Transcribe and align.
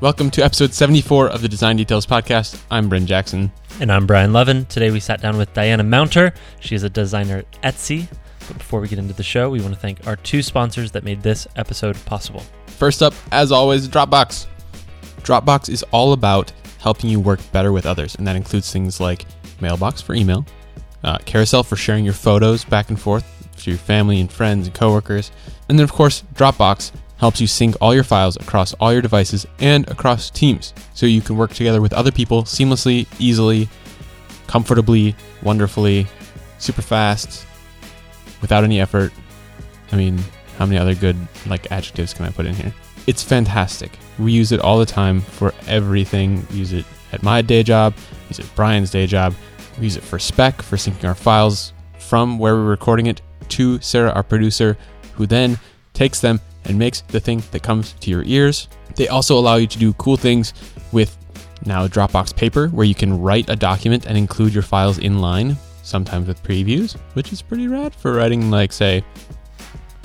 Welcome 0.00 0.30
to 0.30 0.42
episode 0.42 0.72
74 0.72 1.28
of 1.28 1.42
the 1.42 1.48
Design 1.48 1.76
Details 1.76 2.06
Podcast. 2.06 2.58
I'm 2.70 2.88
Bryn 2.88 3.06
Jackson. 3.06 3.52
And 3.80 3.92
I'm 3.92 4.06
Brian 4.06 4.32
Lovin. 4.32 4.64
Today 4.64 4.90
we 4.90 4.98
sat 4.98 5.20
down 5.20 5.36
with 5.36 5.52
Diana 5.52 5.82
Mounter. 5.82 6.32
She 6.58 6.74
is 6.74 6.84
a 6.84 6.88
designer 6.88 7.36
at 7.36 7.74
Etsy. 7.74 8.08
But 8.48 8.56
before 8.56 8.80
we 8.80 8.88
get 8.88 8.98
into 8.98 9.12
the 9.12 9.22
show, 9.22 9.50
we 9.50 9.60
want 9.60 9.74
to 9.74 9.78
thank 9.78 10.06
our 10.06 10.16
two 10.16 10.40
sponsors 10.40 10.90
that 10.92 11.04
made 11.04 11.20
this 11.20 11.46
episode 11.56 12.02
possible. 12.06 12.42
First 12.68 13.02
up, 13.02 13.12
as 13.30 13.52
always, 13.52 13.88
Dropbox. 13.88 14.46
Dropbox 15.18 15.68
is 15.68 15.82
all 15.92 16.14
about 16.14 16.50
helping 16.78 17.10
you 17.10 17.20
work 17.20 17.40
better 17.52 17.70
with 17.70 17.84
others, 17.84 18.14
and 18.14 18.26
that 18.26 18.36
includes 18.36 18.72
things 18.72 19.00
like 19.00 19.26
Mailbox 19.60 20.00
for 20.00 20.14
email, 20.14 20.46
uh, 21.04 21.18
Carousel 21.26 21.62
for 21.62 21.76
sharing 21.76 22.06
your 22.06 22.14
photos 22.14 22.64
back 22.64 22.88
and 22.88 22.98
forth 22.98 23.26
to 23.58 23.70
your 23.70 23.78
family 23.78 24.18
and 24.18 24.32
friends 24.32 24.66
and 24.66 24.74
coworkers, 24.74 25.30
and 25.68 25.78
then, 25.78 25.84
of 25.84 25.92
course, 25.92 26.24
Dropbox 26.32 26.90
helps 27.20 27.40
you 27.40 27.46
sync 27.46 27.76
all 27.82 27.94
your 27.94 28.02
files 28.02 28.36
across 28.36 28.72
all 28.74 28.92
your 28.92 29.02
devices 29.02 29.46
and 29.58 29.86
across 29.90 30.30
teams 30.30 30.72
so 30.94 31.04
you 31.04 31.20
can 31.20 31.36
work 31.36 31.52
together 31.52 31.82
with 31.82 31.92
other 31.92 32.10
people 32.10 32.44
seamlessly, 32.44 33.06
easily, 33.18 33.68
comfortably, 34.46 35.14
wonderfully, 35.42 36.06
super 36.58 36.80
fast, 36.80 37.46
without 38.40 38.64
any 38.64 38.80
effort. 38.80 39.12
I 39.92 39.96
mean, 39.96 40.18
how 40.56 40.64
many 40.64 40.78
other 40.78 40.94
good 40.94 41.16
like 41.46 41.70
adjectives 41.70 42.14
can 42.14 42.24
I 42.24 42.30
put 42.30 42.46
in 42.46 42.54
here? 42.54 42.74
It's 43.06 43.22
fantastic. 43.22 43.98
We 44.18 44.32
use 44.32 44.50
it 44.50 44.60
all 44.60 44.78
the 44.78 44.86
time 44.86 45.20
for 45.20 45.52
everything. 45.66 46.46
We 46.50 46.56
use 46.56 46.72
it 46.72 46.86
at 47.12 47.22
my 47.22 47.42
day 47.42 47.62
job, 47.62 47.94
use 48.28 48.38
it 48.38 48.46
at 48.46 48.54
Brian's 48.56 48.90
day 48.90 49.06
job. 49.06 49.34
We 49.76 49.84
use 49.84 49.96
it 49.98 50.02
for 50.02 50.18
spec, 50.18 50.62
for 50.62 50.76
syncing 50.76 51.06
our 51.06 51.14
files 51.14 51.74
from 51.98 52.38
where 52.38 52.54
we're 52.54 52.64
recording 52.64 53.06
it 53.06 53.20
to 53.50 53.78
Sarah, 53.80 54.12
our 54.12 54.22
producer, 54.22 54.78
who 55.14 55.26
then 55.26 55.58
takes 55.92 56.20
them 56.20 56.40
and 56.64 56.78
makes 56.78 57.00
the 57.02 57.20
thing 57.20 57.42
that 57.50 57.62
comes 57.62 57.92
to 57.94 58.10
your 58.10 58.22
ears. 58.24 58.68
They 58.96 59.08
also 59.08 59.38
allow 59.38 59.56
you 59.56 59.66
to 59.66 59.78
do 59.78 59.92
cool 59.94 60.16
things 60.16 60.52
with 60.92 61.16
now 61.66 61.86
Dropbox 61.86 62.34
Paper, 62.34 62.68
where 62.68 62.86
you 62.86 62.94
can 62.94 63.20
write 63.20 63.50
a 63.50 63.56
document 63.56 64.06
and 64.06 64.16
include 64.16 64.54
your 64.54 64.62
files 64.62 64.98
in 64.98 65.20
line, 65.20 65.56
sometimes 65.82 66.28
with 66.28 66.42
previews, 66.42 66.96
which 67.14 67.32
is 67.32 67.42
pretty 67.42 67.68
rad 67.68 67.94
for 67.94 68.14
writing, 68.14 68.50
like, 68.50 68.72
say, 68.72 69.04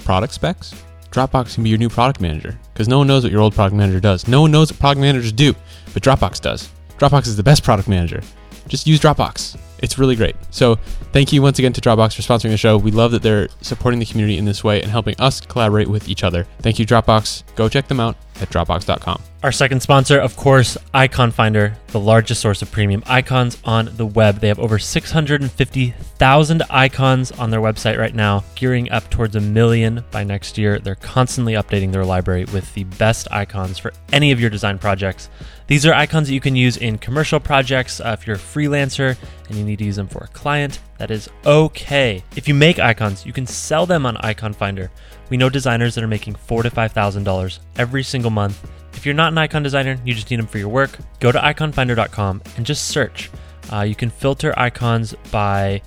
product 0.04 0.34
specs. 0.34 0.74
Dropbox 1.12 1.56
can 1.56 1.64
be 1.64 1.70
your 1.70 1.80
new 1.80 1.90
product 1.90 2.20
manager 2.20 2.60
because 2.74 2.90
no 2.90 2.98
one 2.98 3.08
knows 3.08 3.24
what 3.24 3.32
your 3.32 3.42
old 3.42 3.56
product 3.56 3.76
manager 3.76 4.02
does. 4.02 4.28
No 4.28 4.42
one 4.42 4.52
knows 4.52 4.72
what 4.72 4.80
product 4.80 5.00
managers 5.00 5.32
do, 5.32 5.56
but 5.94 6.04
Dropbox 6.04 6.42
does. 6.42 6.70
Dropbox 6.98 7.28
is 7.28 7.38
the 7.38 7.44
best 7.44 7.64
product 7.64 7.88
manager. 7.88 8.22
Just 8.68 8.86
use 8.86 9.00
Dropbox. 9.00 9.58
It's 9.80 9.98
really 9.98 10.16
great. 10.16 10.36
So, 10.52 10.78
thank 11.16 11.32
you 11.32 11.42
once 11.42 11.58
again 11.58 11.72
to 11.72 11.80
Dropbox 11.80 12.14
for 12.14 12.22
sponsoring 12.22 12.50
the 12.50 12.58
show. 12.58 12.78
We 12.78 12.92
love 12.92 13.12
that 13.12 13.22
they're 13.22 13.48
supporting 13.62 14.02
the 14.02 14.06
community 14.06 14.38
in 14.38 14.44
this 14.44 14.66
way 14.66 14.82
and 14.82 14.92
helping 14.92 15.16
us 15.18 15.40
collaborate 15.40 15.88
with 15.88 16.10
each 16.10 16.26
other. 16.26 16.46
Thank 16.60 16.78
you, 16.78 16.86
Dropbox. 16.86 17.56
Go 17.56 17.70
check 17.70 17.88
them 17.88 18.02
out 18.02 18.18
at 18.42 18.50
Dropbox.com. 18.50 19.22
Our 19.44 19.52
second 19.52 19.82
sponsor, 19.82 20.20
of 20.20 20.36
course, 20.36 20.76
Icon 20.94 21.30
Finder, 21.30 21.78
the 21.90 22.00
largest 22.00 22.42
source 22.42 22.64
of 22.64 22.72
premium 22.72 23.04
icons 23.06 23.60
on 23.64 23.90
the 23.96 24.06
web. 24.06 24.40
They 24.40 24.48
have 24.48 24.60
over 24.60 24.80
650,000 24.80 26.64
icons 26.70 27.32
on 27.32 27.52
their 27.52 27.60
website 27.62 28.00
right 28.00 28.16
now, 28.16 28.44
gearing 28.56 28.90
up 28.90 29.08
towards 29.12 29.36
a 29.36 29.42
million 29.42 30.04
by 30.10 30.24
next 30.24 30.58
year. 30.58 30.80
They're 30.80 30.96
constantly 30.96 31.54
updating 31.54 31.92
their 31.92 32.06
library 32.06 32.46
with 32.46 32.74
the 32.74 32.86
best 32.86 33.28
icons 33.30 33.78
for 33.78 33.94
any 34.12 34.32
of 34.32 34.40
your 34.40 34.50
design 34.50 34.80
projects. 34.80 35.30
These 35.68 35.86
are 35.86 35.94
icons 35.94 36.28
that 36.28 36.34
you 36.34 36.42
can 36.42 36.56
use 36.56 36.78
in 36.78 36.98
commercial 36.98 37.40
projects. 37.40 38.00
Uh, 38.00 38.16
if 38.18 38.26
you're 38.26 38.36
a 38.38 38.40
freelancer 38.40 39.16
and 39.48 39.58
you 39.58 39.64
need 39.64 39.80
to 39.80 39.86
use 39.86 39.96
them 39.96 40.08
for 40.08 40.24
a 40.24 40.28
client, 40.28 40.80
that 40.98 41.12
is 41.12 41.30
okay. 41.46 42.24
If 42.36 42.48
you 42.48 42.54
make 42.54 42.80
icons, 42.80 43.26
you 43.26 43.34
can 43.34 43.46
sell 43.46 43.86
them 43.86 44.06
on 44.06 44.18
Icon 44.18 44.54
Finder. 44.54 44.92
We 45.30 45.38
know 45.38 45.50
designers 45.50 45.96
that 45.96 46.04
are 46.04 46.08
making 46.08 46.36
four 46.36 46.62
to 46.62 46.70
five 46.70 46.92
thousand 46.92 47.24
dollars 47.24 47.60
every 47.78 48.04
single 48.04 48.25
month 48.32 48.66
if 48.96 49.06
you're 49.06 49.16
not 49.16 49.32
an 49.32 49.38
icon 49.38 49.62
designer, 49.62 50.00
you 50.04 50.14
just 50.14 50.32
need 50.32 50.40
them 50.40 50.48
for 50.48 50.58
your 50.58 50.70
work, 50.70 50.98
go 51.20 51.32
to 51.32 51.38
iconfinder.com 51.38 52.42
and 52.58 52.66
just 52.66 52.86
search. 52.88 53.30
Uh, 53.72 53.82
you 53.82 53.96
can 53.96 54.10
filter 54.10 54.54
icons 54.58 55.14
by 55.32 55.82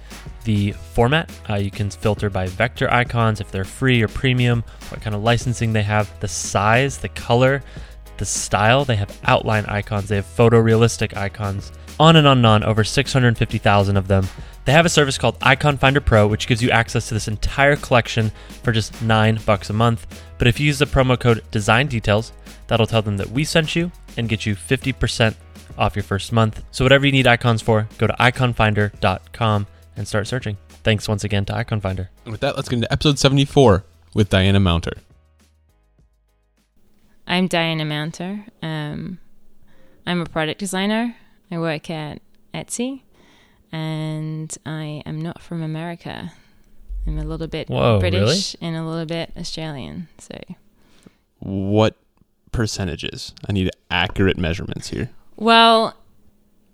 the 0.45 0.73
format. 0.73 1.31
Uh, 1.49 1.55
you 1.55 1.71
can 1.71 1.91
filter 1.91 2.31
by 2.31 2.47
vector 2.47 2.89
icons 2.93 3.41
if 3.41 3.51
they're 3.51 3.65
free 3.65 4.03
or 4.03 4.09
premium, 4.09 4.63
what 4.91 5.01
kind 5.01 5.17
of 5.17 5.23
licensing 5.23 5.73
they 5.73 5.83
have, 5.83 6.09
the 6.21 6.29
size, 6.29 6.99
the 6.99 7.09
color, 7.09 7.63
the 8.19 8.25
style. 8.25 8.85
They 8.85 8.97
have 8.97 9.17
outline 9.25 9.65
icons, 9.67 10.09
they 10.09 10.17
have 10.17 10.27
photorealistic 10.27 11.17
icons, 11.17 11.73
on 11.99 12.17
and 12.17 12.27
on 12.27 12.39
and 12.39 12.47
on, 12.47 12.63
over 12.65 12.85
650,000 12.85 13.97
of 13.97 14.09
them. 14.09 14.29
They 14.69 14.75
have 14.75 14.85
a 14.85 14.91
service 14.91 15.17
called 15.17 15.39
Icon 15.41 15.79
Finder 15.79 16.03
Pro, 16.03 16.27
which 16.27 16.47
gives 16.47 16.63
you 16.63 16.71
access 16.71 17.09
to 17.09 17.15
this 17.15 17.27
entire 17.27 17.75
collection 17.75 18.31
for 18.63 18.71
just 18.71 19.01
nine 19.01 19.41
bucks 19.47 19.71
a 19.71 19.73
month. 19.73 20.23
But 20.37 20.47
if 20.47 20.61
you 20.61 20.67
use 20.67 20.79
the 20.79 20.85
promo 20.85 21.19
code 21.19 21.43
Design 21.51 21.87
Details, 21.87 22.33
That'll 22.69 22.87
tell 22.87 23.03
them 23.03 23.17
that 23.17 23.31
we 23.31 23.45
sent 23.45 23.75
you 23.75 23.91
and 24.17 24.29
get 24.29 24.47
you 24.47 24.55
50% 24.55 25.35
off 25.77 25.97
your 25.97 26.03
first 26.03 26.33
month. 26.33 26.63
So, 26.71 26.85
whatever 26.85 27.07
you 27.07 27.13
need 27.13 27.27
icons 27.27 27.61
for, 27.61 27.89
go 27.99 28.07
to 28.07 28.13
iconfinder.com 28.15 29.67
and 29.97 30.07
start 30.07 30.29
searching. 30.29 30.57
Thanks 30.85 31.09
once 31.09 31.25
again 31.25 31.45
to 31.47 31.57
Icon 31.57 31.81
Finder. 31.81 32.11
And 32.25 32.33
with 32.33 32.41
that, 32.43 32.57
let's 32.57 32.69
get 32.69 32.77
into 32.77 32.93
episode 32.93 33.19
74 33.19 33.85
with 34.15 34.29
Diana 34.29 34.61
Mounter. 34.61 34.93
I'm 37.27 37.47
Diana 37.47 37.85
Mounter. 37.85 38.45
Um, 38.63 39.19
I'm 40.07 40.21
a 40.21 40.27
product 40.27 40.61
designer. 40.61 41.17
I 41.51 41.59
work 41.59 41.91
at 41.91 42.21
Etsy, 42.55 43.03
and 43.73 44.57
I 44.65 45.03
am 45.07 45.21
not 45.21 45.41
from 45.41 45.63
America. 45.63 46.33
I'm 47.07 47.19
a 47.19 47.25
little 47.25 47.47
bit 47.47 47.69
Whoa, 47.69 47.99
British 47.99 48.21
really? 48.21 48.43
and 48.61 48.77
a 48.77 48.87
little 48.87 49.07
bit 49.07 49.33
Australian. 49.37 50.09
So, 50.19 50.39
what 51.39 51.97
percentages? 52.53 53.35
I 53.49 53.53
need 53.53 53.71
accurate 53.91 54.37
measurements 54.37 54.89
here. 54.89 55.11
Well, 55.37 55.97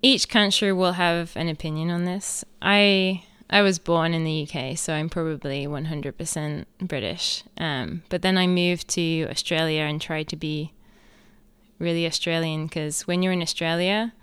each 0.01 0.29
country 0.29 0.73
will 0.73 0.93
have 0.93 1.31
an 1.35 1.47
opinion 1.49 1.89
on 1.89 2.05
this. 2.05 2.43
I 2.61 3.23
I 3.49 3.61
was 3.61 3.77
born 3.79 4.13
in 4.13 4.23
the 4.23 4.47
UK, 4.49 4.77
so 4.77 4.93
I'm 4.93 5.09
probably 5.09 5.67
100% 5.67 6.65
British. 6.81 7.43
Um, 7.57 8.01
but 8.09 8.23
then 8.23 8.37
I 8.37 8.47
moved 8.47 8.87
to 8.89 9.27
Australia 9.29 9.83
and 9.83 10.01
tried 10.01 10.27
to 10.29 10.35
be 10.35 10.73
really 11.77 12.07
Australian 12.07 12.65
because 12.65 13.05
when 13.05 13.21
you're 13.21 13.33
in 13.33 13.41
Australia 13.41 14.13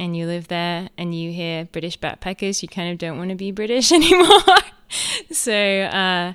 and 0.00 0.16
you 0.16 0.26
live 0.26 0.48
there 0.48 0.88
and 0.96 1.14
you 1.14 1.30
hear 1.30 1.66
British 1.66 1.98
backpackers, 1.98 2.62
you 2.62 2.68
kind 2.68 2.90
of 2.90 2.96
don't 2.98 3.18
want 3.18 3.28
to 3.28 3.36
be 3.36 3.52
British 3.52 3.92
anymore. 4.00 4.56
so 5.30 5.52
uh, 5.52 6.32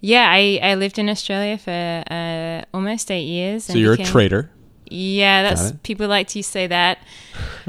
yeah, 0.00 0.30
I, 0.30 0.60
I 0.62 0.74
lived 0.76 0.98
in 0.98 1.08
Australia 1.10 1.58
for 1.58 2.04
uh, 2.08 2.64
almost 2.72 3.10
eight 3.10 3.26
years. 3.26 3.64
So 3.64 3.74
you're 3.74 3.96
became, 3.96 4.06
a 4.06 4.10
traitor. 4.10 4.50
Yeah, 4.86 5.42
that's 5.42 5.72
people 5.82 6.06
like 6.06 6.28
to 6.28 6.42
say 6.42 6.68
that. 6.68 6.98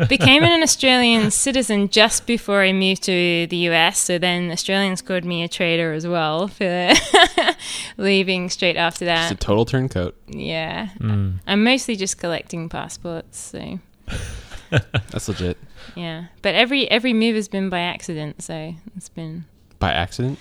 Became 0.07 0.44
an 0.44 0.62
Australian 0.62 1.31
citizen 1.46 1.90
just 1.90 2.28
before 2.28 2.62
I 2.62 2.72
moved 2.72 3.03
to 3.03 3.47
the 3.47 3.58
US. 3.69 4.00
So 4.00 4.19
then 4.19 4.52
Australians 4.52 5.02
called 5.02 5.25
me 5.25 5.44
a 5.44 5.47
traitor 5.47 5.94
as 5.94 6.06
well 6.06 6.47
for 6.47 6.94
leaving 7.97 8.50
straight 8.50 8.78
after 8.78 9.06
that. 9.06 9.29
Just 9.29 9.44
a 9.44 9.46
total 9.46 9.66
turncoat. 9.66 10.16
Yeah, 10.28 10.90
mm. 11.00 11.40
I'm 11.47 11.63
mostly 11.63 11.96
just 11.96 12.19
collecting 12.19 12.69
passports. 12.69 13.40
So 13.40 13.79
that's 15.09 15.28
legit. 15.28 15.58
Yeah, 15.96 16.26
but 16.42 16.56
every 16.56 16.90
every 16.90 17.14
move 17.14 17.36
has 17.36 17.48
been 17.48 17.70
by 17.70 17.80
accident. 17.80 18.42
So 18.42 18.76
it's 18.96 19.09
been 19.09 19.46
by 19.80 19.92
accident. 19.92 20.40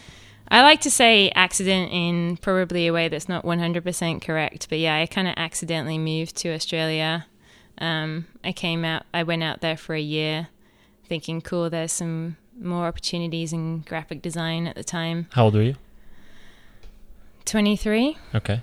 I 0.50 0.62
like 0.62 0.80
to 0.80 0.90
say 0.90 1.30
accident 1.30 1.92
in 1.92 2.36
probably 2.38 2.88
a 2.88 2.92
way 2.92 3.06
that's 3.06 3.28
not 3.28 3.44
100% 3.44 4.20
correct, 4.20 4.68
but 4.68 4.80
yeah, 4.80 4.96
I 4.96 5.06
kind 5.06 5.28
of 5.28 5.34
accidentally 5.36 5.96
moved 5.96 6.34
to 6.38 6.52
Australia. 6.52 7.26
Um, 7.78 8.26
I 8.42 8.50
came 8.50 8.84
out, 8.84 9.04
I 9.14 9.22
went 9.22 9.44
out 9.44 9.60
there 9.60 9.76
for 9.76 9.94
a 9.94 10.00
year 10.00 10.48
thinking, 11.04 11.40
cool, 11.40 11.70
there's 11.70 11.92
some 11.92 12.36
more 12.60 12.86
opportunities 12.86 13.52
in 13.52 13.80
graphic 13.80 14.22
design 14.22 14.66
at 14.66 14.74
the 14.74 14.82
time. 14.82 15.28
How 15.30 15.44
old 15.44 15.54
were 15.54 15.62
you? 15.62 15.76
23. 17.44 18.16
Okay. 18.34 18.62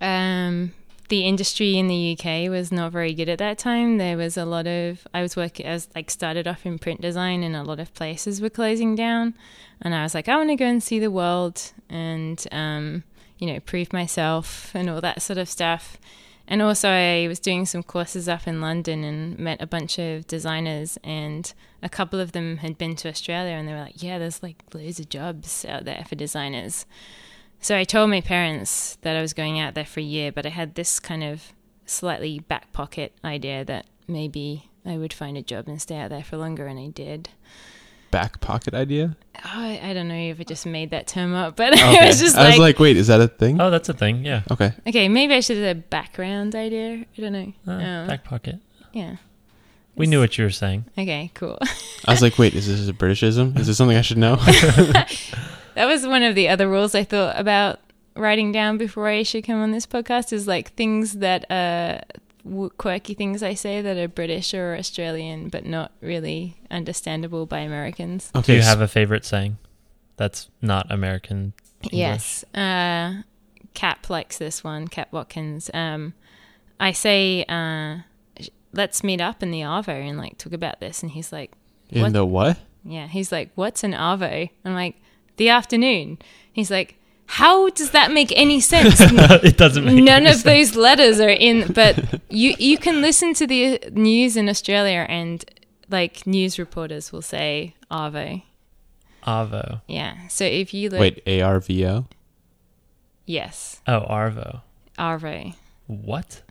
Um, 0.00 0.72
the 1.08 1.26
industry 1.26 1.76
in 1.76 1.88
the 1.88 2.16
UK 2.18 2.50
was 2.50 2.70
not 2.70 2.92
very 2.92 3.14
good 3.14 3.28
at 3.28 3.38
that 3.38 3.58
time. 3.58 3.98
There 3.98 4.16
was 4.16 4.36
a 4.36 4.44
lot 4.44 4.66
of 4.66 5.06
I 5.14 5.22
was 5.22 5.36
working 5.36 5.66
as 5.66 5.88
like 5.94 6.10
started 6.10 6.46
off 6.46 6.66
in 6.66 6.78
print 6.78 7.00
design 7.00 7.42
and 7.42 7.56
a 7.56 7.62
lot 7.62 7.80
of 7.80 7.92
places 7.94 8.40
were 8.40 8.50
closing 8.50 8.94
down 8.94 9.34
and 9.80 9.94
I 9.94 10.02
was 10.02 10.14
like 10.14 10.28
I 10.28 10.36
want 10.36 10.50
to 10.50 10.56
go 10.56 10.66
and 10.66 10.82
see 10.82 10.98
the 10.98 11.10
world 11.10 11.72
and 11.88 12.44
um, 12.52 13.04
you 13.38 13.46
know 13.46 13.60
prove 13.60 13.92
myself 13.92 14.70
and 14.74 14.90
all 14.90 15.00
that 15.00 15.22
sort 15.22 15.38
of 15.38 15.48
stuff. 15.48 15.98
And 16.50 16.62
also 16.62 16.88
I 16.88 17.26
was 17.28 17.38
doing 17.38 17.66
some 17.66 17.82
courses 17.82 18.26
up 18.28 18.46
in 18.46 18.60
London 18.60 19.04
and 19.04 19.38
met 19.38 19.60
a 19.60 19.66
bunch 19.66 19.98
of 19.98 20.26
designers 20.26 20.98
and 21.04 21.52
a 21.82 21.90
couple 21.90 22.20
of 22.20 22.32
them 22.32 22.58
had 22.58 22.78
been 22.78 22.96
to 22.96 23.08
Australia 23.08 23.52
and 23.52 23.68
they 23.68 23.72
were 23.72 23.80
like, 23.80 24.02
"Yeah, 24.02 24.18
there's 24.18 24.42
like 24.42 24.62
loads 24.74 25.00
of 25.00 25.08
jobs 25.08 25.64
out 25.64 25.84
there 25.84 26.04
for 26.06 26.16
designers." 26.16 26.86
So 27.60 27.76
I 27.76 27.84
told 27.84 28.10
my 28.10 28.20
parents 28.20 28.96
that 29.02 29.16
I 29.16 29.20
was 29.20 29.32
going 29.32 29.58
out 29.58 29.74
there 29.74 29.84
for 29.84 30.00
a 30.00 30.02
year, 30.04 30.30
but 30.32 30.46
I 30.46 30.50
had 30.50 30.74
this 30.74 31.00
kind 31.00 31.24
of 31.24 31.52
slightly 31.86 32.38
back 32.40 32.72
pocket 32.72 33.12
idea 33.24 33.64
that 33.64 33.86
maybe 34.06 34.70
I 34.86 34.96
would 34.96 35.12
find 35.12 35.36
a 35.36 35.42
job 35.42 35.68
and 35.68 35.80
stay 35.82 35.96
out 35.98 36.10
there 36.10 36.22
for 36.22 36.36
longer, 36.36 36.66
and 36.66 36.78
I 36.78 36.86
did. 36.88 37.30
back 38.10 38.40
pocket 38.40 38.74
idea? 38.74 39.16
Oh, 39.38 39.40
I, 39.44 39.80
I 39.82 39.92
don't 39.92 40.08
know 40.08 40.14
if 40.14 40.40
I 40.40 40.44
just 40.44 40.66
made 40.66 40.90
that 40.92 41.06
term 41.08 41.34
up, 41.34 41.56
but 41.56 41.72
Okay. 41.78 41.98
I 41.98 42.06
was 42.06 42.20
just 42.20 42.36
I 42.36 42.46
was 42.48 42.58
like, 42.58 42.74
like, 42.74 42.78
wait, 42.78 42.96
is 42.96 43.08
that 43.08 43.20
a 43.20 43.28
thing? 43.28 43.60
Oh, 43.60 43.70
that's 43.70 43.88
a 43.88 43.92
thing. 43.94 44.24
Yeah. 44.24 44.42
Okay. 44.50 44.72
okay, 44.86 45.08
maybe 45.08 45.34
I 45.34 45.40
should 45.40 45.58
have 45.58 45.76
a 45.76 45.80
background 45.80 46.54
idea. 46.54 47.04
I 47.16 47.20
don't 47.20 47.32
know. 47.32 47.52
Uh, 47.66 47.72
Um, 47.72 48.06
back 48.06 48.24
pocket. 48.24 48.60
yeah. 48.92 49.16
We 49.96 50.06
knew 50.06 50.20
what 50.20 50.38
you 50.38 50.44
were 50.44 50.50
saying. 50.50 50.84
Okay, 50.96 51.32
cool. 51.34 51.58
I 52.06 52.12
was 52.12 52.22
like, 52.22 52.38
wait, 52.38 52.54
is 52.54 52.68
this 52.68 52.88
a 52.88 52.92
Britishism? 52.92 53.58
Is 53.58 53.66
this 53.66 53.76
something 53.76 53.96
I 53.96 54.02
should 54.02 54.16
know? 54.18 54.36
that 55.78 55.86
was 55.86 56.04
one 56.04 56.24
of 56.24 56.34
the 56.34 56.48
other 56.48 56.68
rules 56.68 56.96
I 56.96 57.04
thought 57.04 57.38
about 57.38 57.78
writing 58.16 58.50
down 58.50 58.78
before 58.78 59.06
I 59.06 59.22
should 59.22 59.44
come 59.44 59.62
on 59.62 59.70
this 59.70 59.86
podcast 59.86 60.32
is 60.32 60.48
like 60.48 60.72
things 60.74 61.14
that 61.14 61.48
uh 61.52 62.00
w- 62.44 62.70
quirky 62.70 63.14
things 63.14 63.44
I 63.44 63.54
say 63.54 63.80
that 63.80 63.96
are 63.96 64.08
British 64.08 64.52
or 64.54 64.74
Australian 64.74 65.50
but 65.50 65.64
not 65.64 65.92
really 66.00 66.56
understandable 66.68 67.46
by 67.46 67.60
Americans. 67.60 68.32
Do 68.42 68.54
you 68.54 68.62
have 68.62 68.80
a 68.80 68.88
favorite 68.88 69.24
saying 69.24 69.58
that's 70.16 70.50
not 70.60 70.90
American? 70.90 71.52
English? 71.84 71.92
Yes. 71.96 72.44
Uh 72.52 73.22
Cap 73.74 74.10
likes 74.10 74.38
this 74.38 74.64
one, 74.64 74.88
Cap 74.88 75.12
Watkins. 75.12 75.70
Um 75.72 76.12
I 76.80 76.90
say 76.90 77.44
uh 77.48 77.98
let's 78.72 79.04
meet 79.04 79.20
up 79.20 79.44
in 79.44 79.52
the 79.52 79.60
Arvo 79.60 79.90
and 79.90 80.18
like 80.18 80.38
talk 80.38 80.52
about 80.52 80.80
this 80.80 81.04
and 81.04 81.12
he's 81.12 81.30
like 81.30 81.52
in 81.90 82.02
what? 82.02 82.12
the 82.12 82.24
what? 82.24 82.58
Yeah, 82.84 83.06
he's 83.06 83.30
like, 83.32 83.50
"What's 83.54 83.84
an 83.84 83.92
arvo?" 83.92 84.48
I'm 84.64 84.74
like, 84.74 84.96
"The 85.38 85.48
afternoon." 85.48 86.18
He's 86.52 86.70
like, 86.70 86.96
"How 87.26 87.70
does 87.70 87.90
that 87.92 88.12
make 88.12 88.32
any 88.36 88.60
sense?" 88.60 88.96
it 89.00 89.56
doesn't 89.56 89.84
make 89.84 89.94
None 90.04 90.22
any 90.22 90.26
of 90.26 90.36
sense. 90.36 90.44
those 90.44 90.76
letters 90.76 91.18
are 91.20 91.28
in. 91.30 91.72
But 91.72 92.20
you 92.30 92.54
you 92.58 92.76
can 92.78 93.00
listen 93.00 93.32
to 93.34 93.46
the 93.46 93.80
uh, 93.80 93.90
news 93.92 94.36
in 94.36 94.48
Australia, 94.48 95.06
and 95.08 95.44
like 95.90 96.26
news 96.26 96.58
reporters 96.58 97.10
will 97.12 97.22
say 97.22 97.74
arvo. 97.90 98.42
Avo. 99.26 99.80
Yeah. 99.88 100.28
So 100.28 100.44
if 100.44 100.72
you 100.72 100.90
look, 100.90 101.00
Wait, 101.00 101.22
A 101.26 101.40
R 101.42 101.60
V 101.60 101.86
O? 101.86 102.06
yes, 103.26 103.80
Oh, 103.86 104.00
Arvo. 104.08 104.62
arvo. 104.98 105.54
What? 105.86 106.42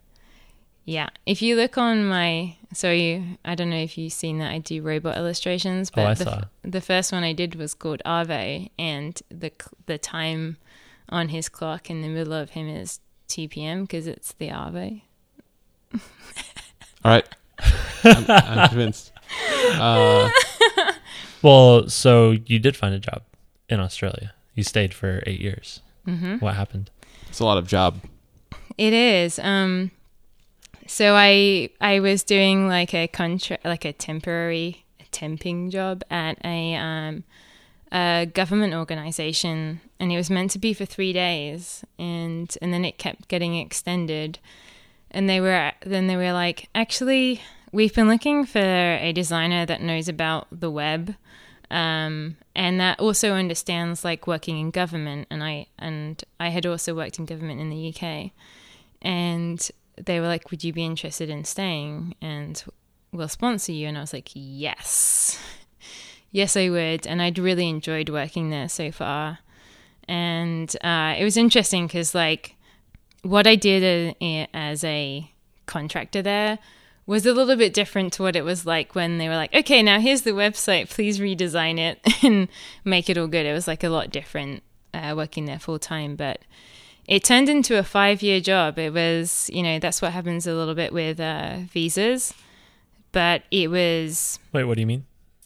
Yeah. 0.90 1.10
If 1.26 1.42
you 1.42 1.58
look 1.58 1.78
on 1.78 2.06
my, 2.08 2.56
so 2.74 2.92
you, 2.92 3.38
I 3.44 3.56
don't 3.56 3.70
know 3.70 3.76
if 3.76 3.98
you've 3.98 4.14
seen 4.14 4.40
that 4.40 4.52
I 4.52 4.60
do 4.60 4.82
robot 4.82 5.18
illustrations, 5.18 5.90
but 5.90 6.06
Oh, 6.06 6.08
I 6.08 6.14
the, 6.14 6.24
saw. 6.24 6.42
the 6.64 6.80
first 6.80 7.12
one 7.12 7.24
I 7.26 7.34
did 7.34 7.56
was 7.56 7.74
called 7.74 8.02
Arvo, 8.06 8.70
and 8.80 9.22
the 9.30 9.52
the 9.86 9.98
time 9.98 10.56
on 11.10 11.28
his 11.28 11.50
clock 11.50 11.90
in 11.90 12.02
the 12.04 12.08
middle 12.08 12.32
of 12.34 12.52
him 12.52 12.70
is 12.70 13.02
2 13.28 13.50
p.m. 13.50 13.82
because 13.82 14.08
it's 14.08 14.32
the 14.40 14.48
Arvo. 14.48 15.02
All 15.94 16.00
right. 17.12 17.28
I'm, 18.04 18.26
I'm 18.30 18.70
convinced. 18.70 19.12
Uh, 19.74 20.30
Well, 21.42 21.90
so 21.90 22.32
you 22.46 22.60
did 22.60 22.78
find 22.78 22.96
a 22.96 23.00
job 23.00 23.24
in 23.70 23.80
Australia. 23.82 24.34
You 24.56 24.64
stayed 24.64 24.94
for 24.94 25.22
eight 25.28 25.42
years. 25.42 25.82
Mm-hmm. 26.08 26.38
What 26.38 26.56
happened? 26.56 26.90
it's 27.28 27.40
a 27.40 27.46
lot 27.46 27.58
of 27.58 27.68
job. 27.68 28.00
It 28.78 28.94
is. 28.94 29.38
Um, 29.40 29.92
so 30.88 31.16
I 31.16 31.70
I 31.80 32.00
was 32.00 32.24
doing 32.24 32.68
like 32.68 32.94
a 32.94 33.08
contract, 33.08 33.66
like 33.66 33.86
a 33.86 33.94
temporary 33.94 34.86
temping 35.12 35.72
job 35.72 36.04
at 36.10 36.38
a 36.46 36.76
um, 36.76 37.24
a 37.92 38.26
government 38.34 38.74
organization, 38.74 39.82
and 40.00 40.12
it 40.12 40.18
was 40.18 40.30
meant 40.30 40.52
to 40.52 40.60
be 40.60 40.74
for 40.74 40.86
three 40.86 41.14
days, 41.14 41.84
and 42.00 42.56
and 42.62 42.74
then 42.74 42.86
it 42.86 42.98
kept 42.98 43.28
getting 43.28 43.56
extended, 43.58 44.40
and 45.12 45.30
they 45.30 45.40
were 45.40 45.72
then 45.86 46.08
they 46.08 46.16
were 46.16 46.34
like, 46.34 46.70
actually, 46.74 47.42
we've 47.72 47.94
been 47.94 48.08
looking 48.08 48.46
for 48.46 48.60
a 48.60 49.12
designer 49.14 49.66
that 49.66 49.82
knows 49.82 50.08
about 50.08 50.48
the 50.52 50.72
web. 50.72 51.16
Um, 51.70 52.38
and 52.56 52.80
that 52.80 52.98
also 52.98 53.34
understands 53.34 54.06
like 54.06 54.26
working 54.26 54.58
in 54.58 54.72
government 54.72 55.28
and 55.30 55.44
I 55.44 55.66
and 55.78 56.24
I 56.40 56.48
had 56.48 56.66
also 56.66 56.96
worked 56.96 57.20
in 57.20 57.26
government 57.26 57.60
in 57.60 57.70
the 57.70 57.94
UK 57.94 58.32
and 59.02 59.70
they 60.04 60.20
were 60.20 60.28
like, 60.28 60.52
Would 60.52 60.64
you 60.64 60.74
be 60.74 60.86
interested 60.86 61.30
in 61.30 61.44
staying? 61.44 62.16
And 62.22 62.64
we'll 63.12 63.28
sponsor 63.28 63.72
you. 63.72 63.88
And 63.88 63.98
I 63.98 64.02
was 64.02 64.14
like, 64.14 64.30
Yes. 64.34 65.40
Yes, 66.30 66.58
I 66.58 66.68
would. 66.70 67.08
And 67.08 67.22
I'd 67.22 67.40
really 67.40 67.70
enjoyed 67.70 68.10
working 68.10 68.50
there 68.50 68.68
so 68.68 68.92
far. 68.92 69.40
And 70.10 70.76
uh, 70.84 71.16
it 71.18 71.24
was 71.24 71.38
interesting 71.38 71.88
because, 71.88 72.14
like, 72.14 72.56
what 73.24 73.48
I 73.48 73.56
did 73.56 74.16
a- 74.22 74.48
as 74.54 74.84
a 74.84 75.32
contractor 75.66 76.22
there 76.22 76.60
was 77.06 77.26
a 77.26 77.34
little 77.34 77.56
bit 77.56 77.74
different 77.74 78.12
to 78.14 78.24
what 78.24 78.36
it 78.36 78.44
was 78.44 78.66
like 78.66 78.94
when 78.94 79.18
they 79.18 79.30
were 79.30 79.36
like, 79.36 79.54
okay, 79.56 79.82
now 79.82 80.00
here's 80.02 80.24
the 80.24 80.32
website, 80.32 80.90
please 80.90 81.20
redesign 81.20 81.80
it 81.80 82.00
and 82.24 82.50
make 82.84 83.10
it 83.10 83.18
all 83.18 83.28
good. 83.28 83.46
It 83.46 83.54
was 83.54 83.68
like 83.68 83.84
a 83.84 83.90
lot 83.90 84.12
different 84.12 84.64
uh, 84.94 85.14
working 85.16 85.46
there 85.46 85.60
full 85.60 85.80
time, 85.80 86.18
but 86.18 86.42
it 87.08 87.24
turned 87.24 87.50
into 87.50 87.78
a 87.78 87.84
five 87.84 88.22
year 88.22 88.40
job. 88.40 88.78
It 88.78 88.94
was, 88.94 89.50
you 89.54 89.64
know, 89.64 89.80
that's 89.80 90.02
what 90.02 90.12
happens 90.14 90.46
a 90.48 90.54
little 90.54 90.76
bit 90.76 90.92
with 90.94 91.20
uh, 91.20 91.60
visas, 91.72 92.34
but 93.12 93.44
it 93.52 93.70
was, 93.72 94.40
Wait, 94.54 94.66
what 94.66 94.76
do 94.76 94.82
you 94.82 94.88
mean? 94.88 95.06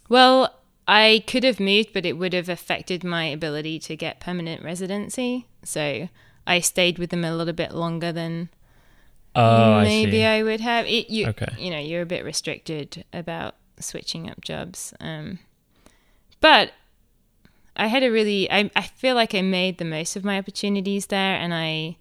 well, 0.09 0.57
I 0.87 1.23
could 1.27 1.43
have 1.43 1.59
moved, 1.59 1.93
but 1.93 2.05
it 2.05 2.17
would 2.17 2.33
have 2.33 2.49
affected 2.49 3.03
my 3.03 3.25
ability 3.25 3.79
to 3.79 3.95
get 3.95 4.19
permanent 4.19 4.61
residency. 4.63 5.45
So 5.63 6.09
I 6.45 6.59
stayed 6.59 6.97
with 6.99 7.11
them 7.11 7.23
a 7.23 7.33
little 7.35 7.53
bit 7.53 7.71
longer 7.73 8.11
than 8.11 8.49
Oh, 9.33 9.73
I 9.75 9.83
maybe 9.85 10.11
see. 10.11 10.23
I, 10.25 10.43
would 10.43 10.59
have. 10.59 10.85
It, 10.87 11.09
you, 11.09 11.27
Okay. 11.27 11.47
you 11.57 11.71
know, 11.71 11.79
you're 11.79 12.01
a 12.01 12.05
bit 12.05 12.25
restricted 12.25 13.05
about 13.13 13.55
switching 13.79 14.29
up 14.29 14.41
jobs. 14.41 14.93
Um, 14.99 15.39
but 16.41 16.71
I 17.75 17.87
had 17.87 18.03
a 18.03 18.11
really, 18.11 18.51
I, 18.51 18.69
I 18.75 18.81
feel 18.81 19.15
like 19.15 19.33
I 19.33 19.41
made 19.41 19.77
the 19.77 19.85
most 19.85 20.15
of 20.15 20.23
my 20.23 20.37
opportunities 20.37 21.07
there, 21.07 21.35
and 21.35 21.53
I 21.53 21.97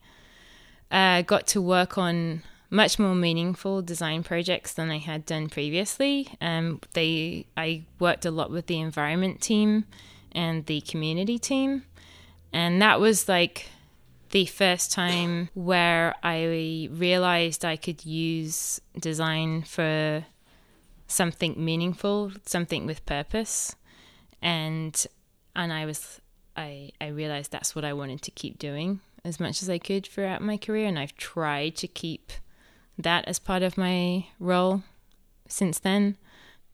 uh, 0.91 1.23
got 1.23 1.47
to 1.49 1.63
work 1.63 1.97
on 1.97 2.43
much 2.71 2.99
more 2.99 3.15
meaningful 3.15 3.83
design 3.83 4.23
projects 4.23 4.73
than 4.75 4.91
I 4.91 4.99
had 4.99 5.27
done 5.27 5.49
previously. 5.49 6.29
Um, 6.41 6.81
they, 6.93 7.47
I 7.57 7.83
worked 7.99 8.25
a 8.25 8.31
lot 8.31 8.51
with 8.51 8.67
the 8.67 8.79
environment 8.79 9.41
team 9.41 9.85
and 10.33 10.67
the 10.67 10.81
community 10.83 11.39
team, 11.39 11.85
and 12.53 12.81
that 12.83 13.01
was 13.01 13.29
like 13.29 13.67
the 14.31 14.47
first 14.47 14.93
time 14.93 15.49
where 15.55 16.15
I 16.23 16.89
realized 16.93 17.65
I 17.65 17.77
could 17.77 18.05
use 18.05 18.81
design 18.99 19.63
for 19.63 20.25
something 21.09 21.55
meaningful, 21.57 22.33
something 22.47 22.87
with 22.87 23.05
purpose. 23.07 23.75
And 24.41 25.07
and 25.55 25.73
I 25.73 25.87
was 25.87 26.21
I 26.57 26.91
I 27.01 27.09
realized 27.09 27.51
that's 27.53 27.75
what 27.75 27.85
I 27.85 27.93
wanted 27.93 28.23
to 28.23 28.31
keep 28.31 28.59
doing 28.59 29.01
as 29.25 29.39
much 29.39 29.63
as 29.63 29.69
I 29.69 29.79
could 29.79 30.07
throughout 30.07 30.43
my 30.43 30.57
career 30.57 30.87
and 30.87 30.99
I've 30.99 31.17
tried 31.17 31.77
to 31.77 31.87
keep 31.87 32.33
that 32.99 33.27
as 33.27 33.39
part 33.39 33.63
of 33.63 33.77
my 33.77 34.27
role 34.39 34.83
since 35.49 35.79
then. 35.79 36.17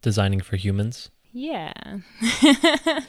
Designing 0.02 0.40
for 0.40 0.56
humans. 0.56 1.10
Yeah. 1.32 1.72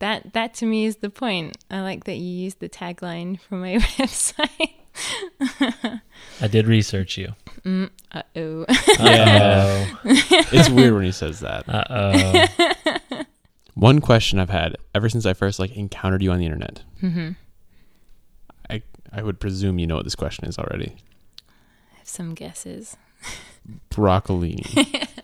that 0.00 0.32
that 0.32 0.54
to 0.54 0.66
me 0.66 0.84
is 0.84 0.96
the 0.96 1.10
point. 1.10 1.56
I 1.70 1.80
like 1.80 2.04
that 2.04 2.16
you 2.16 2.44
use 2.44 2.54
the 2.54 2.68
tagline 2.68 3.40
from 3.40 3.60
my 3.60 3.74
website. 3.78 4.74
I 6.40 6.48
did 6.48 6.66
research 6.66 7.16
you. 7.16 7.34
Mm, 7.64 7.90
uh 8.12 8.22
oh. 8.36 8.64
Yeah. 8.98 9.86
it's 10.04 10.68
weird 10.68 10.94
when 10.94 11.04
he 11.04 11.12
says 11.12 11.40
that. 11.40 11.68
Uh 11.68 11.84
oh. 11.90 12.72
One 13.78 14.00
question 14.00 14.40
I've 14.40 14.50
had 14.50 14.76
ever 14.94 15.08
since 15.08 15.24
I 15.24 15.34
first 15.34 15.58
like 15.58 15.76
encountered 15.76 16.22
you 16.22 16.32
on 16.32 16.38
the 16.38 16.44
internet. 16.44 16.82
hmm 17.00 17.30
I 18.68 18.82
I 19.12 19.22
would 19.22 19.38
presume 19.38 19.78
you 19.78 19.86
know 19.86 19.96
what 19.96 20.04
this 20.04 20.16
question 20.16 20.46
is 20.46 20.58
already. 20.58 20.96
I 21.94 21.98
have 21.98 22.08
some 22.08 22.34
guesses. 22.34 22.96
Broccolini. 23.90 25.06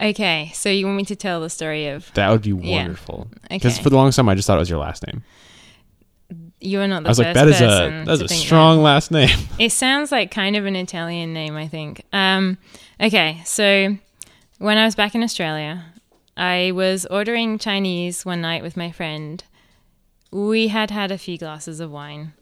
Okay, 0.00 0.52
so 0.54 0.68
you 0.68 0.86
want 0.86 0.96
me 0.96 1.04
to 1.06 1.16
tell 1.16 1.40
the 1.40 1.50
story 1.50 1.88
of 1.88 2.12
that 2.14 2.30
would 2.30 2.42
be 2.42 2.52
wonderful. 2.52 3.26
Because 3.50 3.74
okay? 3.74 3.82
for 3.82 3.90
the 3.90 3.96
longest 3.96 4.16
time 4.16 4.28
I 4.28 4.36
just 4.36 4.46
thought 4.46 4.56
it 4.56 4.60
was 4.60 4.70
your 4.70 4.78
last 4.78 5.04
name. 5.04 5.24
you 6.60 6.80
are 6.80 6.86
not 6.86 7.02
the 7.02 7.08
I 7.08 7.10
was 7.10 7.18
like, 7.18 7.34
that 7.34 7.48
is 7.48 7.60
a 7.60 8.04
that's 8.06 8.20
a 8.20 8.28
think 8.28 8.46
strong 8.46 8.82
last 8.82 9.10
name. 9.10 9.36
It 9.58 9.72
sounds 9.72 10.12
like 10.12 10.30
kind 10.30 10.54
of 10.54 10.66
an 10.66 10.76
Italian 10.76 11.32
name, 11.32 11.56
I 11.56 11.66
think. 11.66 12.04
Um, 12.12 12.58
okay, 13.00 13.42
so 13.44 13.96
when 14.58 14.78
I 14.78 14.84
was 14.84 14.94
back 14.94 15.16
in 15.16 15.24
Australia, 15.24 15.84
I 16.38 16.70
was 16.70 17.04
ordering 17.06 17.58
Chinese 17.58 18.24
one 18.24 18.40
night 18.40 18.62
with 18.62 18.76
my 18.76 18.92
friend. 18.92 19.42
We 20.30 20.68
had 20.68 20.90
had 20.92 21.10
a 21.10 21.18
few 21.18 21.36
glasses 21.36 21.80
of 21.80 21.90
wine, 21.90 22.32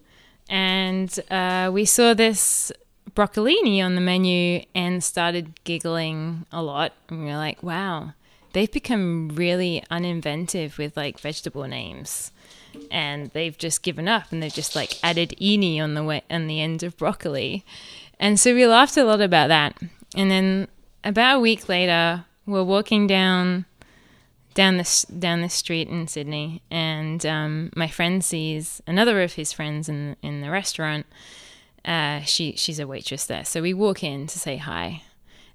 and 0.50 1.19
uh, 1.31 1.71
we 1.73 1.87
saw 1.87 2.12
this 2.12 2.71
broccolini 3.15 3.83
on 3.83 3.95
the 3.95 4.00
menu 4.00 4.62
and 4.75 5.03
started 5.03 5.65
giggling 5.65 6.45
a 6.53 6.62
lot. 6.62 6.93
And 7.09 7.21
we 7.21 7.26
were 7.26 7.37
like, 7.37 7.62
wow, 7.62 8.12
they've 8.53 8.71
become 8.71 9.31
really 9.35 9.83
uninventive 9.91 10.76
with 10.76 10.97
like 10.97 11.19
vegetable 11.19 11.65
names. 11.65 12.31
And 12.91 13.31
they've 13.31 13.57
just 13.57 13.83
given 13.83 14.07
up 14.07 14.31
and 14.31 14.43
they've 14.43 14.53
just 14.53 14.76
like 14.76 14.99
added 15.03 15.35
ini 15.41 15.81
on 15.81 15.95
the 15.95 16.05
way 16.05 16.23
on 16.31 16.47
the 16.47 16.61
end 16.61 16.83
of 16.83 16.99
broccoli. 16.99 17.65
And 18.21 18.38
so 18.38 18.55
we 18.55 18.67
laughed 18.67 18.99
a 18.99 19.05
lot 19.05 19.23
about 19.23 19.49
that. 19.49 19.81
And 20.15 20.31
then 20.31 20.69
about 21.03 21.37
a 21.37 21.41
week 21.41 21.69
later, 21.71 22.26
we're 22.45 22.62
walking 22.62 23.07
down 23.07 23.65
down 24.57 24.79
this 24.79 25.03
down 25.03 25.43
this 25.43 25.55
street 25.55 25.89
in 25.89 26.09
Sydney, 26.09 26.63
and 26.71 27.25
um, 27.25 27.71
my 27.77 27.87
friend 27.87 28.25
sees 28.25 28.83
another 28.87 29.23
of 29.23 29.35
his 29.35 29.53
friends 29.53 29.89
in 29.89 30.17
in 30.23 30.41
the 30.41 30.51
restaurant. 30.51 31.07
Uh, 31.85 32.23
she 32.23 32.57
she's 32.57 32.81
a 32.81 32.87
waitress 32.87 33.27
there, 33.27 33.45
so 33.45 33.63
we 33.63 33.73
walk 33.73 34.03
in 34.03 34.27
to 34.27 34.39
say 34.41 34.57
hi. 34.57 35.03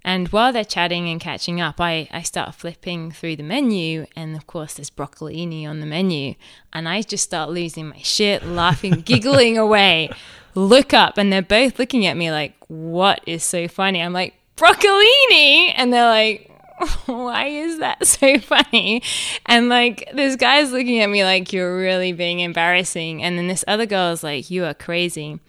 And 0.03 0.29
while 0.29 0.51
they're 0.51 0.65
chatting 0.65 1.07
and 1.09 1.21
catching 1.21 1.61
up, 1.61 1.79
I, 1.79 2.07
I 2.09 2.23
start 2.23 2.55
flipping 2.55 3.11
through 3.11 3.35
the 3.35 3.43
menu, 3.43 4.07
and 4.15 4.35
of 4.35 4.47
course, 4.47 4.73
there's 4.73 4.89
broccolini 4.89 5.67
on 5.67 5.79
the 5.79 5.85
menu. 5.85 6.33
And 6.73 6.89
I 6.89 7.03
just 7.03 7.23
start 7.23 7.51
losing 7.51 7.89
my 7.89 7.99
shit, 7.99 8.43
laughing, 8.43 9.01
giggling 9.05 9.59
away. 9.59 10.09
Look 10.55 10.93
up, 10.93 11.17
and 11.17 11.31
they're 11.31 11.43
both 11.43 11.77
looking 11.77 12.07
at 12.07 12.17
me 12.17 12.31
like, 12.31 12.55
What 12.67 13.21
is 13.27 13.43
so 13.43 13.67
funny? 13.67 14.01
I'm 14.01 14.13
like, 14.13 14.35
Broccolini! 14.57 15.71
And 15.75 15.93
they're 15.93 16.09
like, 16.09 16.50
why 17.05 17.47
is 17.47 17.79
that 17.79 18.05
so 18.05 18.39
funny? 18.39 19.03
And 19.45 19.69
like, 19.69 20.09
this 20.13 20.35
guy's 20.35 20.71
looking 20.71 20.99
at 20.99 21.09
me 21.09 21.23
like, 21.23 21.53
you're 21.53 21.77
really 21.77 22.13
being 22.13 22.39
embarrassing. 22.39 23.23
And 23.23 23.37
then 23.37 23.47
this 23.47 23.63
other 23.67 23.85
girl 23.85 24.11
is 24.11 24.23
like, 24.23 24.49
you 24.49 24.65
are 24.65 24.73
crazy. 24.73 25.39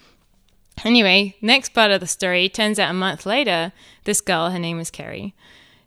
Anyway, 0.84 1.36
next 1.40 1.70
part 1.70 1.90
of 1.90 2.00
the 2.00 2.06
story 2.06 2.48
turns 2.48 2.78
out 2.78 2.90
a 2.90 2.94
month 2.94 3.26
later, 3.26 3.72
this 4.04 4.20
girl, 4.20 4.50
her 4.50 4.58
name 4.58 4.78
was 4.78 4.90
Kerry, 4.90 5.34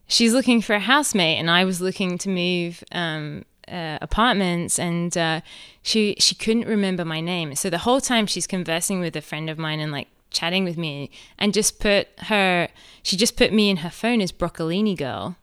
she's 0.08 0.34
looking 0.34 0.62
for 0.62 0.74
a 0.76 0.80
housemate, 0.80 1.40
and 1.40 1.50
I 1.50 1.66
was 1.66 1.82
looking 1.82 2.18
to 2.20 2.30
move 2.30 2.84
um, 2.92 3.44
uh, 3.68 3.98
apartments, 4.02 4.80
and 4.80 5.18
uh, 5.18 5.42
she 5.82 6.16
she 6.20 6.36
couldn't 6.36 6.68
remember 6.68 7.04
my 7.04 7.22
name. 7.22 7.56
So 7.56 7.70
the 7.70 7.80
whole 7.80 8.02
time 8.02 8.28
she's 8.28 8.48
conversing 8.48 9.00
with 9.00 9.16
a 9.16 9.22
friend 9.22 9.50
of 9.50 9.58
mine 9.58 9.80
and 9.80 9.92
like 9.92 10.08
chatting 10.32 10.64
with 10.64 10.78
me, 10.78 11.10
and 11.38 11.54
just 11.54 11.80
put 11.80 12.08
her, 12.24 12.70
she 13.04 13.16
just 13.16 13.38
put 13.38 13.54
me 13.54 13.70
in 13.70 13.78
her 13.78 13.90
phone 13.90 14.22
as 14.22 14.32
Broccolini 14.32 14.98
girl. 14.98 15.38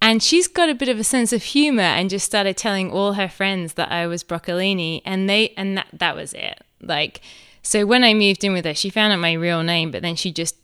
And 0.00 0.22
she's 0.22 0.46
got 0.46 0.68
a 0.68 0.74
bit 0.74 0.88
of 0.88 0.98
a 0.98 1.04
sense 1.04 1.32
of 1.32 1.42
humor 1.42 1.82
and 1.82 2.08
just 2.08 2.24
started 2.24 2.56
telling 2.56 2.90
all 2.90 3.14
her 3.14 3.28
friends 3.28 3.74
that 3.74 3.90
I 3.90 4.06
was 4.06 4.22
Broccolini 4.22 5.02
and 5.04 5.28
they 5.28 5.50
and 5.56 5.76
that 5.76 5.88
that 5.92 6.14
was 6.14 6.32
it. 6.34 6.62
Like 6.80 7.20
so 7.62 7.84
when 7.84 8.04
I 8.04 8.14
moved 8.14 8.44
in 8.44 8.52
with 8.52 8.64
her, 8.64 8.74
she 8.74 8.90
found 8.90 9.12
out 9.12 9.18
my 9.18 9.32
real 9.32 9.62
name, 9.62 9.90
but 9.90 10.02
then 10.02 10.14
she 10.14 10.30
just 10.32 10.56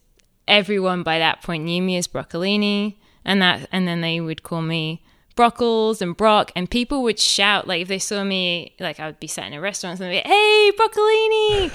everyone 0.47 1.03
by 1.03 1.19
that 1.19 1.43
point 1.43 1.65
knew 1.65 1.83
me 1.83 1.97
as 1.97 2.07
Broccolini, 2.07 2.95
and 3.25 3.43
that 3.43 3.69
and 3.73 3.89
then 3.89 4.01
they 4.01 4.21
would 4.21 4.43
call 4.43 4.63
me 4.63 5.03
Brockles 5.37 6.01
and 6.01 6.17
Brock, 6.17 6.53
and 6.55 6.71
people 6.71 7.03
would 7.03 7.19
shout 7.19 7.67
like 7.67 7.83
if 7.83 7.89
they 7.89 7.99
saw 7.99 8.23
me, 8.23 8.75
like 8.79 9.01
I 9.01 9.07
would 9.07 9.19
be 9.19 9.27
sat 9.27 9.49
in 9.49 9.53
a 9.53 9.61
restaurant 9.61 10.01
and 10.01 10.11
be, 10.11 10.19
"Hey, 10.19 10.71
Broccolini," 10.79 11.73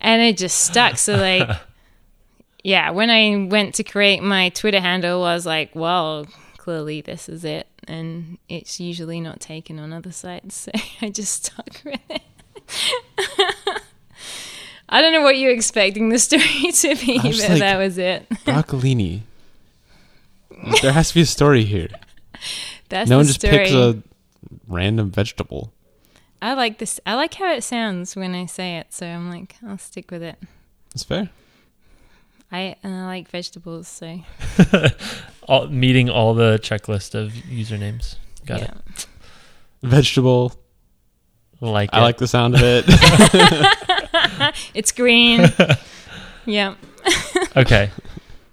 and 0.00 0.22
it 0.22 0.36
just 0.36 0.58
stuck. 0.64 0.98
So 0.98 1.16
like, 1.16 1.48
yeah, 2.64 2.90
when 2.90 3.10
I 3.10 3.46
went 3.48 3.74
to 3.76 3.84
create 3.84 4.22
my 4.22 4.48
Twitter 4.50 4.80
handle, 4.80 5.24
I 5.24 5.34
was 5.34 5.46
like, 5.46 5.74
well, 5.74 6.26
clearly 6.56 7.00
this 7.00 7.28
is 7.28 7.44
it, 7.44 7.66
and 7.86 8.38
it's 8.48 8.80
usually 8.80 9.20
not 9.20 9.40
taken 9.40 9.78
on 9.78 9.92
other 9.92 10.12
sites, 10.12 10.54
so 10.56 10.70
I 11.00 11.10
just 11.10 11.44
stuck 11.46 11.80
with 11.84 12.00
it. 12.10 12.22
I 14.88 15.00
don't 15.02 15.12
know 15.12 15.22
what 15.22 15.36
you're 15.36 15.50
expecting 15.52 16.10
the 16.10 16.18
story 16.18 16.70
to 16.72 16.94
be, 16.94 17.18
but 17.18 17.24
like- 17.24 17.58
that 17.58 17.76
was 17.76 17.98
it. 17.98 18.28
Broccolini. 18.44 19.22
there 20.82 20.92
has 20.92 21.08
to 21.08 21.14
be 21.14 21.20
a 21.22 21.26
story 21.26 21.64
here. 21.64 21.88
That's 22.88 23.10
no 23.10 23.16
one 23.18 23.26
just 23.26 23.40
story. 23.40 23.58
picks 23.58 23.72
a 23.72 24.00
random 24.68 25.10
vegetable. 25.10 25.72
I 26.40 26.54
like 26.54 26.78
this. 26.78 27.00
I 27.06 27.14
like 27.14 27.34
how 27.34 27.52
it 27.52 27.62
sounds 27.62 28.16
when 28.16 28.34
I 28.34 28.46
say 28.46 28.76
it, 28.76 28.92
so 28.92 29.06
I'm 29.06 29.30
like, 29.30 29.56
I'll 29.66 29.78
stick 29.78 30.10
with 30.10 30.22
it. 30.22 30.36
That's 30.90 31.04
fair. 31.04 31.30
I 32.52 32.76
and 32.82 32.94
I 32.94 33.06
like 33.06 33.28
vegetables, 33.28 33.88
so 33.88 34.20
all, 35.48 35.66
meeting 35.68 36.08
all 36.08 36.34
the 36.34 36.58
checklist 36.62 37.14
of 37.14 37.32
usernames. 37.32 38.16
Got 38.44 38.60
yeah. 38.60 38.74
it. 38.88 39.06
Vegetable. 39.82 40.54
Like 41.60 41.90
I 41.92 41.98
it. 42.00 42.02
like 42.02 42.18
the 42.18 42.28
sound 42.28 42.54
of 42.54 42.60
it. 42.62 42.84
It's 44.74 44.92
green. 44.92 45.46
yeah. 46.46 46.74
okay. 47.56 47.90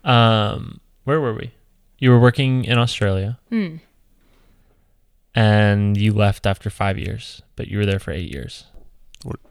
Um, 0.03 0.79
where 1.03 1.19
were 1.19 1.33
we? 1.33 1.51
You 1.99 2.11
were 2.11 2.19
working 2.19 2.65
in 2.65 2.77
Australia 2.77 3.39
Hmm. 3.49 3.77
And 5.35 5.97
you 5.97 6.13
left 6.13 6.45
after 6.45 6.69
five 6.69 6.97
years, 6.97 7.41
but 7.55 7.67
you 7.67 7.77
were 7.77 7.85
there 7.85 7.99
for 7.99 8.11
eight 8.11 8.31
years, 8.31 8.65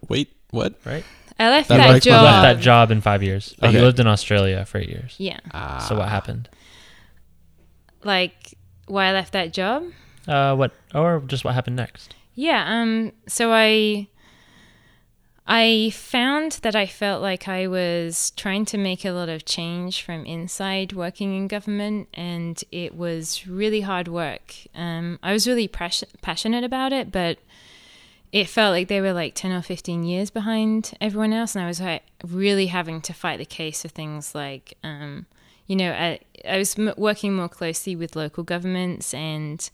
Wait, 0.08 0.30
what? 0.50 0.74
right? 0.84 1.04
I 1.40 1.48
left 1.48 1.68
That 1.68 1.78
that, 1.78 1.90
breaks 1.90 2.06
You 2.06 2.12
job. 2.12 2.24
left 2.24 2.42
that 2.42 2.62
job 2.62 2.90
in 2.90 3.00
five 3.00 3.22
years, 3.22 3.54
but 3.58 3.72
you 3.72 3.80
lived 3.80 3.98
in 3.98 4.06
Australia 4.06 4.64
for 4.64 4.78
eight 4.78 4.88
years. 4.90 5.14
Yeah. 5.18 5.40
Ah. 5.52 5.78
So 5.88 5.96
what 5.96 6.08
happened? 6.08 6.48
Like 8.04 8.54
why 8.86 9.06
I 9.06 9.12
left 9.12 9.32
that 9.32 9.52
job? 9.52 9.84
Uh, 10.28 10.54
what 10.54 10.72
or 10.94 11.20
just 11.26 11.44
what 11.44 11.54
happened 11.54 11.76
next? 11.76 12.14
Yeah, 12.34 12.64
um 12.66 13.12
so 13.26 13.52
I 13.52 14.08
I 15.46 15.90
found 15.90 16.52
that 16.62 16.76
I 16.76 16.86
felt 16.86 17.20
like 17.20 17.48
I 17.48 17.66
was 17.66 18.30
trying 18.36 18.64
to 18.66 18.78
make 18.78 19.04
a 19.04 19.10
lot 19.10 19.28
of 19.28 19.44
change 19.44 20.02
from 20.02 20.24
inside 20.24 20.92
working 20.92 21.34
in 21.36 21.48
government 21.48 22.08
and 22.14 22.62
it 22.70 22.94
was 22.94 23.46
really 23.46 23.80
hard 23.80 24.06
work. 24.06 24.54
Um 24.74 25.18
I 25.22 25.32
was 25.32 25.48
really 25.48 25.66
pres- 25.66 26.04
passionate 26.22 26.62
about 26.62 26.92
it, 26.92 27.10
but 27.10 27.38
it 28.30 28.48
felt 28.48 28.72
like 28.72 28.88
they 28.88 29.00
were 29.00 29.12
like 29.12 29.34
10 29.34 29.52
or 29.52 29.62
15 29.62 30.04
years 30.04 30.30
behind 30.30 30.92
everyone 31.00 31.32
else 31.32 31.54
and 31.56 31.64
I 31.64 31.68
was 31.68 31.80
like 31.80 32.04
really 32.24 32.66
having 32.68 33.00
to 33.02 33.12
fight 33.12 33.38
the 33.38 33.44
case 33.44 33.82
for 33.82 33.88
things 33.88 34.34
like 34.34 34.78
um 34.84 35.26
you 35.66 35.76
know, 35.76 35.92
I, 35.92 36.18
I 36.48 36.58
was 36.58 36.78
m- 36.78 36.94
working 36.96 37.34
more 37.34 37.48
closely 37.48 37.96
with 37.96 38.16
local 38.16 38.44
governments 38.44 39.14
and 39.14 39.68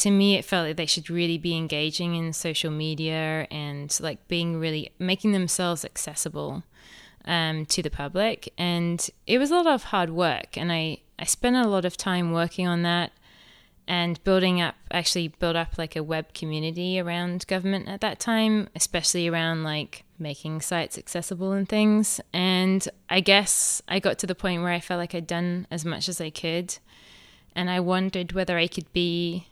to 0.00 0.10
me 0.10 0.36
it 0.36 0.44
felt 0.44 0.66
like 0.66 0.76
they 0.76 0.86
should 0.86 1.10
really 1.10 1.38
be 1.38 1.56
engaging 1.56 2.14
in 2.14 2.32
social 2.32 2.70
media 2.70 3.46
and 3.50 3.96
like 4.00 4.26
being 4.28 4.58
really 4.58 4.92
making 4.98 5.32
themselves 5.32 5.84
accessible 5.84 6.62
um, 7.24 7.66
to 7.66 7.82
the 7.82 7.90
public. 7.90 8.52
And 8.56 9.08
it 9.26 9.38
was 9.38 9.50
a 9.50 9.56
lot 9.56 9.66
of 9.66 9.84
hard 9.84 10.10
work 10.10 10.56
and 10.56 10.72
I, 10.72 10.98
I 11.18 11.24
spent 11.24 11.56
a 11.56 11.68
lot 11.68 11.84
of 11.84 11.96
time 11.96 12.32
working 12.32 12.66
on 12.66 12.82
that 12.82 13.12
and 13.86 14.22
building 14.24 14.60
up 14.60 14.76
actually 14.90 15.28
built 15.28 15.56
up 15.56 15.76
like 15.76 15.96
a 15.96 16.02
web 16.02 16.32
community 16.32 17.00
around 17.00 17.46
government 17.46 17.88
at 17.88 18.00
that 18.00 18.20
time 18.20 18.68
especially 18.76 19.26
around 19.26 19.64
like 19.64 20.04
making 20.18 20.60
sites 20.60 20.96
accessible 20.96 21.52
and 21.52 21.68
things. 21.68 22.20
And 22.32 22.86
i 23.08 23.20
guess 23.20 23.82
i 23.88 23.98
got 23.98 24.18
to 24.18 24.26
the 24.26 24.34
point 24.34 24.62
where 24.62 24.72
i 24.72 24.80
felt 24.80 24.98
like 24.98 25.14
i'd 25.14 25.26
done 25.26 25.66
as 25.70 25.84
much 25.84 26.08
as 26.08 26.20
i 26.20 26.30
could 26.30 26.78
and 27.54 27.68
i 27.68 27.80
wondered 27.80 28.32
whether 28.32 28.56
i 28.56 28.68
could 28.68 28.90
be 28.92 29.48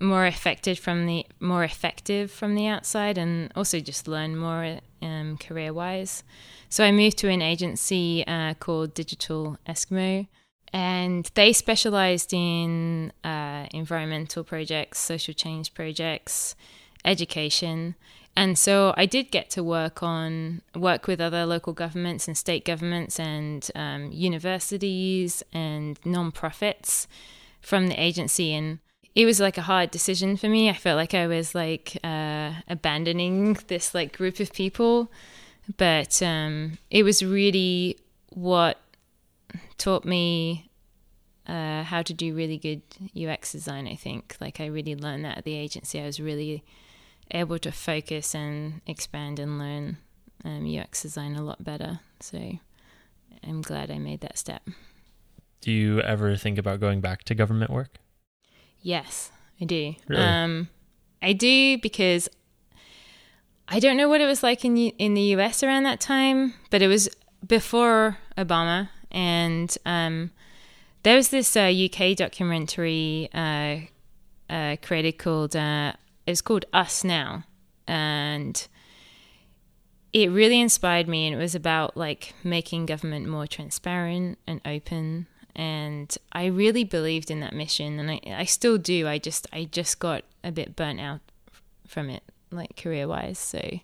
more 0.00 0.26
effective 0.26 0.78
from 0.78 1.06
the 1.06 1.24
more 1.40 1.64
effective 1.64 2.30
from 2.30 2.54
the 2.54 2.66
outside 2.66 3.16
and 3.16 3.50
also 3.56 3.80
just 3.80 4.06
learn 4.06 4.36
more 4.36 4.78
um, 5.02 5.36
career 5.38 5.72
wise 5.72 6.22
so 6.68 6.84
i 6.84 6.92
moved 6.92 7.16
to 7.18 7.28
an 7.28 7.42
agency 7.42 8.24
uh, 8.26 8.54
called 8.54 8.92
digital 8.94 9.58
eskimo 9.66 10.26
and 10.72 11.30
they 11.34 11.52
specialized 11.52 12.32
in 12.32 13.12
uh, 13.24 13.66
environmental 13.72 14.44
projects, 14.44 14.98
social 14.98 15.32
change 15.32 15.74
projects, 15.74 16.54
education. 17.04 17.94
And 18.36 18.58
so 18.58 18.92
I 18.96 19.06
did 19.06 19.30
get 19.30 19.48
to 19.50 19.62
work 19.62 20.02
on 20.02 20.60
work 20.74 21.06
with 21.06 21.20
other 21.20 21.46
local 21.46 21.72
governments 21.72 22.28
and 22.28 22.36
state 22.36 22.64
governments 22.64 23.18
and 23.18 23.70
um, 23.74 24.12
universities 24.12 25.42
and 25.52 25.98
nonprofits 26.02 27.06
from 27.62 27.86
the 27.86 27.98
agency. 27.98 28.52
And 28.52 28.80
it 29.16 29.24
was 29.24 29.40
like 29.40 29.56
a 29.56 29.62
hard 29.62 29.90
decision 29.90 30.36
for 30.36 30.46
me. 30.46 30.68
I 30.68 30.74
felt 30.74 30.98
like 30.98 31.14
I 31.14 31.26
was 31.26 31.54
like 31.54 31.96
uh, 32.04 32.52
abandoning 32.68 33.54
this 33.66 33.94
like 33.94 34.14
group 34.14 34.40
of 34.40 34.52
people, 34.52 35.10
but 35.78 36.22
um, 36.22 36.76
it 36.90 37.02
was 37.02 37.24
really 37.24 37.98
what 38.28 38.78
taught 39.78 40.04
me 40.04 40.68
uh, 41.46 41.82
how 41.82 42.02
to 42.02 42.12
do 42.12 42.34
really 42.34 42.58
good 42.58 42.82
UX 43.18 43.52
design. 43.52 43.88
I 43.88 43.94
think 43.94 44.36
like 44.38 44.60
I 44.60 44.66
really 44.66 44.94
learned 44.94 45.24
that 45.24 45.38
at 45.38 45.44
the 45.44 45.54
agency. 45.54 45.98
I 45.98 46.04
was 46.04 46.20
really 46.20 46.62
able 47.30 47.58
to 47.60 47.72
focus 47.72 48.34
and 48.34 48.82
expand 48.86 49.38
and 49.38 49.58
learn 49.58 49.96
um, 50.44 50.66
UX 50.66 51.00
design 51.00 51.36
a 51.36 51.42
lot 51.42 51.64
better. 51.64 52.00
So 52.20 52.58
I'm 53.42 53.62
glad 53.62 53.90
I 53.90 53.98
made 53.98 54.20
that 54.20 54.36
step. 54.36 54.68
Do 55.62 55.72
you 55.72 56.02
ever 56.02 56.36
think 56.36 56.58
about 56.58 56.80
going 56.80 57.00
back 57.00 57.24
to 57.24 57.34
government 57.34 57.70
work? 57.70 57.98
Yes, 58.86 59.32
I 59.60 59.64
do. 59.64 59.96
Really? 60.06 60.22
Um, 60.22 60.68
I 61.20 61.32
do 61.32 61.76
because 61.78 62.28
I 63.66 63.80
don't 63.80 63.96
know 63.96 64.08
what 64.08 64.20
it 64.20 64.26
was 64.26 64.44
like 64.44 64.64
in 64.64 64.76
in 64.76 65.14
the 65.14 65.34
US 65.34 65.64
around 65.64 65.82
that 65.82 65.98
time, 65.98 66.54
but 66.70 66.82
it 66.82 66.86
was 66.86 67.08
before 67.44 68.18
Obama, 68.38 68.90
and 69.10 69.76
um, 69.84 70.30
there 71.02 71.16
was 71.16 71.30
this 71.30 71.56
uh, 71.56 71.62
UK 71.62 72.16
documentary 72.16 73.28
uh, 73.34 73.78
uh, 74.48 74.76
created 74.82 75.18
called 75.18 75.56
uh, 75.56 75.94
it 76.24 76.44
called 76.44 76.66
Us 76.72 77.02
Now, 77.02 77.42
and 77.88 78.68
it 80.12 80.30
really 80.30 80.60
inspired 80.60 81.08
me. 81.08 81.26
And 81.26 81.34
it 81.34 81.38
was 81.38 81.56
about 81.56 81.96
like 81.96 82.34
making 82.44 82.86
government 82.86 83.26
more 83.26 83.48
transparent 83.48 84.38
and 84.46 84.60
open 84.64 85.26
and 85.56 86.16
I 86.32 86.46
really 86.46 86.84
believed 86.84 87.30
in 87.30 87.40
that 87.40 87.54
mission, 87.54 87.98
and 87.98 88.10
I 88.10 88.20
I 88.42 88.44
still 88.44 88.78
do. 88.78 89.08
I 89.08 89.18
just 89.18 89.46
I 89.52 89.64
just 89.64 89.98
got 89.98 90.22
a 90.44 90.52
bit 90.52 90.76
burnt 90.76 91.00
out 91.00 91.20
from 91.88 92.10
it, 92.10 92.22
like 92.52 92.76
career 92.76 93.08
wise. 93.08 93.38
So 93.38 93.80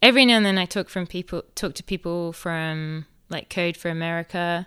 every 0.00 0.24
now 0.24 0.36
and 0.36 0.46
then 0.46 0.56
I 0.56 0.66
talk 0.66 0.88
from 0.88 1.06
people 1.06 1.42
talk 1.54 1.74
to 1.74 1.82
people 1.82 2.32
from 2.32 3.06
like 3.28 3.50
Code 3.50 3.76
for 3.76 3.90
America, 3.90 4.66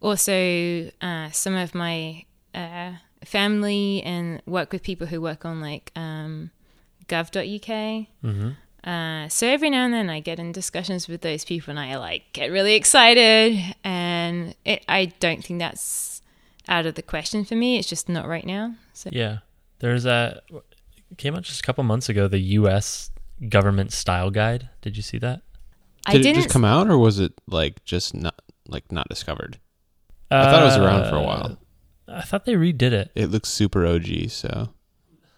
also 0.00 0.90
uh, 1.00 1.30
some 1.30 1.54
of 1.54 1.74
my 1.74 2.24
uh, 2.54 2.92
family 3.24 4.02
and 4.02 4.42
work 4.46 4.72
with 4.72 4.82
people 4.82 5.06
who 5.06 5.20
work 5.20 5.44
on 5.44 5.60
like 5.60 5.92
um, 5.94 6.50
gov.uk. 7.08 8.06
hmm 8.22 8.50
Uh, 8.84 9.28
so 9.28 9.48
every 9.48 9.68
now 9.68 9.84
and 9.84 9.92
then 9.92 10.08
I 10.08 10.20
get 10.20 10.38
in 10.38 10.52
discussions 10.52 11.08
with 11.08 11.20
those 11.22 11.44
people 11.44 11.70
and 11.72 11.80
I 11.80 11.96
like 11.98 12.22
get 12.32 12.52
really 12.52 12.76
excited 12.76 13.58
and 13.82 14.05
it, 14.64 14.84
I 14.88 15.06
don't 15.20 15.44
think 15.44 15.58
that's 15.60 16.22
out 16.68 16.86
of 16.86 16.94
the 16.94 17.02
question 17.02 17.44
for 17.44 17.54
me. 17.54 17.78
It's 17.78 17.88
just 17.88 18.08
not 18.08 18.26
right 18.28 18.46
now. 18.46 18.74
So 18.92 19.10
Yeah. 19.12 19.38
There's 19.78 20.06
a 20.06 20.40
came 21.18 21.34
out 21.34 21.42
just 21.42 21.60
a 21.60 21.62
couple 21.62 21.84
months 21.84 22.08
ago 22.08 22.26
the 22.28 22.38
US 22.38 23.10
government 23.48 23.92
style 23.92 24.30
guide. 24.30 24.68
Did 24.80 24.96
you 24.96 25.02
see 25.02 25.18
that? 25.18 25.42
I 26.06 26.12
Did 26.12 26.20
it 26.20 26.24
didn't 26.24 26.42
just 26.42 26.50
come 26.50 26.64
out, 26.64 26.88
or 26.88 26.98
was 26.98 27.18
it 27.18 27.32
like 27.46 27.84
just 27.84 28.14
not 28.14 28.40
like 28.68 28.90
not 28.92 29.08
discovered? 29.08 29.58
I 30.30 30.44
thought 30.44 30.62
it 30.62 30.64
was 30.64 30.76
around 30.76 31.08
for 31.10 31.16
a 31.16 31.22
while. 31.22 31.58
Uh, 32.08 32.12
I 32.14 32.22
thought 32.22 32.44
they 32.44 32.54
redid 32.54 32.92
it. 32.92 33.10
It 33.14 33.30
looks 33.30 33.48
super 33.48 33.86
OG, 33.86 34.30
so 34.30 34.70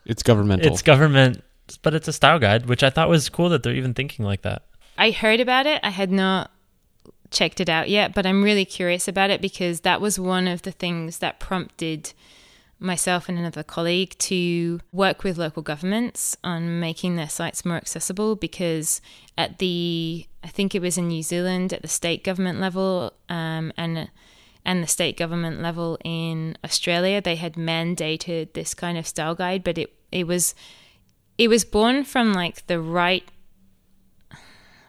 it's 0.05 0.23
governmental. 0.23 0.71
It's 0.73 0.83
government, 0.83 1.43
but 1.83 1.95
it's 1.95 2.09
a 2.09 2.13
style 2.13 2.39
guide, 2.39 2.67
which 2.67 2.83
I 2.83 2.91
thought 2.91 3.09
was 3.09 3.29
cool 3.29 3.49
that 3.51 3.63
they're 3.63 3.75
even 3.75 3.95
thinking 3.95 4.25
like 4.25 4.43
that. 4.43 4.63
I 4.97 5.11
heard 5.11 5.41
about 5.41 5.67
it. 5.67 5.81
I 5.83 5.91
had 5.91 6.11
not 6.11 6.51
checked 7.31 7.61
it 7.61 7.69
out 7.69 7.89
yet, 7.89 8.15
but 8.15 8.27
I'm 8.27 8.43
really 8.43 8.65
curious 8.65 9.09
about 9.09 9.31
it 9.31 9.41
because 9.41 9.81
that 9.81 10.01
was 10.01 10.19
one 10.19 10.49
of 10.49 10.63
the 10.63 10.73
things 10.73 11.19
that 11.19 11.41
prompted 11.41 12.13
myself 12.81 13.29
and 13.29 13.39
another 13.39 13.63
colleague 13.63 14.17
to 14.19 14.81
work 14.93 15.25
with 15.25 15.39
local 15.39 15.63
governments 15.63 16.37
on 16.45 16.79
making 16.79 17.17
their 17.17 17.29
sites 17.29 17.65
more 17.65 17.77
accessible 17.77 18.37
because 18.37 19.01
at 19.37 19.59
the 19.59 20.27
I 20.45 20.49
think 20.49 20.75
it 20.75 20.83
was 20.83 20.97
in 20.97 21.09
New 21.09 21.23
Zealand 21.23 21.73
at 21.73 21.83
the 21.83 21.89
state 21.89 22.23
government 22.23 22.61
level 22.61 23.13
um, 23.29 23.73
and 23.77 24.09
and 24.65 24.83
the 24.83 24.87
state 24.87 25.17
government 25.17 25.61
level 25.61 25.99
in 26.05 26.57
Australia 26.65 27.21
they 27.21 27.37
had 27.37 27.55
mandated 27.55 28.53
this 28.53 28.75
kind 28.75 28.97
of 28.97 29.07
style 29.07 29.35
guide 29.35 29.65
but 29.65 29.77
it 29.77 29.93
it 30.13 30.27
was 30.27 30.55
it 31.37 31.49
was 31.49 31.65
born 31.65 32.05
from 32.05 32.33
like 32.33 32.67
the 32.69 32.81
right 32.81 33.29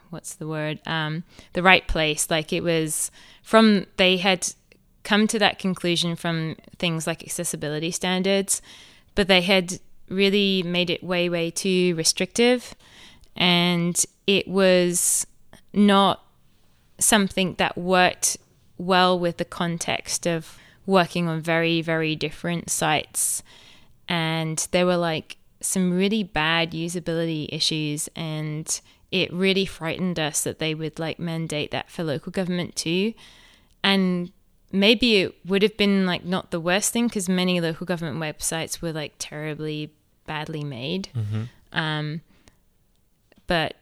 what's 0.09 0.35
the 0.35 0.47
word 0.47 0.79
um, 0.85 1.23
the 1.53 1.63
right 1.63 1.87
place. 1.87 2.29
Like 2.29 2.51
it 2.53 2.63
was 2.63 3.11
from 3.43 3.85
they 3.97 4.17
had 4.17 4.53
come 5.03 5.27
to 5.27 5.39
that 5.39 5.59
conclusion 5.59 6.15
from 6.15 6.55
things 6.77 7.07
like 7.07 7.23
accessibility 7.23 7.89
standards 7.89 8.61
but 9.15 9.27
they 9.27 9.41
had 9.41 9.79
really 10.07 10.63
made 10.63 10.89
it 10.89 11.03
way 11.03 11.29
way 11.29 11.51
too 11.51 11.93
restrictive. 11.95 12.73
And 13.35 14.01
it 14.27 14.47
was 14.47 15.27
not 15.73 16.23
something 16.99 17.55
that 17.55 17.77
worked 17.77 18.37
well 18.77 19.17
with 19.19 19.37
the 19.37 19.45
context 19.45 20.25
of 20.25 20.57
working 20.85 21.27
on 21.27 21.41
very 21.41 21.81
very 21.81 22.15
different 22.15 22.69
sites. 22.69 23.43
And 24.07 24.65
there 24.71 24.85
were 24.85 24.97
like 24.97 25.37
some 25.61 25.91
really 25.91 26.23
bad 26.23 26.71
usability 26.71 27.47
issues 27.51 28.09
and 28.15 28.79
it 29.11 29.33
really 29.33 29.65
frightened 29.65 30.19
us 30.19 30.43
that 30.43 30.59
they 30.59 30.75
would 30.75 30.99
like 30.99 31.19
mandate 31.19 31.71
that 31.71 31.89
for 31.89 32.03
local 32.03 32.31
government 32.31 32.75
too. 32.75 33.13
And 33.83 34.31
maybe 34.71 35.17
it 35.17 35.35
would 35.45 35.63
have 35.63 35.77
been 35.77 36.05
like 36.05 36.23
not 36.23 36.51
the 36.51 36.59
worst 36.59 36.93
thing 36.93 37.07
because 37.07 37.27
many 37.27 37.59
local 37.59 37.85
government 37.85 38.17
websites 38.17 38.81
were 38.81 38.91
like 38.91 39.13
terribly 39.17 39.93
badly 40.27 40.63
made. 40.63 41.09
Um, 41.73 42.21
but 43.47 43.75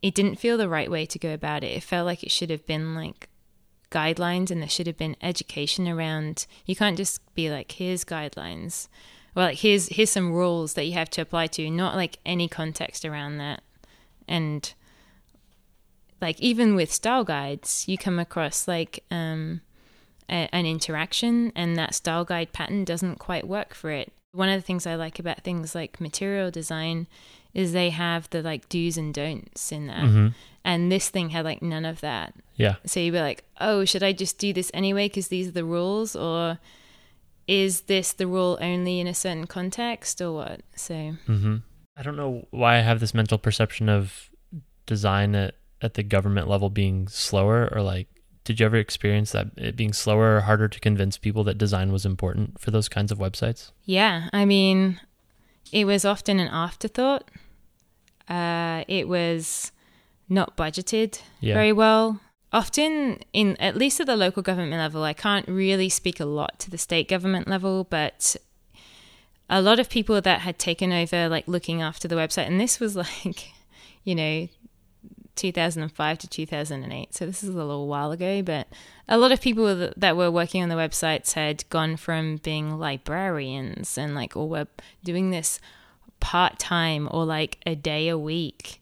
it 0.00 0.14
didn't 0.14 0.36
feel 0.36 0.56
the 0.56 0.68
right 0.68 0.90
way 0.90 1.04
to 1.06 1.18
go 1.18 1.34
about 1.34 1.64
it. 1.64 1.76
It 1.76 1.82
felt 1.82 2.06
like 2.06 2.22
it 2.22 2.30
should 2.30 2.50
have 2.50 2.66
been 2.66 2.94
like 2.94 3.28
guidelines 3.90 4.50
and 4.50 4.60
there 4.60 4.68
should 4.68 4.88
have 4.88 4.96
been 4.96 5.14
education 5.22 5.86
around 5.86 6.46
you 6.66 6.74
can't 6.74 6.96
just 6.96 7.20
be 7.34 7.50
like 7.50 7.72
here's 7.72 8.04
guidelines. 8.04 8.88
Well 9.34 9.46
like 9.46 9.58
here's 9.58 9.88
here's 9.88 10.10
some 10.10 10.32
rules 10.32 10.74
that 10.74 10.84
you 10.84 10.94
have 10.94 11.10
to 11.10 11.20
apply 11.20 11.48
to 11.48 11.70
not 11.70 11.94
like 11.94 12.18
any 12.24 12.48
context 12.48 13.04
around 13.04 13.36
that 13.38 13.62
and 14.28 14.74
like 16.20 16.40
even 16.40 16.74
with 16.74 16.92
style 16.92 17.24
guides 17.24 17.84
you 17.88 17.98
come 17.98 18.18
across 18.18 18.66
like 18.68 19.02
um 19.10 19.60
a, 20.30 20.48
an 20.52 20.64
interaction 20.66 21.52
and 21.54 21.76
that 21.76 21.94
style 21.94 22.24
guide 22.24 22.52
pattern 22.52 22.84
doesn't 22.84 23.18
quite 23.18 23.46
work 23.46 23.74
for 23.74 23.90
it 23.90 24.12
one 24.32 24.48
of 24.48 24.56
the 24.60 24.66
things 24.66 24.86
i 24.86 24.94
like 24.94 25.18
about 25.18 25.42
things 25.42 25.74
like 25.74 26.00
material 26.00 26.50
design 26.50 27.06
is 27.52 27.72
they 27.72 27.90
have 27.90 28.28
the 28.30 28.42
like 28.42 28.68
do's 28.68 28.96
and 28.96 29.12
don'ts 29.14 29.70
in 29.70 29.86
there 29.86 29.96
Mm-hmm. 29.96 30.28
and 30.64 30.90
this 30.90 31.08
thing 31.10 31.30
had 31.30 31.44
like 31.44 31.62
none 31.62 31.84
of 31.84 32.00
that 32.00 32.34
Yeah. 32.56 32.76
so 32.86 32.98
you'd 33.00 33.12
be 33.12 33.20
like, 33.20 33.44
oh, 33.60 33.84
should 33.84 34.02
I 34.02 34.12
just 34.12 34.38
do 34.38 34.52
this 34.52 34.70
anyway 34.74 35.06
because 35.08 35.28
these 35.28 35.48
are 35.48 35.52
the 35.52 35.64
rules? 35.64 36.16
Or 36.16 36.58
is 37.46 37.82
this 37.82 38.12
the 38.12 38.26
rule 38.26 38.58
only 38.60 38.98
in 39.00 39.06
a 39.06 39.14
certain 39.14 39.46
context 39.46 40.20
or 40.20 40.32
what? 40.32 40.60
So, 40.74 41.14
hmm 41.26 41.56
I 41.96 42.02
don't 42.02 42.16
know 42.16 42.46
why 42.50 42.76
I 42.76 42.80
have 42.80 43.00
this 43.00 43.14
mental 43.14 43.38
perception 43.38 43.88
of 43.88 44.30
design 44.86 45.34
at, 45.34 45.54
at 45.80 45.94
the 45.94 46.02
government 46.02 46.48
level 46.48 46.70
being 46.70 47.08
slower 47.08 47.68
or 47.72 47.82
like 47.82 48.08
did 48.44 48.60
you 48.60 48.66
ever 48.66 48.76
experience 48.76 49.32
that 49.32 49.46
it 49.56 49.74
being 49.74 49.94
slower 49.94 50.36
or 50.36 50.40
harder 50.40 50.68
to 50.68 50.78
convince 50.80 51.16
people 51.16 51.44
that 51.44 51.56
design 51.56 51.90
was 51.92 52.04
important 52.04 52.60
for 52.60 52.70
those 52.70 52.88
kinds 52.90 53.10
of 53.10 53.18
websites? 53.18 53.70
yeah, 53.84 54.28
I 54.34 54.44
mean, 54.44 55.00
it 55.72 55.86
was 55.86 56.04
often 56.04 56.38
an 56.40 56.48
afterthought. 56.48 57.30
Uh, 58.28 58.84
it 58.86 59.08
was 59.08 59.72
not 60.28 60.56
budgeted 60.58 61.20
Yeah. 61.40 61.54
very 61.54 61.72
well. 61.72 62.20
Often, 62.52 63.20
in 63.32 63.56
at 63.56 63.76
least 63.76 63.98
at 63.98 64.06
the 64.06 64.16
local 64.16 64.42
government 64.42 64.74
level, 64.74 65.02
I 65.02 65.14
can't 65.14 65.48
really 65.48 65.88
speak 65.88 66.20
a 66.20 66.24
lot 66.26 66.58
to 66.60 66.70
the 66.70 66.78
state 66.78 67.08
government 67.08 67.48
level, 67.48 67.84
but 67.84 68.36
a 69.48 69.60
lot 69.60 69.78
of 69.78 69.90
people 69.90 70.20
that 70.20 70.40
had 70.40 70.58
taken 70.58 70.92
over, 70.92 71.28
like 71.28 71.46
looking 71.46 71.82
after 71.82 72.08
the 72.08 72.16
website, 72.16 72.46
and 72.46 72.60
this 72.60 72.80
was 72.80 72.96
like, 73.24 73.52
you 74.04 74.14
know, 74.14 74.48
2005 75.36 76.18
to 76.18 76.28
2008, 76.28 77.14
so 77.14 77.26
this 77.26 77.42
is 77.42 77.48
a 77.50 77.52
little 77.52 77.88
while 77.88 78.12
ago, 78.12 78.42
but 78.42 78.68
a 79.08 79.18
lot 79.18 79.32
of 79.32 79.40
people 79.40 79.90
that, 79.96 80.16
were 80.16 80.30
working 80.30 80.62
on 80.62 80.68
the 80.68 80.74
websites 80.74 81.32
had 81.32 81.68
gone 81.70 81.96
from 81.96 82.36
being 82.36 82.78
librarians 82.78 83.98
and 83.98 84.14
like, 84.14 84.36
or 84.36 84.48
were 84.48 84.66
doing 85.02 85.30
this 85.30 85.60
part 86.20 86.58
time 86.58 87.08
or 87.10 87.24
like 87.24 87.58
a 87.66 87.74
day 87.74 88.08
a 88.08 88.16
week 88.16 88.80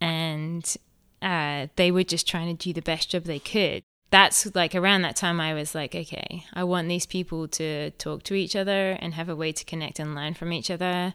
and 0.00 0.76
uh, 1.22 1.68
they 1.76 1.90
were 1.90 2.02
just 2.02 2.26
trying 2.26 2.54
to 2.54 2.64
do 2.64 2.72
the 2.72 2.82
best 2.82 3.10
job 3.10 3.24
they 3.24 3.38
could. 3.38 3.82
That's 4.12 4.54
like 4.54 4.74
around 4.74 5.02
that 5.02 5.16
time 5.16 5.40
I 5.40 5.54
was 5.54 5.74
like, 5.74 5.94
okay, 5.94 6.44
I 6.52 6.64
want 6.64 6.86
these 6.86 7.06
people 7.06 7.48
to 7.48 7.92
talk 7.92 8.22
to 8.24 8.34
each 8.34 8.54
other 8.54 8.90
and 9.00 9.14
have 9.14 9.30
a 9.30 9.34
way 9.34 9.52
to 9.52 9.64
connect 9.64 9.98
and 9.98 10.14
learn 10.14 10.34
from 10.34 10.52
each 10.52 10.70
other. 10.70 11.14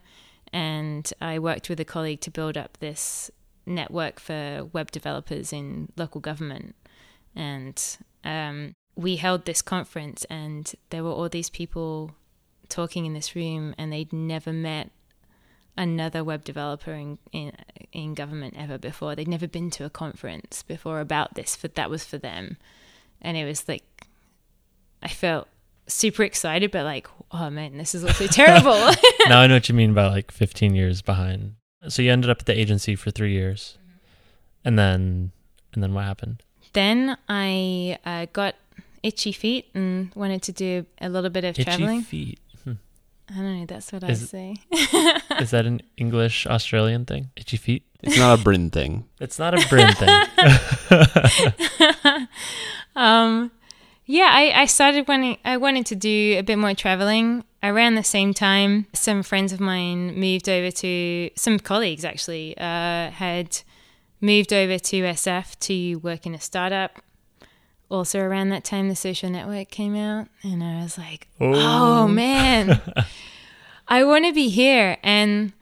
And 0.51 1.13
I 1.21 1.37
worked 1.37 1.69
with 1.69 1.79
a 1.79 1.85
colleague 1.85 2.21
to 2.21 2.31
build 2.31 2.57
up 2.57 2.77
this 2.79 3.29
network 3.67 4.19
for 4.19 4.67
web 4.73 4.89
developers 4.89 5.53
in 5.53 5.91
local 5.95 6.21
government. 6.21 6.75
And 7.35 7.79
um, 8.23 8.73
we 8.95 9.17
held 9.17 9.45
this 9.45 9.61
conference, 9.61 10.25
and 10.25 10.73
there 10.89 11.03
were 11.03 11.11
all 11.11 11.29
these 11.29 11.51
people 11.51 12.15
talking 12.67 13.05
in 13.05 13.13
this 13.13 13.35
room, 13.35 13.75
and 13.77 13.93
they'd 13.93 14.11
never 14.11 14.51
met 14.51 14.89
another 15.77 16.23
web 16.23 16.43
developer 16.43 16.93
in, 16.93 17.19
in 17.31 17.51
in 17.93 18.15
government 18.15 18.55
ever 18.57 18.79
before. 18.79 19.15
They'd 19.15 19.27
never 19.27 19.47
been 19.47 19.69
to 19.71 19.85
a 19.85 19.89
conference 19.89 20.63
before 20.63 20.99
about 20.99 21.35
this, 21.35 21.57
but 21.61 21.75
that 21.75 21.91
was 21.91 22.03
for 22.03 22.17
them. 22.17 22.57
And 23.21 23.37
it 23.37 23.45
was 23.45 23.67
like 23.67 23.83
I 25.01 25.07
felt 25.07 25.47
super 25.87 26.23
excited, 26.23 26.71
but 26.71 26.83
like, 26.83 27.07
oh 27.31 27.49
man, 27.49 27.77
this 27.77 27.95
is 27.95 28.03
also 28.03 28.27
terrible. 28.27 28.71
now 29.27 29.41
I 29.41 29.47
know 29.47 29.55
what 29.55 29.69
you 29.69 29.75
mean 29.75 29.93
by 29.93 30.07
like 30.07 30.31
15 30.31 30.75
years 30.75 31.01
behind. 31.01 31.55
So 31.87 32.01
you 32.01 32.11
ended 32.11 32.29
up 32.29 32.39
at 32.39 32.45
the 32.45 32.59
agency 32.59 32.95
for 32.95 33.11
three 33.11 33.33
years, 33.33 33.77
and 34.65 34.77
then 34.77 35.31
and 35.73 35.83
then 35.83 35.93
what 35.93 36.05
happened? 36.05 36.43
then 36.73 37.17
I 37.27 37.97
uh, 38.05 38.27
got 38.33 38.53
itchy 39.01 39.31
feet 39.31 39.65
and 39.73 40.11
wanted 40.15 40.43
to 40.43 40.51
do 40.51 40.85
a 41.01 41.09
little 41.09 41.29
bit 41.31 41.43
of 41.43 41.51
Itchy 41.57 41.63
traveling. 41.63 42.01
feet. 42.01 42.39
Hmm. 42.63 42.73
I 43.29 43.33
don't 43.35 43.59
know. 43.61 43.65
That's 43.65 43.91
what 43.91 44.03
Is- 44.03 44.23
I 44.23 44.25
say. 44.25 44.55
Is 45.39 45.51
that 45.51 45.65
an 45.65 45.81
English 45.97 46.45
Australian 46.45 47.05
thing? 47.05 47.29
Itchy 47.35 47.57
feet. 47.57 47.83
It's 48.01 48.19
not 48.19 48.39
a 48.39 48.43
Bryn 48.43 48.69
thing. 48.69 49.05
It's 49.19 49.39
not 49.39 49.55
a 49.55 49.67
Bryn 49.69 49.91
thing. 49.95 50.27
Um, 52.97 53.51
yeah, 54.05 54.29
I, 54.33 54.61
I 54.61 54.65
started 54.65 55.07
when 55.07 55.37
I 55.45 55.57
wanted 55.57 55.85
to 55.87 55.95
do 55.95 56.35
a 56.37 56.41
bit 56.41 56.57
more 56.57 56.73
traveling. 56.73 57.43
Around 57.63 57.95
the 57.95 58.03
same 58.03 58.33
time, 58.33 58.85
some 58.93 59.23
friends 59.23 59.51
of 59.51 59.59
mine 59.59 60.19
moved 60.19 60.47
over 60.47 60.71
to, 60.71 61.29
some 61.35 61.59
colleagues 61.59 62.05
actually, 62.05 62.55
uh, 62.57 63.09
had 63.11 63.61
moved 64.21 64.53
over 64.53 64.77
to 64.79 65.01
SF 65.01 65.57
to 65.59 65.95
work 65.95 66.25
in 66.25 66.33
a 66.35 66.39
startup. 66.39 66.99
also 67.89 68.19
around 68.19 68.49
that 68.49 68.63
time 68.63 68.89
the 68.89 68.95
social 68.95 69.29
network 69.29 69.69
came 69.69 69.95
out 69.95 70.27
and 70.43 70.61
I 70.63 70.81
was 70.83 70.97
like, 70.97 71.27
"Oh, 71.39 72.03
oh 72.03 72.07
man. 72.07 72.81
I 73.87 74.03
want 74.03 74.25
to 74.25 74.33
be 74.33 74.49
here." 74.49 74.97
And 75.03 75.53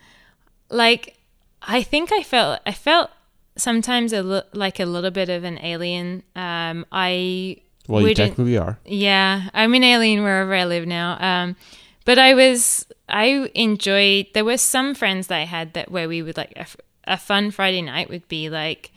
like 0.69 1.17
I 1.61 1.83
think 1.83 2.11
I 2.11 2.23
felt 2.23 2.61
I 2.65 2.71
felt 2.73 3.09
sometimes 3.57 4.13
a 4.13 4.21
li- 4.23 4.41
like 4.53 4.79
a 4.79 4.85
little 4.85 5.11
bit 5.11 5.29
of 5.29 5.43
an 5.43 5.57
alien. 5.59 6.23
Um 6.35 6.85
I 6.91 7.57
well, 7.87 8.07
you 8.07 8.15
technically 8.15 8.57
are. 8.57 8.79
Yeah, 8.85 9.49
I'm 9.53 9.73
an 9.73 9.83
alien 9.83 10.23
wherever 10.23 10.53
I 10.53 10.65
live 10.65 10.87
now. 10.87 11.17
Um, 11.19 11.55
but 12.03 12.17
I 12.17 12.33
was, 12.33 12.85
I 13.07 13.49
enjoyed. 13.53 14.27
There 14.33 14.45
were 14.45 14.57
some 14.57 14.95
friends 14.95 15.27
that 15.27 15.37
I 15.39 15.43
had 15.43 15.73
that 15.73 15.91
where 15.91 16.07
we 16.07 16.21
would 16.21 16.37
like 16.37 16.53
a, 16.55 16.65
a 17.13 17.17
fun 17.17 17.51
Friday 17.51 17.81
night 17.81 18.09
would 18.09 18.27
be 18.27 18.49
like 18.49 18.91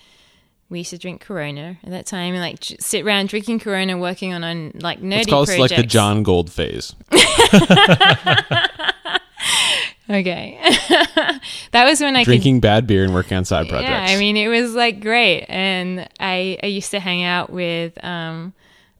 we 0.71 0.79
used 0.79 0.91
to 0.91 0.99
drink 0.99 1.21
Corona 1.21 1.79
at 1.83 1.91
that 1.91 2.07
time 2.07 2.35
and 2.35 2.43
like 2.43 2.61
j- 2.61 2.77
sit 2.81 3.05
around 3.05 3.29
drinking 3.29 3.59
Corona, 3.61 3.97
working 3.99 4.33
on 4.35 4.45
on 4.45 4.73
like 4.77 5.01
nerdy 5.01 5.17
Let's 5.17 5.27
call 5.31 5.47
projects. 5.47 5.71
like 5.73 5.81
the 5.81 5.87
John 5.87 6.23
Gold 6.23 6.51
phase. 6.51 6.95
okay, 10.09 10.59
that 11.73 11.85
was 11.85 12.01
when 12.01 12.17
I 12.17 12.25
drinking 12.25 12.57
could, 12.57 12.63
bad 12.63 12.87
beer 12.87 13.05
and 13.05 13.15
working 13.15 13.37
on 13.37 13.45
side 13.45 13.69
projects. 13.69 13.91
Yeah, 13.91 14.07
I 14.09 14.19
mean 14.19 14.37
it 14.37 14.49
was 14.49 14.75
like 14.75 15.01
great, 15.01 15.47
and 15.49 16.09
I 16.21 16.59
I 16.63 16.67
used 16.67 16.91
to 16.93 17.01
hang 17.01 17.23
out 17.25 17.51
with 17.51 18.03
um 18.05 18.55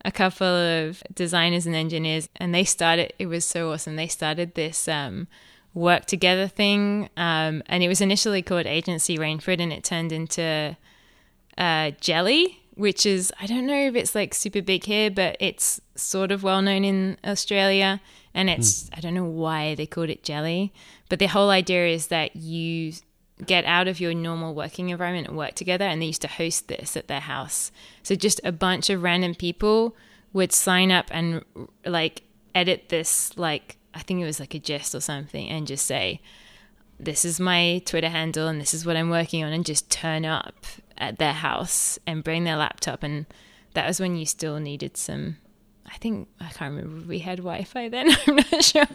a 0.05 0.11
couple 0.11 0.47
of 0.47 1.03
designers 1.13 1.65
and 1.65 1.75
engineers, 1.75 2.29
and 2.35 2.53
they 2.53 2.63
started. 2.63 3.13
It 3.19 3.27
was 3.27 3.45
so 3.45 3.71
awesome. 3.71 3.95
They 3.95 4.07
started 4.07 4.55
this 4.55 4.87
um, 4.87 5.27
work 5.73 6.05
together 6.05 6.47
thing, 6.47 7.09
um, 7.17 7.63
and 7.67 7.83
it 7.83 7.87
was 7.87 8.01
initially 8.01 8.41
called 8.41 8.65
Agency 8.65 9.17
Rainford, 9.17 9.59
and 9.59 9.73
it 9.73 9.83
turned 9.83 10.11
into 10.11 10.77
uh, 11.57 11.91
Jelly, 11.99 12.61
which 12.75 13.05
is 13.05 13.31
I 13.41 13.45
don't 13.45 13.65
know 13.65 13.87
if 13.87 13.95
it's 13.95 14.15
like 14.15 14.33
super 14.33 14.61
big 14.61 14.85
here, 14.85 15.11
but 15.11 15.35
it's 15.39 15.81
sort 15.95 16.31
of 16.31 16.43
well 16.43 16.61
known 16.61 16.85
in 16.85 17.17
Australia, 17.25 18.01
and 18.33 18.49
it's 18.49 18.83
mm. 18.83 18.97
I 18.97 19.01
don't 19.01 19.13
know 19.13 19.25
why 19.25 19.75
they 19.75 19.85
called 19.85 20.09
it 20.09 20.23
Jelly, 20.23 20.73
but 21.09 21.19
the 21.19 21.27
whole 21.27 21.49
idea 21.49 21.87
is 21.87 22.07
that 22.07 22.35
you 22.35 22.93
get 23.45 23.65
out 23.65 23.87
of 23.87 23.99
your 23.99 24.13
normal 24.13 24.53
working 24.53 24.89
environment 24.89 25.27
and 25.27 25.37
work 25.37 25.55
together. 25.55 25.85
And 25.85 26.01
they 26.01 26.07
used 26.07 26.21
to 26.23 26.27
host 26.27 26.67
this 26.67 26.97
at 26.97 27.07
their 27.07 27.21
house. 27.21 27.71
So 28.03 28.15
just 28.15 28.41
a 28.43 28.51
bunch 28.51 28.89
of 28.89 29.01
random 29.01 29.33
people 29.33 29.95
would 30.33 30.51
sign 30.51 30.91
up 30.91 31.07
and 31.09 31.43
like 31.85 32.23
edit 32.53 32.89
this, 32.89 33.37
like, 33.37 33.77
I 33.93 33.99
think 33.99 34.21
it 34.21 34.25
was 34.25 34.39
like 34.39 34.53
a 34.53 34.59
gist 34.59 34.93
or 34.93 34.99
something, 34.99 35.47
and 35.47 35.65
just 35.65 35.85
say, 35.85 36.21
this 36.99 37.23
is 37.23 37.39
my 37.39 37.81
Twitter 37.85 38.09
handle 38.09 38.47
and 38.47 38.59
this 38.59 38.73
is 38.73 38.85
what 38.85 38.97
I'm 38.97 39.09
working 39.09 39.43
on, 39.43 39.53
and 39.53 39.65
just 39.65 39.89
turn 39.89 40.25
up 40.25 40.65
at 40.97 41.17
their 41.17 41.33
house 41.33 41.97
and 42.05 42.23
bring 42.23 42.43
their 42.43 42.57
laptop. 42.57 43.03
And 43.03 43.25
that 43.73 43.87
was 43.87 43.99
when 43.99 44.17
you 44.17 44.25
still 44.25 44.59
needed 44.59 44.97
some 44.97 45.37
I 45.91 45.97
think 45.97 46.27
I 46.39 46.49
can't 46.49 46.75
remember 46.75 47.01
if 47.01 47.07
we 47.07 47.19
had 47.19 47.39
Wi-Fi 47.39 47.89
then. 47.89 48.09
I'm 48.27 48.35
not 48.35 48.63
sure, 48.63 48.85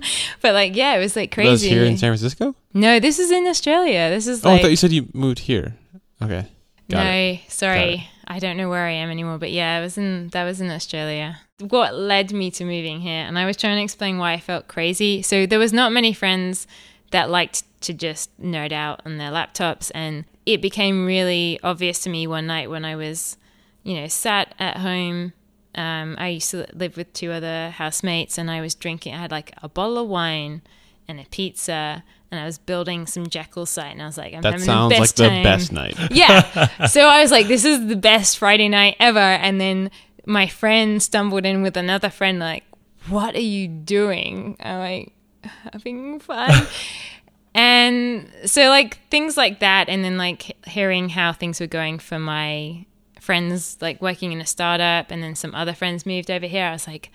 but 0.41 0.55
like, 0.55 0.77
yeah, 0.77 0.95
it 0.95 1.01
was 1.01 1.17
like 1.17 1.33
crazy. 1.33 1.51
Was 1.51 1.63
here 1.63 1.85
in 1.85 1.99
San 1.99 2.11
Francisco? 2.11 2.55
No, 2.73 3.01
this 3.01 3.19
is 3.19 3.31
in 3.31 3.47
Australia. 3.47 4.11
This 4.11 4.27
is. 4.27 4.45
Oh, 4.45 4.51
like, 4.51 4.61
I 4.61 4.63
thought 4.63 4.71
you 4.71 4.77
said 4.77 4.93
you 4.93 5.09
moved 5.13 5.41
here. 5.41 5.75
Okay. 6.23 6.47
Got 6.89 7.05
no, 7.05 7.11
it. 7.11 7.41
sorry, 7.49 8.09
I 8.27 8.39
don't 8.39 8.57
know 8.57 8.69
where 8.69 8.85
I 8.85 8.93
am 8.93 9.11
anymore. 9.11 9.39
But 9.39 9.51
yeah, 9.51 9.77
I 9.77 9.81
was 9.81 9.99
in. 9.99 10.29
That 10.29 10.45
was 10.45 10.61
in 10.61 10.71
Australia. 10.71 11.41
What 11.61 11.95
led 11.95 12.33
me 12.33 12.51
to 12.53 12.65
moving 12.65 13.01
here, 13.01 13.25
and 13.25 13.39
I 13.39 13.47
was 13.47 13.57
trying 13.57 13.77
to 13.77 13.83
explain 13.83 14.19
why 14.19 14.33
I 14.33 14.41
felt 14.41 14.69
crazy. 14.69 15.23
So 15.23 15.47
there 15.47 15.59
was 15.59 15.73
not 15.73 15.93
many 15.93 16.13
friends 16.13 16.67
that 17.11 17.31
liked 17.31 17.65
to 17.83 17.93
just 17.93 18.31
nerd 18.41 18.73
out 18.73 19.03
on 19.05 19.19
their 19.19 19.31
laptops, 19.31 19.91
and 19.95 20.25
it 20.47 20.63
became 20.63 21.07
really 21.07 21.59
obvious 21.63 22.01
to 22.01 22.11
me 22.11 22.27
one 22.27 22.47
night 22.47 22.71
when 22.71 22.85
I 22.85 22.97
was, 22.97 23.37
you 23.83 23.95
know, 23.95 24.07
sat 24.09 24.55
at 24.59 24.79
home 24.79 25.33
um, 25.75 26.17
I 26.19 26.29
used 26.29 26.51
to 26.51 26.67
live 26.73 26.97
with 26.97 27.13
two 27.13 27.33
other 27.33 27.71
housemates, 27.71 28.39
and 28.39 28.51
I 28.51 28.61
was 28.61 28.75
drinking. 28.75 29.15
I 29.15 29.19
had 29.19 29.31
like 29.31 29.53
a 29.63 29.69
bottle 29.69 29.99
of 29.99 30.09
wine 30.09 30.63
and 31.09 31.21
a 31.21 31.25
pizza, 31.31 32.05
and 32.31 32.41
I 32.41 32.47
was 32.47 32.59
building 32.59 33.07
some 33.07 33.27
Jekyll 33.27 33.67
site. 33.67 33.93
And 33.93 34.03
I 34.03 34.07
was 34.07 34.19
like, 34.19 34.35
I'm 34.35 34.43
that 34.43 34.53
having 34.53 34.67
sounds 34.67 34.95
the 34.95 35.01
best 35.01 35.19
like 35.19 35.29
time. 35.29 35.43
the 35.43 35.49
best 35.49 35.73
night. 35.73 35.97
yeah. 36.11 36.87
so 36.87 37.07
I 37.07 37.23
was 37.23 37.31
like, 37.31 37.49
this 37.49 37.65
is 37.65 37.87
the 37.89 37.97
best 37.97 38.39
Friday 38.39 38.69
night 38.69 38.97
ever. 38.99 39.19
And 39.19 39.61
then 39.61 39.91
my 40.27 40.47
friend 40.47 41.03
stumbled 41.03 41.45
in 41.45 41.63
with 41.63 41.77
another 41.77 42.11
friend, 42.11 42.39
like, 42.39 42.65
what 43.09 43.35
are 43.35 43.41
you 43.41 43.69
doing? 43.69 44.57
I'm 44.61 44.79
like, 44.79 45.13
having 45.73 46.21
fun. 46.21 46.67
and 47.55 48.31
so 48.47 48.69
like 48.69 48.99
things 49.11 49.37
like 49.37 49.61
that, 49.61 49.89
and 49.89 50.05
then 50.05 50.19
like 50.19 50.57
hearing 50.67 51.09
how 51.09 51.33
things 51.33 51.61
were 51.61 51.67
going 51.67 51.99
for 51.99 52.19
my 52.19 52.87
friends 53.25 53.79
like 53.81 54.01
working 54.01 54.33
in 54.33 54.41
a 54.41 54.47
startup 54.47 55.11
and 55.11 55.23
then 55.23 55.35
some 55.35 55.55
other 55.55 55.73
friends 55.73 56.07
moved 56.07 56.31
over 56.31 56.47
here. 56.47 56.67
I 56.67 56.73
was 56.73 56.87
like, 56.87 57.11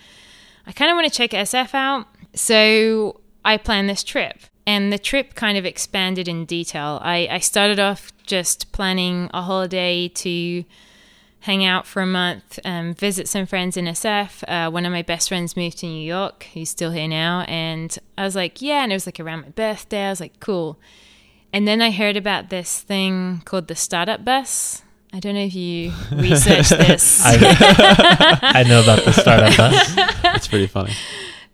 I 0.67 0.71
kind 0.71 0.91
of 0.91 0.95
want 0.95 1.11
to 1.11 1.17
check 1.17 1.31
SF 1.31 1.73
out. 1.73 2.07
So 2.33 3.21
I 3.45 3.57
planned 3.57 3.89
this 3.89 4.03
trip. 4.03 4.37
And 4.65 4.93
the 4.93 4.99
trip 4.99 5.33
kind 5.33 5.57
of 5.57 5.65
expanded 5.65 6.27
in 6.27 6.45
detail. 6.45 6.99
I, 7.01 7.27
I 7.31 7.39
started 7.39 7.79
off 7.79 8.11
just 8.23 8.71
planning 8.71 9.29
a 9.33 9.41
holiday 9.41 10.09
to 10.09 10.63
hang 11.41 11.65
out 11.65 11.87
for 11.87 12.01
a 12.01 12.05
month, 12.05 12.59
um, 12.65 12.93
visit 12.93 13.27
some 13.27 13.45
friends 13.45 13.77
in 13.77 13.85
SF. 13.85 14.43
Uh, 14.47 14.69
one 14.69 14.85
of 14.85 14.91
my 14.91 15.01
best 15.01 15.29
friends 15.29 15.55
moved 15.55 15.79
to 15.79 15.85
New 15.87 16.05
York. 16.05 16.43
He's 16.43 16.69
still 16.69 16.91
here 16.91 17.07
now. 17.07 17.45
And 17.47 17.97
I 18.17 18.23
was 18.23 18.35
like, 18.35 18.61
yeah. 18.61 18.83
And 18.83 18.91
it 18.91 18.95
was 18.95 19.05
like 19.05 19.19
around 19.19 19.41
my 19.41 19.49
birthday. 19.49 20.05
I 20.05 20.09
was 20.09 20.19
like, 20.19 20.39
cool. 20.39 20.77
And 21.51 21.67
then 21.67 21.81
I 21.81 21.91
heard 21.91 22.17
about 22.17 22.49
this 22.49 22.81
thing 22.81 23.41
called 23.45 23.67
the 23.67 23.75
Startup 23.75 24.23
Bus. 24.23 24.83
I 25.11 25.19
don't 25.19 25.33
know 25.33 25.41
if 25.41 25.55
you 25.55 25.91
researched 26.11 26.69
this. 26.77 27.21
I, 27.25 28.39
I, 28.41 28.63
know 28.63 28.81
about 28.81 29.03
the 29.05 29.11
startup 29.11 29.57
bus. 29.57 29.95
It's 30.35 30.47
pretty 30.47 30.67
funny. 30.67 30.93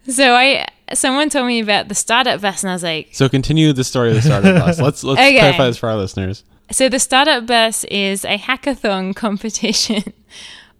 So 0.09 0.35
I 0.35 0.67
someone 0.93 1.29
told 1.29 1.47
me 1.47 1.59
about 1.61 1.87
the 1.87 1.95
startup 1.95 2.41
bus, 2.41 2.63
and 2.63 2.71
I 2.71 2.73
was 2.73 2.83
like, 2.83 3.09
so 3.13 3.29
continue 3.29 3.71
the 3.73 3.83
story 3.83 4.09
of 4.09 4.15
the 4.15 4.21
startup 4.21 4.63
bus. 4.63 4.79
Let's 4.81 5.03
let's 5.03 5.19
okay. 5.19 5.39
clarify 5.39 5.67
this 5.67 5.77
for 5.77 5.89
our 5.89 5.95
listeners. 5.95 6.43
So 6.71 6.89
the 6.89 6.99
startup 6.99 7.45
bus 7.45 7.83
is 7.85 8.25
a 8.25 8.37
hackathon 8.37 9.15
competition 9.15 10.03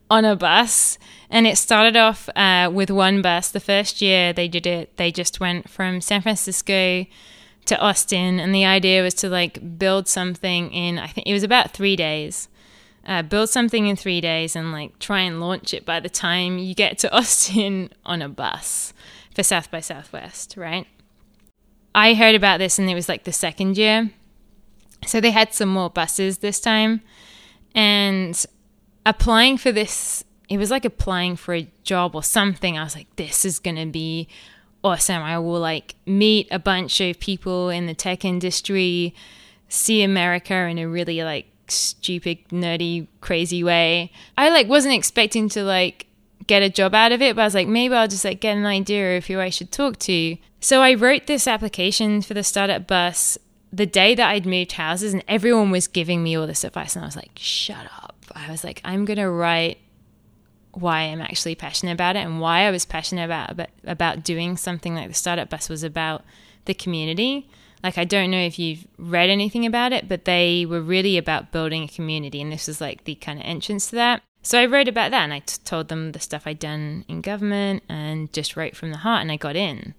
on 0.09 0.25
a 0.25 0.35
bus, 0.35 0.97
and 1.29 1.47
it 1.47 1.57
started 1.57 1.95
off 1.95 2.29
uh, 2.35 2.69
with 2.71 2.91
one 2.91 3.21
bus. 3.21 3.49
The 3.49 3.59
first 3.59 4.01
year 4.01 4.33
they 4.33 4.47
did 4.47 4.67
it, 4.67 4.95
they 4.97 5.11
just 5.11 5.39
went 5.39 5.69
from 5.69 6.01
San 6.01 6.21
Francisco 6.21 7.05
to 7.65 7.79
Austin, 7.79 8.39
and 8.39 8.53
the 8.53 8.65
idea 8.65 9.01
was 9.01 9.13
to 9.15 9.29
like 9.29 9.79
build 9.79 10.07
something 10.07 10.71
in. 10.71 10.99
I 10.99 11.07
think 11.07 11.25
it 11.25 11.33
was 11.33 11.43
about 11.43 11.71
three 11.71 11.95
days 11.95 12.49
uh, 13.05 13.21
build 13.21 13.49
something 13.49 13.87
in 13.87 13.95
three 13.95 14.21
days 14.21 14.55
and 14.55 14.71
like 14.71 14.97
try 14.99 15.19
and 15.19 15.39
launch 15.39 15.73
it 15.73 15.85
by 15.85 15.99
the 15.99 16.09
time 16.09 16.57
you 16.57 16.73
get 16.73 16.97
to 16.99 17.11
Austin 17.15 17.89
on 18.05 18.21
a 18.21 18.29
bus 18.29 18.93
for 19.33 19.43
South 19.43 19.69
by 19.69 19.79
Southwest, 19.79 20.55
right? 20.57 20.87
I 21.93 22.13
heard 22.13 22.35
about 22.35 22.57
this 22.57 22.79
and 22.79 22.89
it 22.89 22.95
was 22.95 23.07
like 23.07 23.23
the 23.23 23.31
second 23.31 23.77
year. 23.77 24.11
So 25.05 25.21
they 25.21 25.31
had 25.31 25.53
some 25.53 25.69
more 25.69 25.89
buses 25.89 26.39
this 26.39 26.59
time. 26.59 27.01
And 27.73 28.43
applying 29.05 29.57
for 29.57 29.71
this, 29.71 30.23
it 30.49 30.57
was 30.57 30.71
like 30.71 30.85
applying 30.85 31.35
for 31.35 31.53
a 31.53 31.69
job 31.83 32.15
or 32.15 32.23
something. 32.23 32.77
I 32.77 32.83
was 32.83 32.95
like, 32.95 33.13
this 33.17 33.45
is 33.45 33.59
going 33.59 33.75
to 33.75 33.85
be 33.85 34.27
awesome. 34.83 35.21
I 35.21 35.37
will 35.39 35.59
like 35.59 35.95
meet 36.05 36.47
a 36.51 36.59
bunch 36.59 37.01
of 37.01 37.19
people 37.19 37.69
in 37.69 37.85
the 37.85 37.93
tech 37.93 38.25
industry, 38.25 39.13
see 39.67 40.01
America 40.01 40.53
in 40.53 40.79
a 40.79 40.87
really 40.87 41.23
like 41.23 41.47
stupid, 41.71 42.39
nerdy, 42.49 43.07
crazy 43.21 43.63
way. 43.63 44.11
I 44.37 44.49
like 44.49 44.67
wasn't 44.67 44.95
expecting 44.95 45.49
to 45.49 45.63
like 45.63 46.07
get 46.47 46.61
a 46.61 46.69
job 46.69 46.93
out 46.93 47.11
of 47.11 47.21
it, 47.21 47.35
but 47.35 47.41
I 47.41 47.45
was 47.45 47.55
like, 47.55 47.67
maybe 47.67 47.95
I'll 47.95 48.07
just 48.07 48.25
like 48.25 48.41
get 48.41 48.57
an 48.57 48.65
idea 48.65 49.17
of 49.17 49.25
who 49.25 49.39
I 49.39 49.49
should 49.49 49.71
talk 49.71 49.97
to. 49.99 50.37
So 50.59 50.81
I 50.81 50.93
wrote 50.93 51.27
this 51.27 51.47
application 51.47 52.21
for 52.21 52.33
the 52.33 52.43
startup 52.43 52.87
bus 52.87 53.37
the 53.71 53.85
day 53.85 54.15
that 54.15 54.29
I'd 54.29 54.45
moved 54.45 54.73
houses, 54.73 55.13
and 55.13 55.23
everyone 55.27 55.69
was 55.69 55.87
giving 55.87 56.23
me 56.23 56.35
all 56.37 56.47
this 56.47 56.63
advice, 56.63 56.95
and 56.95 57.03
I 57.03 57.07
was 57.07 57.15
like, 57.15 57.31
shut 57.35 57.85
up. 57.97 58.15
I 58.33 58.49
was 58.49 58.63
like, 58.63 58.81
I'm 58.85 59.05
gonna 59.05 59.29
write 59.29 59.79
why 60.71 61.01
I'm 61.01 61.21
actually 61.21 61.55
passionate 61.55 61.93
about 61.93 62.15
it 62.15 62.19
and 62.19 62.39
why 62.39 62.61
I 62.61 62.71
was 62.71 62.85
passionate 62.85 63.23
about 63.23 63.51
about, 63.51 63.69
about 63.85 64.23
doing 64.23 64.57
something 64.57 64.93
like 64.95 65.07
the 65.07 65.13
startup 65.13 65.49
bus 65.49 65.69
was 65.69 65.83
about 65.83 66.23
the 66.65 66.73
community. 66.73 67.49
Like, 67.85 67.99
I 67.99 68.03
don't 68.03 68.31
know 68.31 68.39
if 68.39 68.57
you've 68.57 68.87
read 68.97 69.29
anything 69.29 69.63
about 69.63 69.93
it, 69.93 70.09
but 70.09 70.25
they 70.25 70.65
were 70.65 70.81
really 70.81 71.19
about 71.19 71.51
building 71.51 71.83
a 71.83 71.87
community, 71.87 72.41
and 72.41 72.51
this 72.51 72.65
was 72.65 72.81
like 72.81 73.03
the 73.03 73.13
kind 73.13 73.37
of 73.37 73.45
entrance 73.45 73.91
to 73.91 73.95
that. 73.97 74.23
So 74.41 74.59
I 74.59 74.65
wrote 74.65 74.87
about 74.87 75.11
that 75.11 75.23
and 75.23 75.31
I 75.31 75.39
t- 75.39 75.57
told 75.63 75.89
them 75.89 76.11
the 76.11 76.19
stuff 76.19 76.47
I'd 76.47 76.57
done 76.57 77.05
in 77.07 77.21
government 77.21 77.83
and 77.87 78.33
just 78.33 78.57
wrote 78.57 78.75
from 78.75 78.89
the 78.89 78.97
heart, 78.97 79.21
and 79.21 79.31
I 79.31 79.37
got 79.37 79.55
in. 79.55 79.93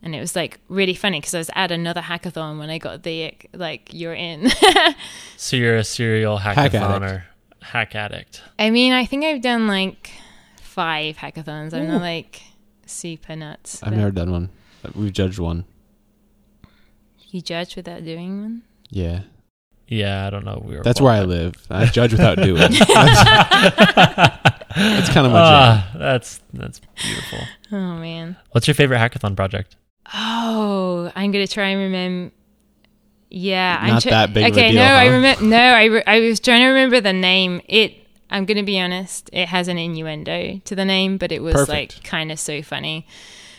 And 0.00 0.14
it 0.14 0.20
was 0.20 0.36
like 0.36 0.60
really 0.68 0.94
funny 0.94 1.18
because 1.18 1.34
I 1.34 1.38
was 1.38 1.50
at 1.56 1.72
another 1.72 2.02
hackathon 2.02 2.60
when 2.60 2.70
I 2.70 2.78
got 2.78 3.02
the 3.02 3.34
like 3.52 3.92
you're 3.92 4.14
in. 4.14 4.48
so 5.36 5.56
you're 5.56 5.76
a 5.76 5.82
serial 5.82 6.38
hackathon 6.38 7.24
hack 7.62 7.96
addict. 7.96 8.42
I 8.60 8.70
mean, 8.70 8.92
I 8.92 9.06
think 9.06 9.24
I've 9.24 9.42
done 9.42 9.66
like 9.66 10.12
five 10.60 11.16
hackathons. 11.16 11.74
I'm 11.74 11.88
not 11.88 12.00
like 12.00 12.42
super 12.86 13.34
nuts. 13.34 13.82
I've 13.82 13.96
never 13.96 14.12
done 14.12 14.30
one. 14.30 14.50
We've 14.94 15.12
judged 15.12 15.40
one. 15.40 15.64
You 17.34 17.40
judge 17.40 17.74
without 17.74 18.04
doing 18.04 18.42
one? 18.42 18.62
Yeah. 18.90 19.22
Yeah, 19.88 20.24
I 20.24 20.30
don't 20.30 20.44
know. 20.44 20.62
We 20.64 20.76
That's 20.76 21.00
where 21.00 21.12
I 21.12 21.22
live. 21.22 21.56
I 21.68 21.86
judge 21.86 22.12
without 22.12 22.36
doing. 22.38 22.62
It's 24.76 25.08
kind 25.08 25.26
of 25.26 25.32
my 25.32 25.38
jam. 25.38 25.52
Ah, 25.52 25.90
that's 25.96 26.40
that's 26.52 26.80
beautiful. 26.94 27.38
Oh 27.72 27.96
man. 27.96 28.36
What's 28.52 28.68
your 28.68 28.74
favorite 28.76 28.98
hackathon 28.98 29.34
project? 29.34 29.74
Oh, 30.14 31.10
I'm 31.16 31.32
gonna 31.32 31.48
try 31.48 31.70
and 31.70 31.80
remember. 31.80 32.32
Yeah, 33.30 33.78
I'm 33.80 33.94
Not 33.94 34.04
that 34.04 34.32
big 34.32 34.44
of 34.44 34.56
a 34.56 34.60
Okay, 34.60 34.70
deal, 34.70 34.80
no, 34.80 34.86
I 34.86 35.06
remember. 35.06 35.44
No, 35.44 35.58
I, 35.58 35.84
re- 35.86 36.04
I 36.06 36.20
was 36.20 36.38
trying 36.38 36.60
to 36.60 36.66
remember 36.66 37.00
the 37.00 37.12
name. 37.12 37.60
It. 37.68 37.94
I'm 38.30 38.44
gonna 38.44 38.62
be 38.62 38.78
honest. 38.78 39.28
It 39.32 39.48
has 39.48 39.66
an 39.66 39.76
innuendo 39.76 40.60
to 40.64 40.76
the 40.76 40.84
name, 40.84 41.18
but 41.18 41.32
it 41.32 41.42
was 41.42 41.54
Perfect. 41.54 41.96
like 41.96 42.04
kind 42.04 42.30
of 42.30 42.38
so 42.38 42.62
funny. 42.62 43.08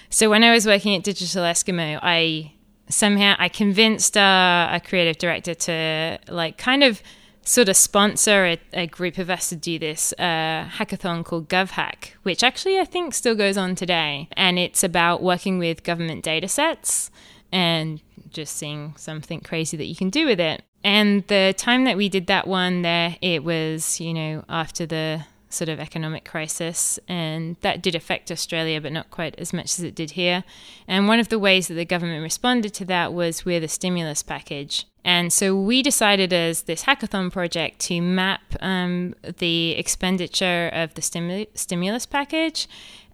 So 0.09 0.29
when 0.29 0.45
I 0.45 0.53
was 0.53 0.65
working 0.65 0.95
at 0.95 1.03
Digital 1.03 1.43
Eskimo, 1.43 1.99
I 2.01 2.53
somehow 2.89 3.35
I 3.39 3.49
convinced 3.49 4.17
uh, 4.17 4.69
a 4.71 4.79
creative 4.79 5.17
director 5.17 5.53
to 5.53 6.19
like 6.29 6.57
kind 6.57 6.83
of 6.83 7.01
sort 7.43 7.69
of 7.69 7.77
sponsor 7.77 8.45
a, 8.45 8.59
a 8.73 8.87
group 8.87 9.17
of 9.17 9.29
us 9.29 9.49
to 9.49 9.55
do 9.55 9.77
this 9.77 10.13
uh, 10.17 10.67
hackathon 10.77 11.23
called 11.23 11.47
GovHack, 11.47 12.11
which 12.23 12.43
actually 12.43 12.79
I 12.79 12.85
think 12.85 13.13
still 13.13 13.35
goes 13.35 13.57
on 13.57 13.75
today, 13.75 14.27
and 14.33 14.57
it's 14.57 14.83
about 14.83 15.21
working 15.21 15.59
with 15.59 15.83
government 15.83 16.23
data 16.23 16.47
sets 16.47 17.11
and 17.51 18.01
just 18.29 18.57
seeing 18.57 18.93
something 18.97 19.41
crazy 19.41 19.77
that 19.77 19.85
you 19.85 19.95
can 19.95 20.09
do 20.09 20.25
with 20.25 20.39
it. 20.39 20.63
And 20.83 21.25
the 21.27 21.53
time 21.57 21.85
that 21.85 21.97
we 21.97 22.09
did 22.09 22.27
that 22.27 22.47
one 22.47 22.81
there, 22.81 23.15
it 23.21 23.43
was, 23.43 23.99
you 23.99 24.13
know, 24.13 24.43
after 24.49 24.85
the 24.85 25.25
sort 25.55 25.69
of 25.69 25.79
economic 25.79 26.25
crisis, 26.25 26.99
and 27.07 27.55
that 27.61 27.81
did 27.81 27.95
affect 27.95 28.31
Australia, 28.31 28.79
but 28.81 28.91
not 28.91 29.09
quite 29.11 29.35
as 29.37 29.53
much 29.53 29.77
as 29.77 29.81
it 29.81 29.95
did 29.95 30.11
here. 30.11 30.43
And 30.87 31.07
one 31.07 31.19
of 31.19 31.29
the 31.29 31.39
ways 31.39 31.67
that 31.67 31.75
the 31.75 31.85
government 31.85 32.21
responded 32.21 32.73
to 32.75 32.85
that 32.85 33.13
was 33.13 33.45
with 33.45 33.63
a 33.63 33.67
stimulus 33.67 34.23
package. 34.23 34.85
And 35.03 35.31
so 35.31 35.55
we 35.55 35.83
decided 35.83 36.33
as 36.33 36.63
this 36.63 36.83
hackathon 36.83 37.31
project 37.31 37.79
to 37.81 38.01
map 38.01 38.41
um, 38.59 39.13
the 39.37 39.71
expenditure 39.71 40.69
of 40.73 40.95
the 40.95 41.01
stimu- 41.01 41.47
stimulus 41.53 42.07
package 42.07 42.67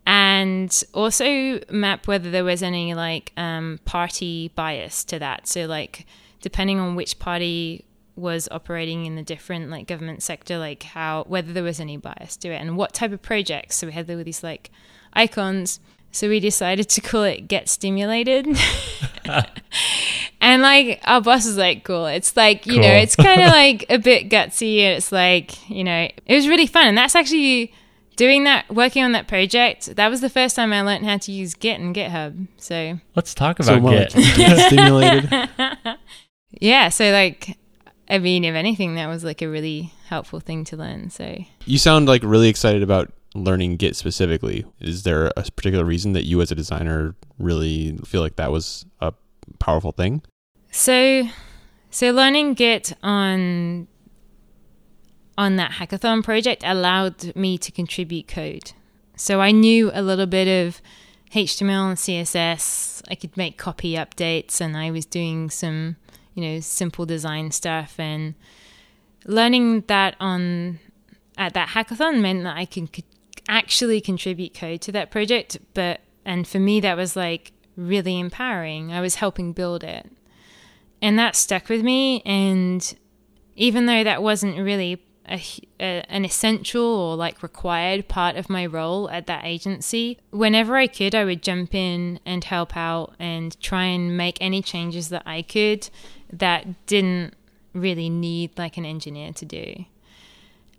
and 0.05 0.83
also 0.93 1.59
map 1.69 2.07
whether 2.07 2.31
there 2.31 2.45
was 2.45 2.63
any 2.63 2.93
like 2.93 3.33
um, 3.37 3.79
party 3.85 4.51
bias 4.55 5.03
to 5.03 5.19
that. 5.19 5.47
So 5.47 5.65
like 5.65 6.05
depending 6.41 6.79
on 6.79 6.95
which 6.95 7.19
party 7.19 7.85
was 8.15 8.47
operating 8.51 9.05
in 9.05 9.15
the 9.15 9.23
different 9.23 9.69
like 9.69 9.87
government 9.87 10.21
sector, 10.23 10.57
like 10.57 10.83
how 10.83 11.23
whether 11.27 11.53
there 11.53 11.63
was 11.63 11.79
any 11.79 11.97
bias 11.97 12.37
to 12.37 12.49
it 12.49 12.61
and 12.61 12.77
what 12.77 12.93
type 12.93 13.11
of 13.11 13.21
projects. 13.21 13.77
So 13.77 13.87
we 13.87 13.93
had 13.93 14.07
there 14.07 14.17
were 14.17 14.23
these 14.23 14.43
like 14.43 14.71
icons. 15.13 15.79
So 16.13 16.27
we 16.27 16.41
decided 16.41 16.89
to 16.89 17.01
call 17.01 17.23
it 17.23 17.47
Get 17.47 17.69
Stimulated. 17.69 18.45
and 20.41 20.61
like 20.61 20.99
our 21.05 21.21
boss 21.21 21.45
was 21.45 21.55
like, 21.57 21.85
cool. 21.85 22.05
It's 22.05 22.35
like, 22.35 22.65
you 22.65 22.81
know, 22.81 22.91
it's 22.91 23.15
kind 23.15 23.41
of 23.41 23.47
like 23.51 23.85
a 23.89 23.97
bit 23.97 24.29
gutsy 24.29 24.79
and 24.79 24.97
it's 24.97 25.11
like, 25.13 25.69
you 25.69 25.85
know, 25.85 26.09
it 26.25 26.35
was 26.35 26.49
really 26.49 26.67
fun. 26.67 26.87
And 26.87 26.97
that's 26.97 27.15
actually 27.15 27.73
doing 28.17 28.43
that, 28.43 28.69
working 28.69 29.03
on 29.03 29.13
that 29.13 29.29
project. 29.29 29.95
That 29.95 30.09
was 30.09 30.19
the 30.19 30.29
first 30.29 30.55
time 30.57 30.73
I 30.73 30.81
learned 30.81 31.05
how 31.05 31.17
to 31.17 31.31
use 31.31 31.53
Git 31.53 31.79
and 31.79 31.95
GitHub. 31.95 32.47
So 32.57 32.99
Let's 33.15 33.33
talk 33.33 33.61
about 33.61 33.81
more 33.81 33.91
Git. 33.91 34.13
get 34.13 34.67
stimulated. 34.67 35.97
yeah, 36.59 36.89
so 36.89 37.09
like, 37.11 37.57
I 38.11 38.19
mean, 38.19 38.43
if 38.43 38.53
anything, 38.53 38.95
that 38.95 39.07
was 39.07 39.23
like 39.23 39.41
a 39.41 39.47
really 39.47 39.93
helpful 40.07 40.41
thing 40.41 40.65
to 40.65 40.77
learn. 40.77 41.09
So 41.09 41.43
You 41.65 41.77
sound 41.77 42.07
like 42.07 42.21
really 42.23 42.49
excited 42.49 42.83
about 42.83 43.11
learning 43.33 43.77
Git 43.77 43.95
specifically. 43.95 44.65
Is 44.81 45.03
there 45.03 45.27
a 45.37 45.43
particular 45.43 45.85
reason 45.85 46.11
that 46.13 46.25
you 46.25 46.41
as 46.41 46.51
a 46.51 46.55
designer 46.55 47.15
really 47.39 47.97
feel 48.05 48.21
like 48.21 48.35
that 48.35 48.51
was 48.51 48.85
a 48.99 49.13
powerful 49.59 49.93
thing? 49.93 50.21
So, 50.71 51.23
so 51.89 52.11
learning 52.11 52.55
Git 52.55 52.93
on 53.01 53.87
on 55.37 55.55
that 55.55 55.71
hackathon 55.71 56.23
project 56.23 56.63
allowed 56.65 57.33
me 57.35 57.57
to 57.57 57.71
contribute 57.71 58.27
code. 58.27 58.73
So 59.15 59.39
I 59.39 59.51
knew 59.51 59.89
a 59.93 60.01
little 60.01 60.27
bit 60.27 60.47
of 60.47 60.81
HTML 61.33 61.89
and 61.89 61.97
CSS. 61.97 63.01
I 63.09 63.15
could 63.15 63.35
make 63.37 63.57
copy 63.57 63.93
updates, 63.93 64.59
and 64.59 64.75
I 64.75 64.91
was 64.91 65.05
doing 65.05 65.49
some, 65.49 65.95
you 66.41 66.55
know, 66.55 66.59
simple 66.59 67.05
design 67.05 67.51
stuff. 67.51 67.99
And 67.99 68.35
learning 69.25 69.81
that 69.87 70.15
on 70.19 70.79
at 71.37 71.53
that 71.53 71.69
hackathon 71.69 72.21
meant 72.21 72.43
that 72.43 72.57
I 72.57 72.65
can 72.65 72.87
could 72.87 73.05
actually 73.47 74.01
contribute 74.01 74.53
code 74.53 74.81
to 74.81 74.91
that 74.93 75.11
project. 75.11 75.57
But 75.73 76.01
and 76.25 76.47
for 76.47 76.59
me, 76.59 76.79
that 76.81 76.97
was 76.97 77.15
like 77.15 77.51
really 77.75 78.19
empowering. 78.19 78.91
I 78.91 79.01
was 79.01 79.15
helping 79.15 79.53
build 79.53 79.83
it 79.83 80.09
and 81.01 81.17
that 81.17 81.35
stuck 81.35 81.67
with 81.67 81.81
me 81.81 82.21
and 82.21 82.95
even 83.55 83.85
though 83.85 84.03
that 84.03 84.21
wasn't 84.21 84.57
really 84.57 85.03
a, 85.31 85.41
a, 85.79 86.05
an 86.09 86.25
essential 86.25 86.83
or 86.83 87.15
like 87.15 87.41
required 87.41 88.07
part 88.07 88.35
of 88.35 88.49
my 88.49 88.65
role 88.65 89.09
at 89.09 89.27
that 89.27 89.45
agency. 89.45 90.19
Whenever 90.31 90.75
i 90.75 90.87
could 90.87 91.15
i 91.15 91.23
would 91.23 91.41
jump 91.41 91.73
in 91.73 92.19
and 92.25 92.43
help 92.43 92.75
out 92.75 93.15
and 93.19 93.59
try 93.61 93.85
and 93.85 94.17
make 94.17 94.37
any 94.41 94.61
changes 94.61 95.09
that 95.09 95.23
i 95.25 95.41
could 95.41 95.89
that 96.31 96.85
didn't 96.85 97.33
really 97.73 98.09
need 98.09 98.57
like 98.57 98.77
an 98.77 98.85
engineer 98.85 99.31
to 99.33 99.45
do. 99.45 99.85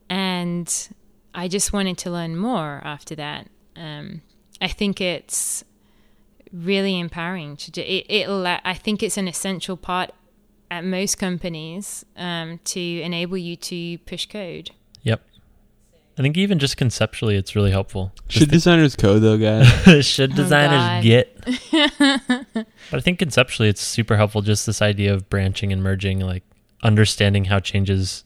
And 0.09 0.89
i 1.35 1.49
just 1.49 1.73
wanted 1.73 1.99
to 1.99 2.11
learn 2.11 2.37
more 2.37 2.81
after 2.85 3.15
that. 3.17 3.49
Um, 3.75 4.21
i 4.61 4.69
think 4.69 5.01
it's 5.01 5.65
really 6.53 6.99
empowering 7.01 7.57
to 7.57 7.71
do 7.71 7.81
it, 7.81 8.05
it 8.11 8.29
i 8.29 8.75
think 8.75 9.03
it's 9.03 9.17
an 9.17 9.27
essential 9.27 9.75
part 9.75 10.13
at 10.73 10.85
most 10.85 11.19
companies 11.19 12.05
um, 12.17 12.59
to 12.65 12.81
enable 12.81 13.37
you 13.37 13.55
to 13.57 13.99
push 13.99 14.25
code 14.27 14.71
Yep. 15.03 15.21
I 16.19 16.23
think 16.23 16.37
even 16.37 16.59
just 16.59 16.77
conceptually, 16.77 17.37
it's 17.37 17.57
really 17.57 17.71
helpful. 17.71 18.13
Should 18.29 18.51
designers 18.51 18.95
code 18.97 19.23
though, 19.23 19.39
guys? 19.39 20.05
Should 20.07 20.33
Oh, 20.33 20.37
designers 20.37 20.79
God. 20.81 21.03
get? 21.03 21.45
but 22.91 22.97
I 22.99 23.01
think 23.01 23.19
conceptually, 23.19 23.69
it's 23.69 23.81
super 23.83 24.17
helpful. 24.17 24.43
Just 24.43 24.67
this 24.67 24.81
idea 24.83 25.13
of 25.15 25.29
branching 25.31 25.73
and 25.73 25.83
merging, 25.83 26.21
like 26.21 26.45
understanding 26.83 27.47
how 27.47 27.61
changes 27.61 28.25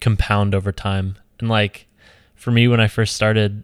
compound 0.00 0.54
over 0.54 0.72
time. 0.72 1.18
And 1.38 1.48
like 1.48 1.86
for 2.34 2.50
me, 2.50 2.66
when 2.66 2.80
I 2.80 2.88
first 2.88 3.14
started, 3.14 3.62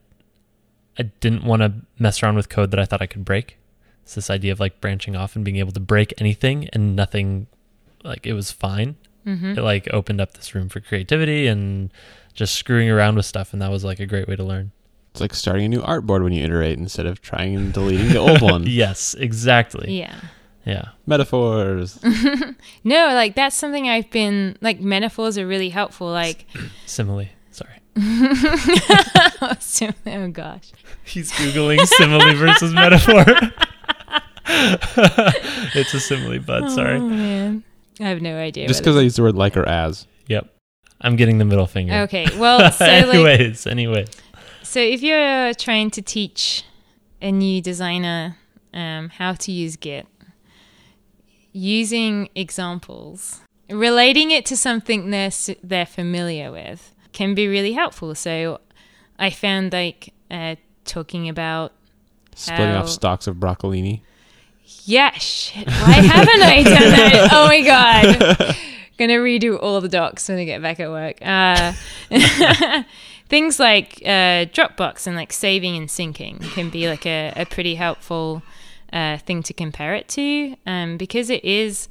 I 0.99 1.05
didn't 1.05 1.45
want 1.45 1.63
to 1.63 1.73
mess 1.99 2.23
around 2.23 2.37
with 2.37 2.49
code 2.51 2.71
that 2.71 2.79
I 2.81 2.85
thought 2.85 3.03
I 3.03 3.07
could 3.07 3.25
break. 3.25 3.59
It's 4.03 4.15
this 4.15 4.29
idea 4.31 4.53
of 4.53 4.61
like 4.61 4.81
branching 4.81 5.17
off 5.17 5.37
and 5.37 5.45
being 5.45 5.57
able 5.57 5.73
to 5.73 5.81
break 5.81 6.13
anything 6.19 6.69
and 6.73 6.95
nothing, 6.95 7.47
like 8.03 8.27
it 8.27 8.33
was 8.35 8.51
fine. 8.51 8.97
hmm 9.25 9.53
It 9.57 9.63
like 9.63 9.89
opened 9.93 10.21
up 10.21 10.33
this 10.35 10.55
room 10.55 10.69
for 10.69 10.81
creativity 10.81 11.47
and 11.47 11.93
just 12.35 12.55
screwing 12.57 12.89
around 12.91 13.17
with 13.17 13.27
stuff. 13.27 13.53
And 13.53 13.61
that 13.63 13.71
was 13.71 13.85
like 13.85 14.01
a 14.01 14.07
great 14.07 14.27
way 14.29 14.37
to 14.37 14.45
learn. 14.45 14.73
It's 15.13 15.21
like 15.21 15.35
starting 15.35 15.67
a 15.67 15.69
new 15.69 15.83
artboard 15.83 16.23
when 16.25 16.33
you 16.33 16.43
iterate 16.43 16.79
instead 16.79 17.05
of 17.07 17.21
trying 17.21 17.55
and 17.55 17.73
deleting 17.73 18.09
the 18.09 18.17
old 18.19 18.41
one. 18.53 18.65
Yes, 18.67 19.13
exactly. 19.15 19.99
yeah 19.99 20.15
Yeah. 20.65 20.85
Metaphors. 21.07 21.99
no 22.85 23.09
like 23.15 23.35
that's 23.35 23.55
something 23.57 23.89
i've 23.89 24.11
been 24.11 24.57
like 24.63 24.81
metaphors 24.81 25.37
are 25.37 25.47
really 25.47 25.69
helpful 25.71 26.07
like 26.11 26.47
Simile. 26.87 27.27
Sorry. 27.51 27.81
oh 30.07 30.29
gosh 30.33 30.73
He's 31.05 31.31
Googling 31.33 31.85
simile 31.87 32.35
versus 32.35 32.73
metaphor. 32.73 33.25
it's 34.47 35.95
a 35.95 36.01
simile, 36.01 36.39
bud. 36.41 36.63
oh 36.65 36.69
Sorry. 36.69 36.99
man 37.01 37.65
i 38.01 38.05
have 38.05 38.21
no 38.23 38.37
idea 38.39 38.67
Just 38.69 38.81
because 38.81 38.97
I 38.97 39.01
use 39.01 39.17
the 39.17 39.23
word 39.23 39.35
like 39.37 39.57
or 39.57 39.69
as. 39.69 40.07
Yep. 40.29 40.49
I'm 41.01 41.17
getting 41.17 41.39
the 41.39 41.45
middle 41.45 41.67
finger. 41.67 41.95
Okay, 42.07 42.27
well, 42.39 42.71
so 42.79 42.85
like, 42.85 43.05
anyways, 43.09 43.67
anyways. 43.67 44.09
so 44.63 44.79
if 44.81 45.03
you're 45.03 45.53
trying 45.55 45.91
to 45.91 46.03
teach 46.03 46.65
a 47.21 47.33
new 47.33 47.61
designer 47.61 48.37
um, 48.73 49.09
how 49.11 49.33
to 49.35 49.51
use 49.53 49.77
Git, 49.77 50.07
using 51.53 52.29
examples, 52.35 53.41
relating 53.69 54.31
it 54.31 54.47
to 54.47 54.57
something 54.57 55.11
they're 55.11 55.31
they're 55.63 55.87
familiar 55.87 56.51
with 56.53 56.95
can 57.13 57.35
be 57.35 57.47
really 57.49 57.73
helpful. 57.73 58.15
So 58.15 58.61
I 59.19 59.31
found 59.31 59.73
like 59.73 60.13
uh, 60.31 60.57
talking 60.85 61.29
about 61.29 61.73
Splitting 62.35 62.67
How- 62.75 62.81
off 62.81 62.89
stalks 62.89 63.27
of 63.27 63.37
broccolini. 63.37 64.01
Yeah, 64.85 65.13
shit, 65.13 65.67
why 65.67 65.93
haven't 65.93 66.43
I 66.43 66.63
done 66.63 66.91
that? 66.91 67.29
Oh 67.33 67.47
my 67.47 67.61
god. 67.63 68.57
Gonna 68.99 69.15
redo 69.15 69.61
all 69.61 69.81
the 69.81 69.89
docs 69.89 70.29
when 70.29 70.39
I 70.39 70.45
get 70.45 70.61
back 70.61 70.79
at 70.81 70.91
work. 70.91 71.19
Uh, 71.23 71.73
things 73.29 73.59
like 73.59 74.03
uh, 74.05 74.45
Dropbox 74.53 75.07
and 75.07 75.17
like 75.17 75.33
saving 75.33 75.77
and 75.77 75.89
syncing 75.89 76.43
can 76.53 76.69
be 76.69 76.89
like 76.89 77.07
a, 77.07 77.33
a 77.35 77.47
pretty 77.47 77.77
helpful 77.77 78.43
uh, 78.93 79.17
thing 79.19 79.43
to 79.45 79.55
compare 79.55 79.95
it 79.95 80.09
to 80.09 80.55
um, 80.67 80.97
because 80.99 81.31
it 81.31 81.43
is, 81.45 81.89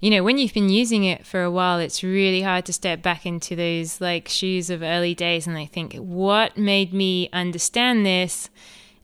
you 0.00 0.10
know, 0.10 0.22
when 0.24 0.38
you've 0.38 0.54
been 0.54 0.70
using 0.70 1.04
it 1.04 1.26
for 1.26 1.42
a 1.42 1.50
while, 1.50 1.78
it's 1.78 2.02
really 2.02 2.40
hard 2.42 2.64
to 2.66 2.72
step 2.72 3.02
back 3.02 3.26
into 3.26 3.54
those 3.54 4.00
like 4.00 4.28
shoes 4.28 4.70
of 4.70 4.82
early 4.82 5.14
days 5.14 5.46
and 5.46 5.58
I 5.58 5.66
think, 5.66 5.94
what 5.96 6.56
made 6.56 6.94
me 6.94 7.28
understand 7.32 8.06
this? 8.06 8.48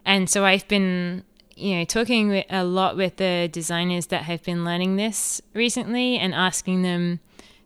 And 0.06 0.30
so 0.30 0.44
I've 0.44 0.66
been 0.68 1.24
you 1.56 1.76
know, 1.76 1.84
talking 1.84 2.28
with, 2.28 2.46
a 2.50 2.64
lot 2.64 2.96
with 2.96 3.16
the 3.16 3.48
designers 3.52 4.06
that 4.06 4.22
have 4.24 4.42
been 4.42 4.64
learning 4.64 4.96
this 4.96 5.40
recently 5.54 6.18
and 6.18 6.34
asking 6.34 6.82
them 6.82 7.20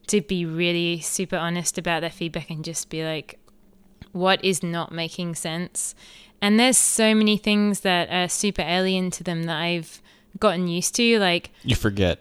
to 0.08 0.20
be 0.20 0.44
really 0.46 1.00
super 1.00 1.36
honest 1.36 1.78
about 1.78 2.00
their 2.00 2.10
feedback 2.10 2.50
and 2.50 2.64
just 2.64 2.88
be 2.90 3.04
like, 3.04 3.38
what 4.12 4.42
is 4.44 4.62
not 4.62 4.90
making 4.92 5.34
sense. 5.34 5.94
And 6.40 6.58
there's 6.58 6.78
so 6.78 7.14
many 7.14 7.36
things 7.36 7.80
that 7.80 8.08
are 8.10 8.28
super 8.28 8.62
alien 8.62 9.10
to 9.12 9.24
them 9.24 9.44
that 9.44 9.56
I've 9.58 10.00
gotten 10.38 10.68
used 10.68 10.94
to. 10.96 11.18
Like, 11.18 11.50
You 11.62 11.74
forget. 11.76 12.20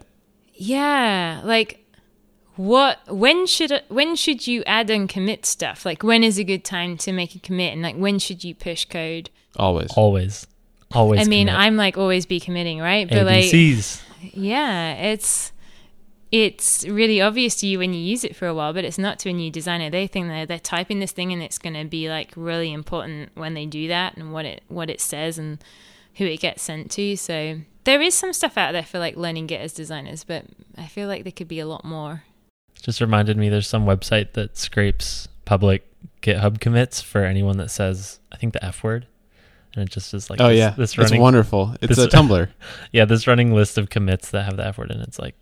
yeah, 0.54 1.40
like 1.44 1.84
what 2.56 2.98
when 3.06 3.46
should 3.46 3.70
when 3.88 4.16
should 4.16 4.46
you 4.48 4.64
add 4.66 4.90
and 4.90 5.08
commit 5.08 5.46
stuff? 5.46 5.86
Like 5.86 6.02
when 6.02 6.24
is 6.24 6.38
a 6.38 6.44
good 6.44 6.64
time 6.64 6.96
to 6.98 7.12
make 7.12 7.36
a 7.36 7.38
commit 7.38 7.72
and 7.72 7.82
like 7.82 7.94
when 7.96 8.18
should 8.18 8.42
you 8.42 8.54
push 8.54 8.84
code? 8.84 9.30
Always. 9.56 9.90
Always. 9.96 10.46
Always. 10.94 11.20
I 11.20 11.24
mean, 11.24 11.48
commit. 11.48 11.60
I'm 11.60 11.76
like 11.76 11.98
always 11.98 12.26
be 12.26 12.40
committing, 12.40 12.80
right? 12.80 13.08
But 13.08 13.26
like 13.26 13.44
ABCs. 13.44 14.02
yeah, 14.32 14.94
it's 14.94 15.52
it's 16.30 16.86
really 16.86 17.20
obvious 17.20 17.56
to 17.56 17.66
you 17.66 17.78
when 17.78 17.92
you 17.92 18.00
use 18.00 18.24
it 18.24 18.36
for 18.36 18.46
a 18.46 18.54
while, 18.54 18.72
but 18.72 18.84
it's 18.84 18.98
not 18.98 19.18
to 19.20 19.30
a 19.30 19.32
new 19.32 19.50
designer. 19.50 19.90
They 19.90 20.06
think 20.06 20.28
that 20.28 20.48
they're 20.48 20.58
typing 20.58 21.00
this 21.00 21.12
thing 21.12 21.32
and 21.32 21.42
it's 21.42 21.58
going 21.58 21.74
to 21.74 21.84
be 21.84 22.08
like 22.08 22.32
really 22.36 22.72
important 22.72 23.30
when 23.34 23.54
they 23.54 23.66
do 23.66 23.88
that 23.88 24.16
and 24.16 24.32
what 24.32 24.44
it 24.44 24.62
what 24.68 24.90
it 24.90 25.00
says 25.00 25.38
and 25.38 25.62
who 26.16 26.24
it 26.24 26.40
gets 26.40 26.62
sent 26.62 26.90
to. 26.92 27.16
So 27.16 27.60
there 27.84 28.02
is 28.02 28.14
some 28.14 28.32
stuff 28.32 28.58
out 28.58 28.72
there 28.72 28.82
for 28.82 28.98
like 28.98 29.16
learning 29.16 29.46
Git 29.46 29.60
as 29.60 29.72
designers, 29.72 30.24
but 30.24 30.44
I 30.76 30.86
feel 30.86 31.08
like 31.08 31.22
there 31.22 31.32
could 31.32 31.48
be 31.48 31.60
a 31.60 31.66
lot 31.66 31.84
more. 31.84 32.24
Just 32.82 33.00
reminded 33.00 33.36
me 33.36 33.48
there's 33.48 33.68
some 33.68 33.86
website 33.86 34.32
that 34.32 34.56
scrapes 34.56 35.28
public 35.44 35.84
GitHub 36.22 36.60
commits 36.60 37.00
for 37.00 37.24
anyone 37.24 37.56
that 37.58 37.70
says, 37.70 38.20
I 38.30 38.36
think 38.36 38.52
the 38.52 38.64
F 38.64 38.84
word. 38.84 39.06
And 39.78 39.88
it 39.88 39.92
just 39.92 40.12
is 40.12 40.28
like, 40.28 40.40
oh 40.40 40.48
this, 40.48 40.58
yeah, 40.58 40.70
this 40.70 40.98
it's 40.98 41.12
wonderful. 41.12 41.76
It's 41.80 41.94
this- 41.96 42.04
a 42.04 42.08
Tumblr. 42.16 42.48
yeah, 42.90 43.04
this 43.04 43.28
running 43.28 43.52
list 43.54 43.78
of 43.78 43.90
commits 43.90 44.30
that 44.30 44.42
have 44.42 44.56
the 44.56 44.66
F 44.66 44.76
word 44.78 44.90
and 44.90 45.00
it's 45.02 45.20
like 45.20 45.36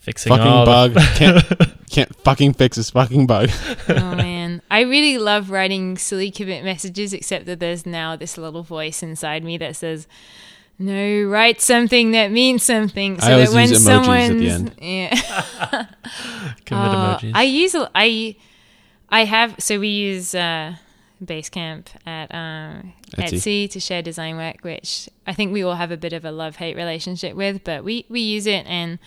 fixing 0.00 0.30
fucking 0.30 0.46
all 0.46 0.66
bug. 0.66 0.94
The 0.94 1.00
can't 1.16 1.88
can't 1.88 2.16
fucking 2.24 2.54
fix 2.54 2.76
this 2.76 2.90
fucking 2.90 3.28
bug. 3.28 3.50
oh 3.88 4.14
man, 4.16 4.62
I 4.68 4.80
really 4.80 5.18
love 5.18 5.50
writing 5.50 5.96
silly 5.96 6.32
commit 6.32 6.64
messages, 6.64 7.12
except 7.12 7.46
that 7.46 7.60
there's 7.60 7.86
now 7.86 8.16
this 8.16 8.36
little 8.36 8.64
voice 8.64 9.00
inside 9.02 9.44
me 9.44 9.56
that 9.58 9.76
says, 9.76 10.08
"No, 10.78 11.22
write 11.24 11.60
something 11.60 12.10
that 12.10 12.32
means 12.32 12.64
something." 12.64 13.20
So 13.20 13.28
I 13.28 13.32
always 13.34 13.50
that 13.50 13.56
when 13.56 13.68
use 13.68 13.84
emojis 13.86 13.88
at 13.88 14.38
the 14.38 14.50
someone's 14.50 14.72
yeah, 14.80 15.86
commit 16.64 16.88
Uh, 16.88 17.18
emojis. 17.18 17.32
I 17.34 17.42
use 17.44 17.74
a- 17.76 17.90
I 17.94 18.36
I 19.08 19.24
have 19.24 19.54
so 19.60 19.78
we 19.78 19.88
use 19.88 20.34
uh, 20.34 20.74
Basecamp 21.24 21.86
at 22.06 22.32
um, 22.34 22.92
Etsy. 23.16 23.34
Etsy. 23.66 23.70
to 23.70 23.80
share 23.80 24.02
design 24.02 24.36
work, 24.36 24.58
which 24.62 25.08
I 25.26 25.32
think 25.32 25.52
we 25.52 25.62
all 25.62 25.74
have 25.76 25.90
a 25.90 25.96
bit 25.96 26.12
of 26.12 26.24
a 26.24 26.30
love 26.30 26.56
hate 26.56 26.76
relationship 26.76 27.34
with, 27.36 27.64
but 27.64 27.84
we 27.84 28.04
we 28.08 28.20
use 28.20 28.46
it 28.46 28.66
and. 28.66 28.98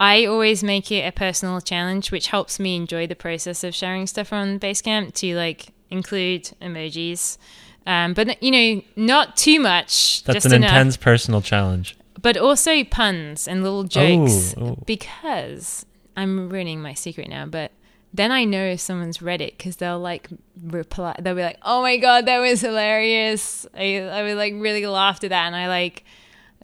I 0.00 0.24
always 0.26 0.64
make 0.64 0.90
it 0.90 1.06
a 1.06 1.12
personal 1.12 1.60
challenge, 1.60 2.10
which 2.10 2.26
helps 2.26 2.58
me 2.58 2.74
enjoy 2.74 3.06
the 3.06 3.14
process 3.14 3.62
of 3.62 3.76
sharing 3.76 4.08
stuff 4.08 4.32
on 4.32 4.58
Basecamp 4.58 5.14
to 5.14 5.36
like 5.36 5.68
include 5.88 6.50
emojis, 6.60 7.38
um, 7.86 8.12
but 8.12 8.42
you 8.42 8.50
know, 8.50 8.82
not 8.96 9.36
too 9.36 9.60
much. 9.60 10.24
That's 10.24 10.34
just 10.42 10.46
an 10.46 10.54
enough 10.54 10.70
intense 10.70 10.96
personal 10.96 11.42
challenge. 11.42 11.96
but 12.20 12.36
also 12.36 12.82
puns 12.82 13.46
and 13.46 13.62
little 13.62 13.84
jokes 13.84 14.52
Oh, 14.58 14.70
oh. 14.70 14.78
because 14.84 15.86
I'm 16.16 16.48
ruining 16.50 16.82
my 16.82 16.94
secret 16.94 17.28
now, 17.28 17.46
but 17.46 17.70
then 18.14 18.30
I 18.30 18.44
know 18.44 18.76
someone's 18.76 19.20
read 19.20 19.40
it 19.40 19.58
because 19.58 19.76
they'll 19.76 19.98
like 19.98 20.28
reply, 20.62 21.16
they'll 21.20 21.34
be 21.34 21.42
like, 21.42 21.58
"Oh 21.62 21.82
my 21.82 21.96
god, 21.96 22.26
that 22.26 22.38
was 22.38 22.60
hilarious!" 22.60 23.66
I 23.76 23.98
I 23.98 24.22
would 24.22 24.36
like 24.36 24.54
really 24.54 24.86
laughed 24.86 25.24
at 25.24 25.30
that, 25.30 25.46
and 25.46 25.56
I 25.56 25.66
like 25.66 26.04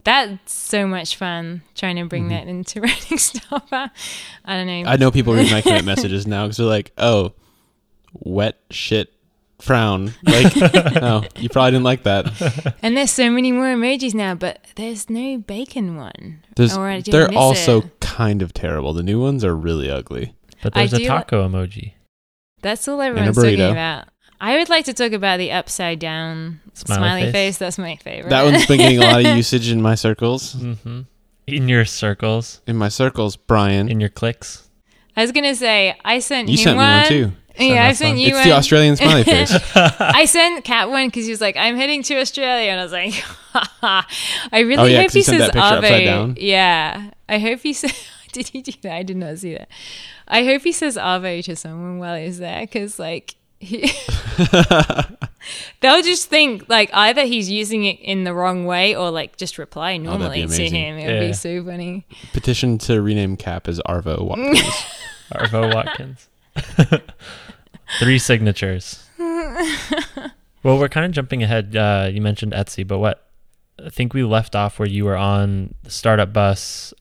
that's 0.05 0.53
so 0.53 0.87
much 0.87 1.17
fun 1.17 1.63
trying 1.75 1.97
to 1.97 2.05
bring 2.05 2.29
that 2.29 2.47
into 2.47 2.81
writing 2.83 3.19
stuff. 3.19 3.67
I 3.73 3.91
don't 4.47 4.67
know. 4.67 4.73
Mm-hmm. 4.73 4.89
I 4.89 4.97
know 4.97 5.11
people 5.11 5.35
read 5.35 5.51
my 5.51 5.61
commit 5.61 5.85
messages 5.93 6.25
now 6.27 6.45
because 6.45 6.59
they're 6.59 6.67
like, 6.67 6.93
"Oh, 6.97 7.33
wet 8.15 8.57
shit." 8.71 9.13
Frown 9.61 10.15
like, 10.25 10.55
oh, 11.03 11.23
you 11.37 11.51
probably 11.51 11.73
didn't 11.73 11.85
like 11.85 12.05
that. 12.05 12.75
and 12.81 12.97
there's 12.97 13.11
so 13.11 13.31
many 13.31 13.53
more 13.53 13.67
emojis 13.67 14.15
now, 14.15 14.35
but 14.35 14.65
there's 14.77 15.11
no 15.11 15.37
bacon 15.37 15.97
one. 15.99 16.43
There's, 16.57 16.75
Or 16.75 17.03
they're 17.03 17.31
also 17.35 17.83
it. 17.83 18.01
kind 18.01 18.41
of 18.41 18.55
terrible. 18.55 18.95
The 18.95 19.03
new 19.03 19.21
ones 19.21 19.45
are 19.45 19.55
really 19.55 19.91
ugly. 19.91 20.35
But 20.63 20.75
there's 20.75 20.93
a 20.93 20.97
do 20.97 21.03
li- 21.03 21.09
taco 21.09 21.49
emoji. 21.49 21.95
That's 22.63 22.87
all 22.89 23.01
everyone's 23.01 23.37
talking 23.37 23.61
about. 23.61 24.09
I 24.43 24.57
would 24.59 24.69
like 24.71 24.85
to 24.87 24.95
talk 24.95 25.13
about 25.13 25.39
the 25.39 25.53
upside 25.53 25.99
down 25.99 26.61
Smiley 26.75 26.99
smiley, 26.99 27.23
face. 27.25 27.33
face. 27.33 27.59
That's 27.59 27.79
my 27.79 27.97
favorite. 27.97 28.31
That 28.31 28.45
one's 28.45 28.67
been 28.67 28.79
getting 28.79 28.99
a 28.99 29.03
lot 29.03 29.25
of 29.25 29.37
usage 29.37 29.71
in 29.71 29.83
my 29.83 29.95
circles. 29.95 30.55
hmm 30.55 31.01
In 31.47 31.69
your 31.69 31.85
circles, 31.85 32.61
In 32.67 32.77
my 32.77 32.89
circles, 32.89 33.37
Brian, 33.37 33.89
in 33.91 34.01
your 34.01 34.09
clicks. 34.11 34.69
I 35.17 35.23
was 35.23 35.33
gonna 35.33 35.55
say 35.55 35.95
I 36.05 36.21
sent 36.21 36.49
you 36.49 36.57
him 36.57 36.65
sent 36.65 36.77
me 36.79 36.83
one. 36.85 36.99
one 37.01 37.09
too. 37.09 37.33
Yeah, 37.59 37.85
I 37.87 37.93
sent 37.93 38.11
one. 38.13 38.19
you 38.19 38.29
It's 38.29 38.37
one. 38.37 38.49
the 38.49 38.53
Australian 38.55 38.97
smiley 38.97 39.25
face. 39.35 39.53
I 39.75 40.25
sent 40.25 40.65
Cat 40.65 40.89
one 40.89 41.09
because 41.09 41.25
he 41.27 41.31
was 41.31 41.41
like, 41.43 41.57
"I'm 41.59 41.77
heading 41.77 42.03
to 42.05 42.19
Australia," 42.21 42.71
and 42.71 42.81
I 42.81 42.85
was 42.85 42.93
like, 42.93 43.13
"I 43.83 44.61
really 44.61 44.77
Oh, 44.77 44.85
yeah, 44.85 44.99
hope 44.99 45.07
'cause 45.09 45.13
he 45.15 45.19
he 45.21 45.23
sent 45.25 45.39
says 45.41 45.49
that 45.49 45.55
picture 45.55 45.77
upside 45.77 45.93
Ave." 45.93 46.05
down. 46.05 46.37
Yeah, 46.39 47.11
I 47.29 47.39
hope 47.39 47.61
he 47.61 47.73
said. 47.75 47.93
Did 48.33 48.49
he 48.49 48.63
do 48.63 48.73
that? 48.83 48.93
I 48.93 49.03
did 49.03 49.17
not 49.17 49.39
see 49.39 49.55
that. 49.55 49.69
I 50.29 50.45
hope 50.45 50.63
he 50.63 50.73
says 50.73 50.97
Ave 50.97 51.43
to 51.43 51.57
someone 51.57 51.99
while 51.99 52.17
he's 52.17 52.39
there 52.39 52.61
because, 52.63 52.99
like, 52.99 53.35
he, 53.59 53.91
they'll 55.81 56.03
just 56.03 56.29
think 56.31 56.67
like 56.69 56.89
either 56.95 57.25
he's 57.27 57.51
using 57.51 57.85
it 57.85 58.01
in 58.01 58.25
the 58.25 58.33
wrong 58.33 58.65
way 58.65 58.95
or 58.97 59.11
like 59.11 59.37
just 59.37 59.59
reply 59.59 59.93
that'd 59.93 60.05
normally 60.05 60.39
to 60.41 60.45
amazing. 60.47 60.73
him. 60.75 60.99
It 60.99 61.07
would 61.07 61.15
Yeah. 61.15 61.27
be 61.29 61.33
so 61.35 61.63
funny. 61.65 62.07
Petition 62.33 62.79
to 62.79 63.03
rename 63.03 63.37
Cap 63.37 63.69
as 63.69 63.79
Arvo 63.87 64.23
Watkins. 64.23 64.61
Arvo 65.33 65.75
Watkins. 65.75 66.29
Three 67.99 68.19
signatures. 68.19 69.05
well, 69.19 70.79
we're 70.79 70.89
kind 70.89 71.07
of 71.07 71.13
jumping 71.13 71.43
ahead. 71.43 71.75
Uh, 71.77 72.09
you 72.11 72.21
mentioned 72.21 72.53
Etsy, 72.53 72.87
but 72.87 72.99
what? 72.99 73.27
I 73.85 73.89
think 73.91 74.13
we 74.15 74.23
left 74.23 74.55
off 74.55 74.79
where 74.79 74.89
you 74.89 75.05
were 75.07 75.17
on 75.17 75.75
the 75.83 75.91
startup 75.91 76.33
bus 76.33 76.93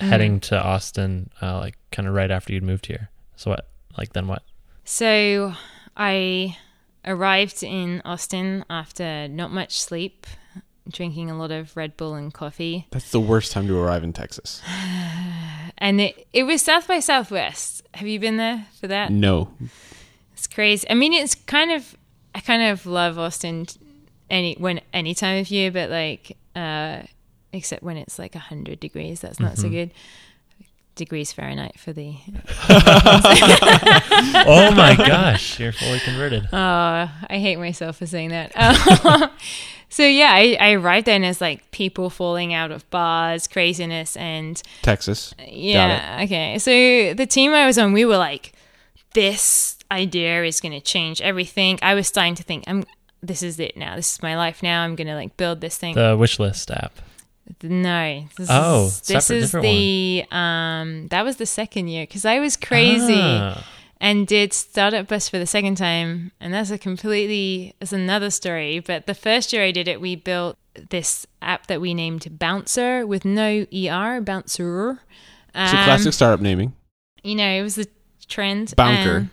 heading 0.00 0.40
to 0.40 0.60
Austin, 0.60 1.30
uh, 1.42 1.58
like 1.58 1.76
kind 1.92 2.08
of 2.08 2.14
right 2.14 2.30
after 2.30 2.52
you'd 2.52 2.62
moved 2.62 2.86
here. 2.86 3.10
So 3.36 3.50
what? 3.50 3.68
Like 3.96 4.12
then 4.12 4.26
what? 4.26 4.42
So 4.84 5.54
I 5.96 6.56
arrived 7.04 7.62
in 7.62 8.02
Austin 8.04 8.64
after 8.70 9.28
not 9.28 9.50
much 9.50 9.80
sleep, 9.80 10.26
drinking 10.90 11.30
a 11.30 11.38
lot 11.38 11.50
of 11.50 11.76
Red 11.76 11.96
Bull 11.96 12.14
and 12.14 12.32
coffee. 12.32 12.86
That's 12.90 13.10
the 13.10 13.20
worst 13.20 13.52
time 13.52 13.66
to 13.66 13.78
arrive 13.78 14.04
in 14.04 14.12
Texas. 14.12 14.62
And 15.80 16.00
it, 16.00 16.26
it 16.32 16.42
was 16.42 16.60
South 16.60 16.88
by 16.88 16.98
Southwest. 16.98 17.86
Have 17.94 18.08
you 18.08 18.18
been 18.18 18.36
there 18.36 18.66
for 18.80 18.88
that? 18.88 19.12
No. 19.12 19.52
It's 20.32 20.48
crazy. 20.48 20.84
I 20.90 20.94
mean, 20.94 21.12
it's 21.12 21.36
kind 21.36 21.70
of, 21.70 21.96
I 22.34 22.40
kind 22.40 22.62
of 22.72 22.84
love 22.84 23.16
Austin 23.16 23.66
any 24.28 24.56
when 24.58 24.80
any 24.92 25.14
time 25.14 25.40
of 25.40 25.50
year, 25.52 25.70
but 25.70 25.88
like, 25.88 26.36
uh, 26.56 27.02
except 27.52 27.82
when 27.82 27.96
it's 27.96 28.18
like 28.18 28.34
100 28.34 28.80
degrees. 28.80 29.20
That's 29.20 29.40
not 29.40 29.58
so 29.58 29.68
good. 29.68 29.90
Degrees 30.94 31.32
Fahrenheit 31.32 31.78
for 31.78 31.92
the 31.92 32.16
oh 34.48 34.72
my 34.74 34.96
gosh, 34.98 35.60
you're 35.60 35.70
fully 35.70 36.00
converted. 36.00 36.48
Oh, 36.52 36.56
I 36.56 37.38
hate 37.38 37.56
myself 37.56 37.98
for 37.98 38.06
saying 38.06 38.30
that. 38.30 38.50
Uh, 38.56 39.28
so 39.88 40.02
yeah, 40.04 40.30
I, 40.32 40.56
I 40.58 40.72
arrived 40.72 41.06
there 41.06 41.14
and 41.14 41.24
it's 41.24 41.40
like 41.40 41.70
people 41.70 42.10
falling 42.10 42.52
out 42.52 42.72
of 42.72 42.88
bars, 42.90 43.46
craziness, 43.46 44.16
and 44.16 44.60
Texas. 44.82 45.34
yeah, 45.46 46.22
okay. 46.24 46.58
So 46.58 47.14
the 47.14 47.26
team 47.26 47.52
I 47.52 47.64
was 47.64 47.78
on, 47.78 47.92
we 47.92 48.04
were 48.04 48.18
like, 48.18 48.52
this 49.14 49.78
idea 49.92 50.42
is 50.44 50.60
going 50.60 50.72
to 50.72 50.80
change 50.80 51.20
everything. 51.22 51.78
I 51.80 51.94
was 51.94 52.08
starting 52.08 52.34
to 52.36 52.42
think, 52.42 52.64
I'm. 52.66 52.84
This 53.20 53.42
is 53.42 53.58
it 53.58 53.76
now. 53.76 53.96
This 53.96 54.14
is 54.14 54.22
my 54.22 54.36
life 54.36 54.62
now. 54.62 54.84
I'm 54.84 54.94
gonna 54.94 55.16
like 55.16 55.36
build 55.36 55.60
this 55.60 55.76
thing. 55.76 55.96
The 55.96 56.16
wish 56.16 56.38
list 56.38 56.70
app. 56.70 57.00
No, 57.62 58.24
this 58.36 58.48
Oh, 58.50 58.86
is, 58.86 59.00
this 59.00 59.24
separate, 59.26 59.36
is 59.42 59.44
different 59.50 59.64
the 59.66 60.24
um. 60.30 61.08
That 61.08 61.24
was 61.24 61.36
the 61.36 61.46
second 61.46 61.88
year 61.88 62.04
because 62.04 62.24
I 62.24 62.38
was 62.40 62.56
crazy 62.56 63.14
Ah. 63.20 63.64
and 64.00 64.26
did 64.26 64.52
startup 64.52 65.08
bus 65.08 65.28
for 65.28 65.38
the 65.38 65.46
second 65.46 65.76
time 65.76 66.30
and 66.40 66.52
that's 66.54 66.70
a 66.70 66.78
completely 66.78 67.74
that's 67.80 67.92
another 67.92 68.30
story 68.30 68.78
but 68.78 69.06
the 69.06 69.14
first 69.14 69.52
year 69.52 69.64
i 69.64 69.72
did 69.72 69.88
it 69.88 70.00
we 70.00 70.14
built 70.14 70.56
this 70.90 71.26
app 71.42 71.66
that 71.66 71.80
we 71.80 71.92
named 71.94 72.38
bouncer 72.38 73.04
with 73.04 73.24
no 73.24 73.66
er 73.74 74.20
bouncer 74.20 75.00
It's 75.52 75.72
a 75.72 75.78
Um, 75.78 75.84
classic 75.84 76.12
startup 76.12 76.40
naming. 76.40 76.74
you 77.24 77.34
know 77.34 77.48
it 77.50 77.62
was 77.62 77.74
the 77.74 77.88
trend 78.28 78.72
Bounker. 78.76 79.28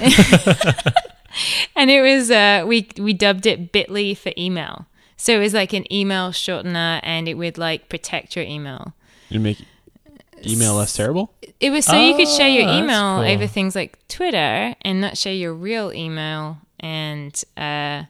and, 0.00 0.12
and 1.76 1.90
it 1.90 2.00
was 2.02 2.30
uh 2.30 2.64
we 2.66 2.88
we 2.98 3.12
dubbed 3.12 3.46
it 3.46 3.72
bitly 3.72 4.16
for 4.16 4.32
email 4.36 4.86
so 5.22 5.32
it 5.36 5.38
was 5.38 5.52
like 5.54 5.72
an 5.72 5.84
email 5.92 6.30
shortener 6.30 7.00
and 7.02 7.28
it 7.28 7.34
would 7.34 7.58
like 7.58 7.88
protect 7.88 8.36
your 8.36 8.44
email 8.44 8.94
You 9.28 9.40
make 9.40 9.58
email 10.46 10.74
less 10.74 10.92
terrible. 10.94 11.34
It 11.60 11.70
was 11.70 11.84
so 11.84 12.00
you 12.00 12.14
could 12.16 12.28
share 12.28 12.48
your 12.48 12.66
Oh, 12.68 12.78
email 12.78 13.18
cool. 13.22 13.30
over 13.32 13.46
things 13.46 13.74
like 13.76 13.98
Twitter 14.08 14.74
and 14.82 15.00
not 15.00 15.18
share 15.18 15.34
your 15.34 15.52
real 15.52 15.92
email. 15.92 16.58
And 16.82 17.34
uh, 17.58 18.04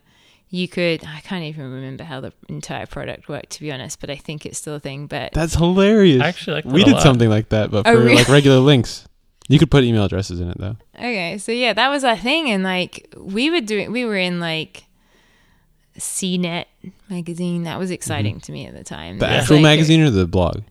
you 0.48 0.68
could, 0.68 1.04
I 1.04 1.20
can't 1.24 1.42
even 1.42 1.72
remember 1.72 2.04
how 2.04 2.20
the 2.20 2.32
entire 2.48 2.86
product 2.86 3.28
worked, 3.28 3.50
to 3.50 3.60
be 3.62 3.72
honest, 3.72 4.00
but 4.00 4.10
I 4.10 4.14
think 4.16 4.46
it's 4.46 4.58
still 4.58 4.76
a 4.76 4.80
thing. 4.80 5.08
But 5.08 5.32
That's 5.32 5.54
hilarious. 5.56 6.22
I 6.22 6.28
actually 6.28 6.54
like 6.54 6.64
that 6.64 6.72
we 6.72 6.82
a 6.82 6.84
did 6.84 6.92
lot. 6.94 7.02
something 7.02 7.28
like 7.28 7.48
that, 7.48 7.72
but 7.72 7.84
Oh, 7.86 7.94
for 7.96 7.98
really? 8.04 8.14
like 8.14 8.28
regular 8.28 8.58
links. 8.58 9.06
You 9.48 9.58
could 9.58 9.70
put 9.72 9.82
email 9.82 10.04
addresses 10.04 10.38
in 10.40 10.48
it 10.48 10.58
though. 10.58 10.76
Okay, 10.96 11.36
so 11.38 11.50
yeah, 11.50 11.72
that 11.72 11.88
was 11.88 12.04
our 12.04 12.16
thing, 12.16 12.48
and 12.48 12.62
like 12.62 13.12
we 13.18 13.50
were 13.50 13.60
doing, 13.60 13.90
we 13.90 14.04
were 14.04 14.16
in 14.16 14.38
like 14.38 14.84
CNET 16.00 16.66
magazine. 17.08 17.62
That 17.64 17.78
was 17.78 17.90
exciting 17.90 18.40
to 18.40 18.52
me 18.52 18.66
at 18.66 18.74
the 18.74 18.82
time. 18.84 19.12
Mm-hmm. 19.12 19.18
The 19.20 19.26
It 19.26 19.36
actual 19.40 19.56
like, 19.56 19.62
magazine 19.62 20.00
or 20.00 20.10
the 20.10 20.26
blog? 20.26 20.62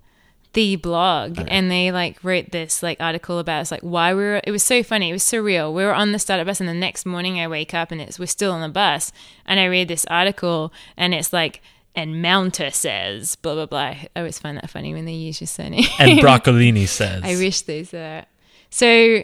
the 0.53 0.75
blog 0.77 1.38
Okay. 1.39 1.47
and 1.47 1.69
they 1.69 1.91
like 1.91 2.17
wrote 2.23 2.49
this 2.49 2.82
like 2.82 2.99
article 2.99 3.38
about 3.38 3.61
us 3.61 3.69
like 3.71 3.82
why 3.82 4.15
we 4.15 4.21
were 4.23 4.41
it 4.43 4.49
was 4.49 4.63
so 4.63 4.82
funny 4.82 5.11
it 5.11 5.13
was 5.13 5.21
surreal 5.21 5.71
we 5.71 5.84
were 5.86 5.93
on 5.93 6.11
the 6.11 6.17
startup 6.17 6.47
bus 6.47 6.59
and 6.59 6.67
the 6.67 6.73
next 6.73 7.05
morning 7.05 7.39
i 7.39 7.47
wake 7.47 7.75
up 7.75 7.91
and 7.91 8.01
it's 8.01 8.17
we're 8.17 8.25
still 8.25 8.51
on 8.51 8.59
the 8.59 8.67
bus 8.67 9.11
and 9.45 9.59
i 9.59 9.65
read 9.65 9.88
this 9.88 10.05
article 10.09 10.73
and 10.97 11.13
it's 11.13 11.32
like 11.32 11.61
and 11.95 12.19
mounter 12.23 12.71
says 12.71 13.36
blah 13.36 13.53
blah 13.53 13.67
blah 13.67 13.80
i 13.80 14.09
always 14.15 14.39
find 14.39 14.57
that 14.57 14.67
funny 14.71 14.91
when 14.91 15.05
they 15.05 15.13
use 15.13 15.39
your 15.39 15.47
surname 15.47 15.84
And 15.99 16.19
Broccolini 16.19 16.88
says. 16.88 17.21
i 17.23 17.36
wish 17.36 17.61
they 17.61 17.84
said 17.84 18.25
so 18.71 19.21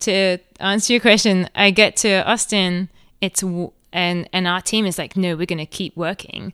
to 0.00 0.38
answer 0.58 0.94
your 0.94 1.00
question 1.00 1.48
i 1.54 1.70
get 1.70 1.94
to 1.98 2.28
austin 2.28 2.88
it's 3.20 3.42
w- 3.42 3.70
and 3.92 4.28
and 4.32 4.46
our 4.46 4.60
team 4.60 4.86
is 4.86 4.98
like 4.98 5.16
no 5.16 5.36
we're 5.36 5.46
going 5.46 5.58
to 5.58 5.66
keep 5.66 5.96
working 5.96 6.52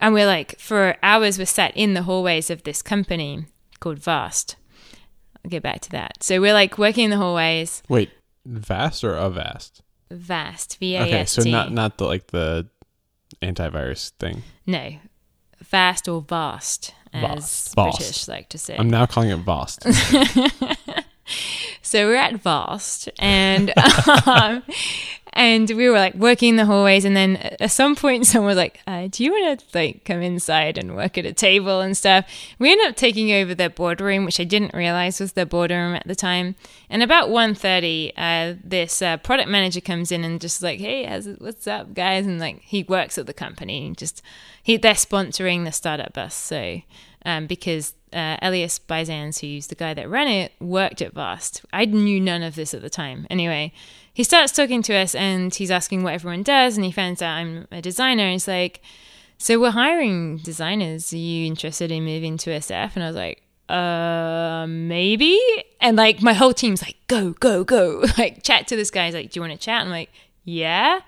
and 0.00 0.14
we're 0.14 0.26
like 0.26 0.58
for 0.58 0.96
hours 1.02 1.38
we're 1.38 1.44
sat 1.46 1.76
in 1.76 1.94
the 1.94 2.02
hallways 2.02 2.50
of 2.50 2.62
this 2.64 2.82
company 2.82 3.44
called 3.80 3.98
vast 3.98 4.56
i'll 5.44 5.50
get 5.50 5.62
back 5.62 5.80
to 5.80 5.90
that 5.90 6.22
so 6.22 6.40
we're 6.40 6.52
like 6.54 6.78
working 6.78 7.04
in 7.04 7.10
the 7.10 7.16
hallways 7.16 7.82
Wait, 7.88 8.10
vast 8.44 9.02
or 9.04 9.14
avast? 9.16 9.82
vast 10.10 10.78
v-a-s-t 10.78 11.12
Okay, 11.14 11.24
so 11.24 11.42
not 11.42 11.72
not 11.72 11.98
the 11.98 12.04
like 12.04 12.28
the 12.28 12.66
antivirus 13.42 14.10
thing. 14.18 14.42
no 14.66 14.94
vast 15.64 16.06
or 16.08 16.20
vast 16.22 16.94
as 17.12 17.20
Vast. 17.22 17.74
Vast. 17.74 17.98
british 17.98 18.28
like 18.28 18.48
to 18.50 18.58
say 18.58 18.76
I'm 18.78 18.88
now 18.90 19.06
calling 19.06 19.30
it 19.30 19.36
Vost. 19.38 19.84
So 21.86 22.04
we're 22.08 22.16
at 22.16 22.34
Vast, 22.40 23.08
and 23.20 23.72
um, 24.26 24.64
and 25.32 25.70
we 25.70 25.88
were 25.88 25.94
like 25.94 26.16
working 26.16 26.48
in 26.48 26.56
the 26.56 26.64
hallways, 26.64 27.04
and 27.04 27.16
then 27.16 27.36
at 27.36 27.70
some 27.70 27.94
point, 27.94 28.26
someone 28.26 28.48
was 28.48 28.56
like, 28.56 28.80
uh, 28.88 29.06
"Do 29.08 29.22
you 29.22 29.30
want 29.30 29.60
to 29.60 29.66
like 29.72 30.04
come 30.04 30.20
inside 30.20 30.78
and 30.78 30.96
work 30.96 31.16
at 31.16 31.24
a 31.24 31.32
table 31.32 31.80
and 31.80 31.96
stuff?" 31.96 32.24
We 32.58 32.72
ended 32.72 32.88
up 32.88 32.96
taking 32.96 33.30
over 33.30 33.54
their 33.54 33.70
boardroom, 33.70 34.24
which 34.24 34.40
I 34.40 34.44
didn't 34.44 34.74
realize 34.74 35.20
was 35.20 35.34
their 35.34 35.46
boardroom 35.46 35.94
at 35.94 36.08
the 36.08 36.16
time. 36.16 36.56
And 36.90 37.04
about 37.04 37.28
1.30, 37.28 38.12
uh, 38.16 38.58
this 38.64 39.00
uh, 39.00 39.18
product 39.18 39.48
manager 39.48 39.80
comes 39.80 40.10
in 40.10 40.24
and 40.24 40.40
just 40.40 40.64
like, 40.64 40.80
"Hey, 40.80 41.06
what's 41.38 41.68
up, 41.68 41.94
guys?" 41.94 42.26
And 42.26 42.40
like 42.40 42.62
he 42.62 42.82
works 42.82 43.16
at 43.16 43.26
the 43.26 43.32
company, 43.32 43.94
just 43.96 44.22
he 44.60 44.76
they're 44.76 44.94
sponsoring 44.94 45.64
the 45.64 45.70
startup 45.70 46.14
bus, 46.14 46.34
so 46.34 46.80
um, 47.24 47.46
because 47.46 47.94
uh, 48.12 48.36
Elias 48.40 48.78
Bizannes, 48.78 49.40
who's 49.40 49.66
the 49.66 49.74
guy 49.74 49.94
that 49.94 50.08
ran 50.08 50.28
it, 50.28 50.52
worked 50.60 51.02
at 51.02 51.12
Vast. 51.12 51.64
I 51.72 51.84
knew 51.84 52.20
none 52.20 52.42
of 52.42 52.54
this 52.54 52.74
at 52.74 52.82
the 52.82 52.90
time. 52.90 53.26
Anyway, 53.30 53.72
he 54.12 54.24
starts 54.24 54.52
talking 54.52 54.82
to 54.82 54.94
us 54.94 55.14
and 55.14 55.54
he's 55.54 55.70
asking 55.70 56.02
what 56.02 56.14
everyone 56.14 56.42
does, 56.42 56.76
and 56.76 56.84
he 56.84 56.92
finds 56.92 57.20
out 57.20 57.36
I'm 57.36 57.66
a 57.70 57.82
designer. 57.82 58.24
And 58.24 58.32
he's 58.32 58.48
like, 58.48 58.80
"So 59.38 59.60
we're 59.60 59.70
hiring 59.70 60.38
designers. 60.38 61.12
Are 61.12 61.18
you 61.18 61.46
interested 61.46 61.90
in 61.90 62.04
moving 62.04 62.36
to 62.38 62.50
SF?" 62.50 62.92
And 62.94 63.04
I 63.04 63.08
was 63.08 63.16
like, 63.16 63.42
"Uh, 63.68 64.66
maybe." 64.68 65.38
And 65.80 65.96
like 65.96 66.22
my 66.22 66.32
whole 66.32 66.54
team's 66.54 66.82
like, 66.82 66.96
"Go, 67.08 67.32
go, 67.40 67.64
go!" 67.64 68.04
Like 68.18 68.42
chat 68.42 68.66
to 68.68 68.76
this 68.76 68.90
guy. 68.90 69.06
He's 69.06 69.14
like, 69.14 69.30
"Do 69.30 69.38
you 69.38 69.42
want 69.42 69.52
to 69.52 69.58
chat?" 69.58 69.82
I'm 69.82 69.90
like, 69.90 70.10
"Yeah." 70.44 71.00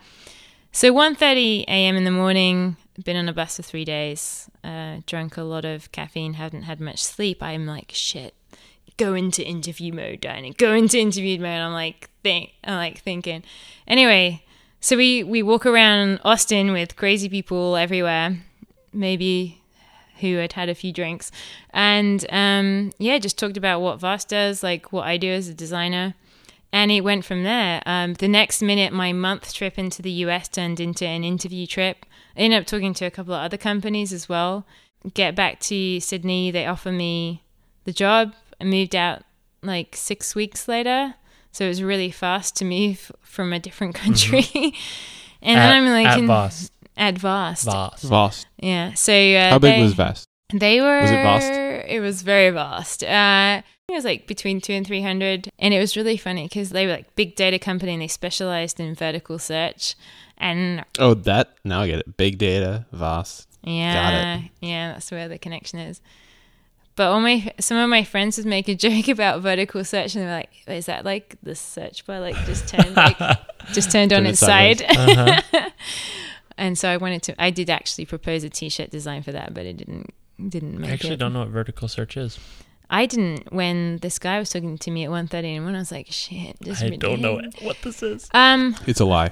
So 0.73 0.93
1.30 0.93 1.65
a.m. 1.67 1.97
in 1.97 2.05
the 2.05 2.11
morning, 2.11 2.77
been 3.05 3.17
on 3.17 3.29
a 3.29 3.33
bus 3.33 3.57
for 3.57 3.63
three 3.63 3.85
days, 3.85 4.51
uh, 4.69 5.01
drunk 5.07 5.37
a 5.37 5.43
lot 5.43 5.65
of 5.65 5.91
caffeine, 5.93 6.35
haven't 6.35 6.63
had 6.63 6.81
much 6.81 7.03
sleep. 7.03 7.43
I'm 7.43 7.67
like, 7.67 7.91
shit, 7.95 8.35
go 8.99 9.15
into 9.15 9.47
interview 9.47 9.93
mode, 9.93 10.21
Diana, 10.21 10.53
go 10.53 10.75
into 10.75 10.99
interview 10.99 11.41
mode. 11.41 11.61
I'm 11.61 11.73
like, 11.73 12.11
think, 12.23 12.53
I'm 12.65 12.75
like 12.75 13.01
thinking. 13.01 13.45
Anyway, 13.87 14.45
so 14.81 14.97
we, 14.97 15.23
we 15.23 15.43
walk 15.43 15.65
around 15.65 16.21
Austin 16.23 16.73
with 16.73 16.97
crazy 16.97 17.29
people 17.29 17.77
everywhere, 17.77 18.39
maybe 18.93 19.63
who 20.21 20.37
had 20.37 20.53
had 20.53 20.69
a 20.69 20.75
few 20.75 20.93
drinks. 20.93 21.31
And 21.71 22.27
um, 22.31 22.93
yeah, 22.99 23.19
just 23.19 23.39
talked 23.39 23.57
about 23.57 23.81
what 23.81 24.01
Vast 24.01 24.29
does, 24.29 24.63
like 24.63 24.93
what 24.93 25.07
I 25.07 25.17
do 25.17 25.31
as 25.31 25.49
a 25.49 25.55
designer 25.55 26.15
and 26.73 26.91
it 26.91 27.01
went 27.03 27.25
from 27.25 27.43
there. 27.45 27.83
Um, 27.87 28.15
the 28.15 28.29
next 28.29 28.63
minute, 28.63 28.93
my 28.93 29.13
month 29.13 29.53
trip 29.55 29.79
into 29.79 30.03
the 30.03 30.11
US 30.27 30.49
turned 30.49 30.81
into 30.81 31.07
an 31.07 31.25
interview 31.25 31.67
trip. 31.67 32.05
I 32.37 32.41
ended 32.41 32.61
up 32.61 32.67
talking 32.67 32.95
to 32.95 33.05
a 33.07 33.11
couple 33.11 33.35
of 33.35 33.41
other 33.43 33.57
companies 33.57 34.13
as 34.13 34.29
well. 34.29 34.67
Get 35.15 35.35
back 35.35 35.61
to 35.61 36.01
Sydney, 36.01 36.51
they 36.51 36.67
offer 36.67 36.93
me 36.93 37.43
the 37.85 37.93
job. 37.93 38.35
I 38.61 38.65
moved 38.65 38.95
out 38.97 39.23
like 39.63 39.95
six 39.97 40.35
weeks 40.35 40.69
later, 40.69 41.15
so 41.53 41.65
it 41.65 41.69
was 41.69 41.83
really 41.83 42.11
fast 42.11 42.57
to 42.57 42.65
move 42.65 43.11
from 43.21 43.53
a 43.53 43.59
different 43.59 43.95
country. 43.95 44.45
and 45.43 45.59
then 45.59 45.59
At- 45.59 45.73
I'm 45.77 45.87
like 45.89 46.07
at 46.07 46.19
in, 46.19 46.27
Voss. 46.27 46.71
at 46.97 47.17
Vast, 47.19 47.65
Voss. 47.65 48.03
Vost. 48.03 48.47
yeah. 48.59 48.93
So 48.95 49.13
uh, 49.13 49.51
How 49.51 49.59
big 49.59 49.77
they- 49.77 49.83
was 49.83 49.95
Vast? 49.95 50.27
they 50.53 50.81
were. 50.81 51.01
Was 51.03 51.11
it 51.11 51.23
vast? 51.23 51.53
It 51.91 52.01
was 52.01 52.23
very 52.23 52.51
vast. 52.51 53.05
Uh, 53.05 53.61
it 53.89 53.93
was 53.93 54.05
like 54.05 54.27
between 54.27 54.61
two 54.61 54.73
and 54.75 54.87
three 54.87 55.03
hundred, 55.03 55.49
and 55.59 55.73
it 55.75 55.79
was 55.79 55.97
really 55.97 56.17
funny 56.17 56.45
because 56.45 56.71
they 56.71 56.87
were 56.87 56.93
like 56.93 57.15
big 57.17 57.35
data 57.37 57.59
company 57.59 57.93
and 57.95 58.03
they 58.03 58.09
specialized 58.09 58.79
in 58.81 58.95
vertical 58.95 59.39
search. 59.39 59.95
And 60.37 60.85
Oh, 60.99 61.15
that 61.15 61.55
now 61.65 61.81
I 61.81 61.87
get 61.89 61.99
it. 62.01 62.17
Big 62.17 62.39
data, 62.39 62.87
vast. 62.93 63.49
yeah, 63.65 64.43
yeah, 64.61 64.93
that's 64.93 65.11
where 65.11 65.29
the 65.29 65.39
connection 65.39 65.79
is. 65.81 66.01
But 66.97 67.09
all 67.09 67.21
my 67.21 67.53
some 67.61 67.77
of 67.77 67.89
my 67.89 68.05
friends 68.05 68.37
would 68.39 68.47
make 68.47 68.69
a 68.69 68.75
joke 68.87 69.09
about 69.09 69.41
vertical 69.41 69.83
search, 69.85 70.15
and 70.15 70.23
they 70.23 70.27
were 70.27 70.33
like, 70.35 70.51
"Is 70.67 70.87
that 70.87 71.05
like 71.05 71.37
the 71.43 71.55
search 71.55 72.05
bar 72.07 72.21
like 72.21 72.37
just 72.47 72.69
turned 72.69 72.95
like 72.95 73.19
just 73.73 73.91
turned 73.91 74.13
on 74.13 74.27
its 74.27 74.39
side?" 74.41 74.83
Uh-huh. 74.83 75.71
and 76.59 76.77
so 76.79 76.89
I 76.89 76.97
wanted 76.99 77.23
to. 77.25 77.43
I 77.43 77.51
did 77.51 77.71
actually 77.71 78.05
propose 78.07 78.45
a 78.45 78.51
T-shirt 78.51 78.91
design 78.91 79.23
for 79.23 79.33
that, 79.33 79.55
but 79.55 79.65
it 79.65 79.77
didn't 79.77 80.13
didn't 80.49 80.79
make 80.79 80.91
I 80.91 80.93
actually 80.95 81.15
it. 81.15 81.19
don't 81.19 81.33
know 81.33 81.41
what 81.41 81.49
vertical 81.49 81.89
search 81.89 82.17
is. 82.17 82.39
I 82.91 83.07
didn't 83.07 83.53
when 83.53 83.99
this 83.99 84.19
guy 84.19 84.39
was 84.39 84.51
talking 84.51 84.79
to 84.79 84.91
me 84.91 85.05
at 85.05 85.11
1.30 85.11 85.57
and 85.57 85.65
when 85.65 85.75
I 85.75 85.79
was 85.79 85.93
like, 85.93 86.07
shit, 86.11 86.57
this 86.61 86.83
I 86.83 86.91
don't 86.91 87.21
know 87.21 87.41
what 87.61 87.77
this 87.83 88.03
is. 88.03 88.29
Um, 88.33 88.77
It's 88.87 89.01
a 89.01 89.05
lie. 89.05 89.31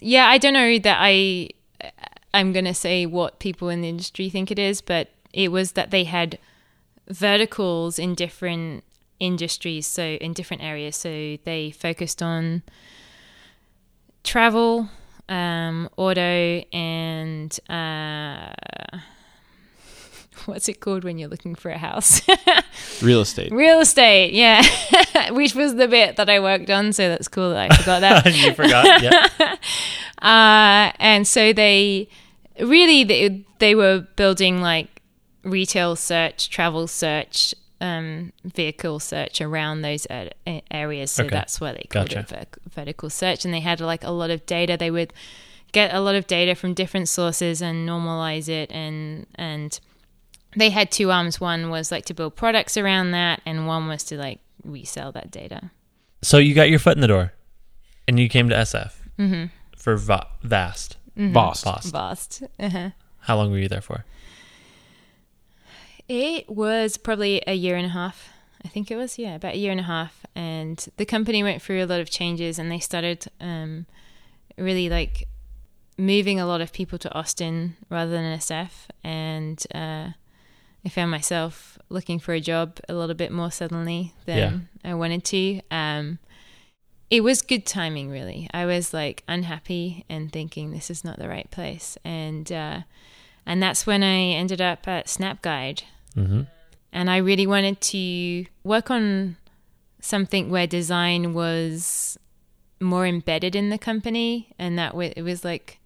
yeah, 0.00 0.26
I 0.26 0.38
don't 0.38 0.52
know 0.54 0.78
that 0.78 0.98
I, 1.00 1.48
I'm 2.32 2.52
going 2.52 2.64
to 2.66 2.74
say 2.74 3.06
what 3.06 3.38
people 3.40 3.68
in 3.68 3.80
the 3.80 3.88
industry 3.88 4.30
think 4.30 4.50
it 4.50 4.58
is, 4.58 4.80
but 4.80 5.08
it 5.32 5.50
was 5.50 5.72
that 5.72 5.90
they 5.90 6.04
had 6.04 6.38
verticals 7.08 7.98
in 7.98 8.14
different 8.14 8.84
industries, 9.18 9.86
so 9.86 10.02
in 10.02 10.32
different 10.32 10.62
areas. 10.62 10.96
So 10.96 11.36
they 11.44 11.72
focused 11.76 12.22
on 12.22 12.62
travel, 14.22 14.88
um, 15.28 15.88
auto, 15.96 16.62
and 16.72 17.58
uh, 17.68 18.52
what's 20.46 20.68
it 20.68 20.80
called 20.80 21.04
when 21.04 21.18
you're 21.18 21.28
looking 21.28 21.54
for 21.54 21.70
a 21.70 21.78
house? 21.78 22.20
Real 23.02 23.20
estate. 23.20 23.52
Real 23.52 23.80
estate, 23.80 24.32
yeah, 24.32 24.62
which 25.30 25.54
was 25.54 25.74
the 25.76 25.88
bit 25.88 26.16
that 26.16 26.28
I 26.30 26.40
worked 26.40 26.70
on. 26.70 26.92
So 26.92 27.08
that's 27.08 27.28
cool 27.28 27.50
that 27.50 27.70
I 27.72 27.76
forgot 27.76 28.00
that. 28.00 28.34
you 28.36 28.52
forgot? 28.54 29.02
Yeah. 29.02 29.56
uh, 30.22 30.92
and 30.98 31.26
so 31.26 31.52
they 31.52 32.08
really 32.60 33.04
they, 33.04 33.44
they 33.58 33.74
were 33.74 34.06
building 34.16 34.60
like 34.60 35.02
retail 35.42 35.96
search, 35.96 36.50
travel 36.50 36.86
search, 36.86 37.54
um, 37.80 38.32
vehicle 38.44 38.98
search 39.00 39.40
around 39.40 39.82
those 39.82 40.06
a- 40.10 40.30
areas. 40.70 41.10
So 41.10 41.24
Okay. 41.24 41.34
that's 41.34 41.60
why 41.60 41.72
they 41.72 41.86
called 41.90 42.10
Gotcha. 42.10 42.20
it 42.20 42.28
ver- 42.28 42.70
vertical 42.82 43.10
search. 43.10 43.44
And 43.44 43.52
they 43.52 43.60
had 43.60 43.80
like 43.80 44.04
a 44.04 44.10
lot 44.10 44.30
of 44.30 44.46
data. 44.46 44.76
They 44.78 44.90
would 44.90 45.12
get 45.72 45.92
a 45.92 46.00
lot 46.00 46.14
of 46.14 46.26
data 46.26 46.54
from 46.54 46.72
different 46.72 47.08
sources 47.08 47.60
and 47.60 47.88
normalize 47.88 48.48
it 48.48 48.70
and 48.70 49.26
and 49.34 49.78
they 50.56 50.70
had 50.70 50.90
two 50.90 51.10
arms 51.10 51.40
one 51.40 51.70
was 51.70 51.90
like 51.90 52.04
to 52.06 52.14
build 52.14 52.36
products 52.36 52.76
around 52.76 53.10
that 53.12 53.40
and 53.46 53.66
one 53.66 53.88
was 53.88 54.04
to 54.04 54.16
like 54.16 54.40
resell 54.64 55.12
that 55.12 55.30
data 55.30 55.70
So 56.22 56.38
you 56.38 56.54
got 56.54 56.70
your 56.70 56.78
foot 56.78 56.96
in 56.96 57.02
the 57.02 57.08
door, 57.08 57.32
and 58.08 58.18
you 58.18 58.28
came 58.28 58.48
to 58.48 58.54
SF 58.54 58.92
mm-hmm. 59.18 59.44
for 59.76 59.96
Va- 59.96 60.26
Vast. 60.42 60.96
Vost. 61.16 61.64
Voss. 61.64 61.90
vast 61.90 62.42
uh-huh. 62.58 62.90
How 63.20 63.36
long 63.36 63.50
were 63.50 63.58
you 63.58 63.68
there 63.68 63.80
for? 63.80 64.04
it 66.08 66.48
was 66.48 66.96
probably 66.96 67.42
a 67.46 67.54
year 67.54 67.76
and 67.76 67.86
a 67.86 67.90
half 67.90 68.28
i 68.64 68.68
think 68.68 68.90
it 68.90 68.96
was 68.96 69.18
yeah 69.18 69.34
about 69.34 69.54
a 69.54 69.58
year 69.58 69.70
and 69.70 69.80
a 69.80 69.84
half 69.84 70.26
and 70.34 70.88
the 70.96 71.06
company 71.06 71.42
went 71.42 71.62
through 71.62 71.82
a 71.82 71.86
lot 71.86 72.00
of 72.00 72.10
changes 72.10 72.58
and 72.58 72.70
they 72.70 72.78
started 72.78 73.26
um, 73.40 73.86
really 74.58 74.88
like 74.88 75.26
moving 75.96 76.40
a 76.40 76.46
lot 76.46 76.60
of 76.60 76.72
people 76.72 76.98
to 76.98 77.12
austin 77.14 77.76
rather 77.88 78.10
than 78.10 78.38
sf 78.38 78.70
and 79.02 79.66
uh, 79.74 80.08
i 80.84 80.88
found 80.88 81.10
myself 81.10 81.78
looking 81.88 82.18
for 82.18 82.34
a 82.34 82.40
job 82.40 82.78
a 82.88 82.94
little 82.94 83.14
bit 83.14 83.32
more 83.32 83.50
suddenly 83.50 84.12
than 84.26 84.68
i 84.84 84.94
wanted 84.94 85.24
to. 85.24 85.60
Um, 85.70 86.18
it 87.10 87.22
was 87.22 87.42
good 87.42 87.64
timing 87.66 88.10
really. 88.10 88.48
I 88.52 88.66
was 88.66 88.92
like 88.92 89.22
unhappy 89.28 90.04
and 90.08 90.32
thinking 90.32 90.70
this 90.70 90.90
is 90.90 91.04
not 91.04 91.18
the 91.18 91.28
right 91.28 91.48
place. 91.50 91.96
And 92.04 92.50
uh, 92.50 92.80
and 93.46 93.62
that's 93.62 93.86
when 93.86 94.02
i 94.02 94.18
ended 94.40 94.60
up 94.60 94.88
at 94.88 95.08
snapguide 95.08 95.84
Mm-hmm. 96.16 96.42
and 96.92 97.10
I 97.10 97.16
really 97.16 97.46
wanted 97.46 97.80
to 97.80 98.46
work 98.62 98.88
on 98.90 99.36
something 100.00 100.48
where 100.48 100.66
design 100.66 101.34
was 101.34 102.16
more 102.80 103.04
embedded 103.06 103.56
in 103.56 103.70
the 103.70 103.78
company 103.78 104.52
and 104.58 104.78
that 104.78 104.94
it 104.94 105.22
was 105.22 105.44
like 105.44 105.80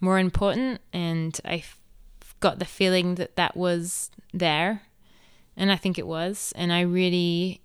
more 0.00 0.18
important. 0.18 0.80
And 0.92 1.38
I 1.46 1.62
got 2.40 2.58
the 2.58 2.64
feeling 2.64 3.14
that 3.16 3.36
that 3.36 3.56
was 3.56 4.10
there 4.32 4.82
and 5.56 5.70
I 5.70 5.76
think 5.76 5.98
it 5.98 6.06
was 6.06 6.52
and 6.56 6.72
I 6.72 6.80
really 6.80 7.60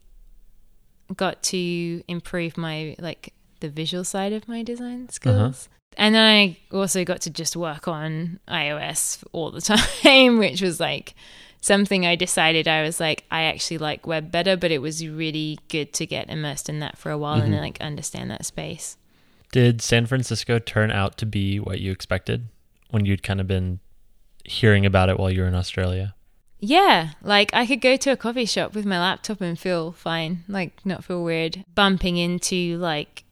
got 1.15 1.43
to 1.43 2.03
improve 2.07 2.57
my 2.57 2.95
like 2.99 3.33
the 3.59 3.69
visual 3.69 4.03
side 4.03 4.33
of 4.33 4.47
my 4.47 4.63
design 4.63 5.09
skills. 5.09 5.67
Uh-huh. 5.67 5.75
And 5.97 6.15
then 6.15 6.23
I 6.23 6.57
also 6.75 7.05
got 7.05 7.21
to 7.21 7.29
just 7.29 7.55
work 7.55 7.87
on 7.87 8.39
iOS 8.47 9.23
all 9.31 9.51
the 9.51 9.61
time, 10.03 10.37
which 10.39 10.61
was 10.61 10.79
like 10.79 11.15
something 11.61 12.05
I 12.05 12.15
decided 12.15 12.67
I 12.67 12.83
was 12.83 12.99
like, 12.99 13.23
I 13.31 13.43
actually 13.43 13.77
like 13.77 14.05
web 14.05 14.31
better, 14.31 14.57
but 14.57 14.71
it 14.71 14.79
was 14.79 15.07
really 15.07 15.57
good 15.69 15.93
to 15.93 16.05
get 16.05 16.29
immersed 16.29 16.69
in 16.69 16.79
that 16.81 16.97
for 16.97 17.11
a 17.11 17.17
while 17.17 17.37
mm-hmm. 17.37 17.53
and 17.53 17.61
like 17.61 17.79
understand 17.81 18.29
that 18.31 18.45
space. 18.45 18.97
Did 19.51 19.81
San 19.81 20.05
Francisco 20.05 20.59
turn 20.59 20.91
out 20.91 21.17
to 21.19 21.25
be 21.25 21.59
what 21.59 21.79
you 21.79 21.91
expected 21.91 22.49
when 22.89 23.05
you'd 23.05 23.23
kind 23.23 23.39
of 23.39 23.47
been 23.47 23.79
hearing 24.45 24.85
about 24.85 25.09
it 25.09 25.19
while 25.19 25.31
you're 25.31 25.47
in 25.47 25.55
Australia? 25.55 26.15
Yeah, 26.59 27.11
like 27.21 27.53
I 27.53 27.65
could 27.65 27.81
go 27.81 27.95
to 27.97 28.11
a 28.11 28.17
coffee 28.17 28.45
shop 28.45 28.73
with 28.73 28.85
my 28.85 28.99
laptop 28.99 29.41
and 29.41 29.59
feel 29.59 29.91
fine, 29.91 30.43
like 30.47 30.85
not 30.85 31.03
feel 31.03 31.23
weird. 31.23 31.63
Bumping 31.75 32.17
into 32.17 32.77
like 32.77 33.23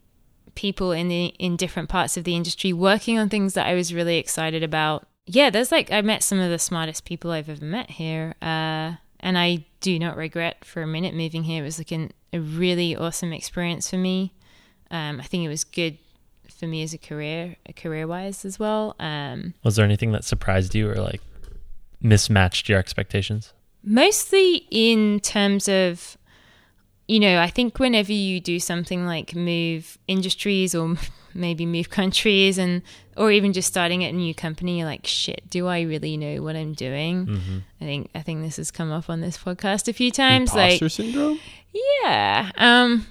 people 0.56 0.92
in 0.92 1.08
the 1.08 1.28
in 1.40 1.56
different 1.56 1.90
parts 1.90 2.18
of 2.18 2.26
the 2.26 2.36
industry 2.36 2.74
working 2.74 3.18
on 3.18 3.30
things 3.30 3.54
that 3.54 3.66
I 3.66 3.74
was 3.74 3.94
really 3.94 4.18
excited 4.18 4.62
about. 4.62 5.08
Yeah, 5.26 5.50
there's 5.50 5.72
like 5.72 5.92
I 5.92 6.02
met 6.02 6.22
some 6.22 6.40
of 6.40 6.50
the 6.50 6.60
smartest 6.60 7.06
people 7.06 7.32
I've 7.32 7.50
ever 7.50 7.66
met 7.66 7.92
here, 7.92 8.36
uh, 8.42 8.96
and 9.20 9.38
I 9.38 9.66
do 9.80 9.98
not 9.98 10.18
regret 10.18 10.66
for 10.66 10.82
a 10.82 10.88
minute 10.88 11.16
moving 11.16 11.44
here. 11.44 11.64
It 11.64 11.66
was 11.66 11.80
like 11.80 11.92
an, 11.92 12.12
a 12.34 12.40
really 12.40 12.96
awesome 12.96 13.34
experience 13.34 13.90
for 13.90 13.98
me. 13.98 14.34
Um, 14.92 15.20
I 15.20 15.24
think 15.24 15.44
it 15.44 15.50
was 15.50 15.64
good 15.64 15.98
for 16.64 16.70
me 16.70 16.82
as 16.82 16.94
a 16.94 16.98
career, 16.98 17.58
career 17.76 18.08
wise 18.08 18.46
as 18.46 18.58
well. 18.58 18.96
Um, 18.98 19.54
was 19.66 19.76
there 19.76 19.84
anything 19.84 20.14
that 20.14 20.24
surprised 20.24 20.74
you 20.74 20.90
or 20.90 20.96
like 20.96 21.20
mismatched 22.00 22.70
your 22.70 22.80
expectations? 22.80 23.52
Mostly 23.84 24.66
in 24.72 25.20
terms 25.20 25.68
of 25.68 26.18
you 27.06 27.20
know, 27.20 27.42
I 27.42 27.50
think 27.50 27.80
whenever 27.80 28.14
you 28.14 28.40
do 28.40 28.62
something 28.62 29.06
like 29.06 29.36
move 29.36 29.98
industries 30.08 30.74
or 30.74 30.96
maybe 31.34 31.66
move 31.66 31.90
countries 32.00 32.58
and 32.58 32.82
or 33.18 33.30
even 33.30 33.52
just 33.52 33.68
starting 33.68 34.06
at 34.06 34.14
a 34.14 34.16
new 34.16 34.34
company, 34.34 34.78
you're 34.80 34.88
like, 34.88 35.06
shit, 35.06 35.50
do 35.50 35.68
I 35.68 35.82
really 35.82 36.16
know 36.16 36.42
what 36.42 36.56
I'm 36.56 36.72
doing? 36.72 37.26
Mm-hmm. 37.26 37.58
I 37.82 37.84
think 37.84 38.10
I 38.16 38.22
think 38.22 38.42
this 38.42 38.56
has 38.56 38.72
come 38.72 38.90
up 38.90 39.10
on 39.10 39.20
this 39.20 39.38
podcast 39.38 39.90
a 39.90 39.94
few 39.94 40.12
times. 40.12 40.54
Imposter 40.54 40.86
like 40.86 40.92
syndrome. 40.94 41.40
Yeah. 41.74 42.52
Um 42.56 43.08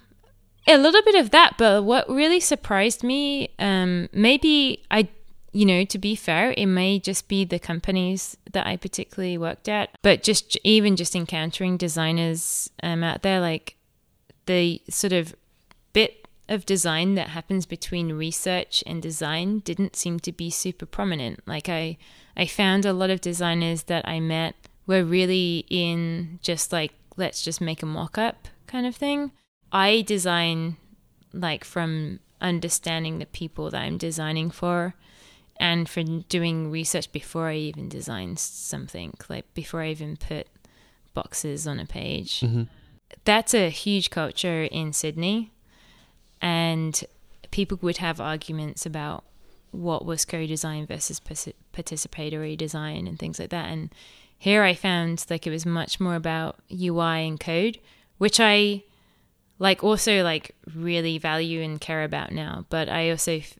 a 0.67 0.79
little 0.79 1.03
bit 1.03 1.15
of 1.15 1.31
that, 1.31 1.55
but 1.59 1.85
what 1.85 2.09
really 2.09 2.41
surprised 2.41 3.03
me, 3.03 3.51
um, 3.59 4.09
maybe 4.13 4.85
I 4.91 5.09
you 5.53 5.67
know, 5.67 5.85
to 5.85 5.99
be 5.99 6.17
fair, 6.17 6.55
it 6.57 6.67
may 6.67 6.99
just 6.99 7.29
be 7.29 7.45
the 7.45 7.59
companies 7.59 8.39
that 8.53 8.67
I 8.67 8.77
particularly 8.77 9.37
worked 9.37 9.69
at, 9.69 9.91
but 10.01 10.23
just 10.23 10.57
even 10.65 10.97
just 10.97 11.15
encountering 11.15 11.77
designers 11.77 12.71
um, 12.83 13.05
out 13.05 13.23
there, 13.23 13.39
like 13.39 13.77
the 14.47 14.81
sort 14.89 15.13
of 15.13 15.35
bit 15.93 16.27
of 16.49 16.67
design 16.67 17.15
that 17.15 17.29
happens 17.29 17.67
between 17.67 18.15
research 18.15 18.83
and 18.87 19.03
design 19.03 19.61
didn't 19.61 19.95
seem 19.95 20.19
to 20.21 20.33
be 20.33 20.51
super 20.51 20.87
prominent. 20.87 21.41
Like 21.47 21.69
I 21.69 21.99
I 22.37 22.47
found 22.47 22.85
a 22.85 22.93
lot 22.93 23.11
of 23.11 23.21
designers 23.21 23.85
that 23.85 24.07
I 24.09 24.21
met 24.21 24.55
were 24.87 25.05
really 25.05 25.67
in 25.69 26.39
just 26.43 26.73
like 26.73 26.93
let's 27.17 27.43
just 27.43 27.61
make 27.61 27.83
a 27.83 27.87
mock-up 27.87 28.49
kind 28.67 28.87
of 28.87 28.97
thing. 28.97 29.33
I 29.73 30.03
design 30.03 30.77
like 31.33 31.65
from 31.65 32.21
understanding 32.41 33.19
the 33.19 33.27
people 33.27 33.71
that 33.71 33.83
I'm 33.83 33.99
designing 33.99 34.51
for 34.51 34.95
and 35.59 35.89
for 35.89 36.03
doing 36.03 36.71
research 36.71 37.11
before 37.11 37.49
I 37.49 37.57
even 37.57 37.89
design 37.89 38.37
something, 38.37 39.15
like 39.29 39.53
before 39.55 39.81
I 39.81 39.91
even 39.91 40.17
put 40.17 40.47
boxes 41.15 41.67
on 41.67 41.81
a 41.81 41.87
page. 41.87 42.41
Mm-hmm 42.41 42.65
that's 43.25 43.55
a 43.55 43.71
huge 43.71 44.11
culture 44.11 44.65
in 44.65 44.93
Sydney, 44.93 45.53
and 46.41 47.05
people 47.51 47.79
would 47.83 47.99
have 47.99 48.21
arguments 48.21 48.87
about 48.87 49.25
what 49.71 50.05
was 50.05 50.25
co-design 50.25 50.87
versus 50.87 51.21
participatory 51.21 52.57
design 52.57 53.07
and 53.07 53.19
things 53.19 53.39
like 53.39 53.51
that. 53.51 53.71
And 53.71 53.91
here 54.37 54.63
I 54.63 54.75
found 54.75 55.25
like 55.31 55.47
it 55.47 55.51
was 55.51 55.65
much 55.65 56.01
more 56.01 56.15
about 56.15 56.59
UI 56.71 57.27
and 57.27 57.41
code, 57.41 57.79
which 58.19 58.39
I 58.41 58.83
like 59.63 59.85
also 59.85 60.25
like 60.25 60.57
really 60.75 61.19
value 61.19 61.63
and 61.63 61.81
care 61.81 62.03
about 62.03 62.33
now. 62.33 62.67
But 62.69 62.89
I 62.89 63.11
also 63.11 63.35
f- 63.37 63.55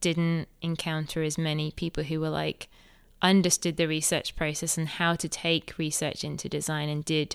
didn't 0.00 0.46
encounter 0.62 1.20
as 1.24 1.36
many 1.36 1.72
people 1.72 2.04
who 2.04 2.20
were 2.20 2.30
like 2.30 2.68
understood 3.22 3.76
the 3.76 3.88
research 3.88 4.36
process 4.36 4.78
and 4.78 4.86
how 4.86 5.16
to 5.16 5.28
take 5.28 5.76
research 5.76 6.22
into 6.22 6.48
design 6.48 6.88
and 6.88 7.04
did 7.04 7.34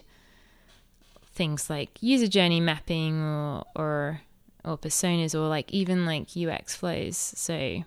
things 1.33 1.69
like 1.69 1.89
user 1.99 2.27
journey 2.27 2.61
mapping 2.61 3.21
or 3.21 3.65
or 3.75 4.21
or 4.63 4.77
personas 4.77 5.35
or 5.35 5.49
like 5.49 5.69
even 5.73 6.05
like 6.05 6.29
UX 6.37 6.77
flows. 6.77 7.17
So 7.17 7.83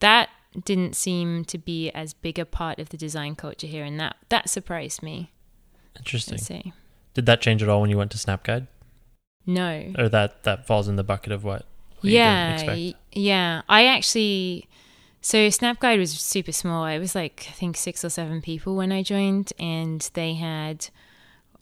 that 0.00 0.30
didn't 0.64 0.96
seem 0.96 1.44
to 1.44 1.58
be 1.58 1.92
as 1.92 2.12
big 2.12 2.40
a 2.40 2.44
part 2.44 2.80
of 2.80 2.88
the 2.88 2.96
design 2.96 3.36
culture 3.36 3.68
here 3.68 3.84
and 3.84 4.00
that 4.00 4.16
that 4.30 4.50
surprised 4.50 5.00
me. 5.00 5.30
Interesting. 5.96 6.72
Did 7.14 7.26
that 7.26 7.40
change 7.40 7.62
at 7.62 7.68
all 7.68 7.80
when 7.80 7.90
you 7.90 7.96
went 7.96 8.10
to 8.10 8.18
Snapguide? 8.18 8.66
No. 9.46 9.92
Or 9.98 10.08
that 10.08 10.42
that 10.44 10.66
falls 10.66 10.88
in 10.88 10.96
the 10.96 11.04
bucket 11.04 11.32
of 11.32 11.44
what? 11.44 11.64
what 12.00 12.10
yeah. 12.10 12.92
Yeah. 13.12 13.62
I 13.68 13.86
actually 13.86 14.68
so 15.20 15.48
Snapguide 15.48 15.98
was 15.98 16.12
super 16.12 16.52
small. 16.52 16.86
It 16.86 16.98
was 16.98 17.14
like 17.14 17.46
I 17.48 17.52
think 17.52 17.76
6 17.76 18.04
or 18.04 18.10
7 18.10 18.42
people 18.42 18.76
when 18.76 18.92
I 18.92 19.02
joined 19.02 19.52
and 19.58 20.08
they 20.14 20.34
had 20.34 20.88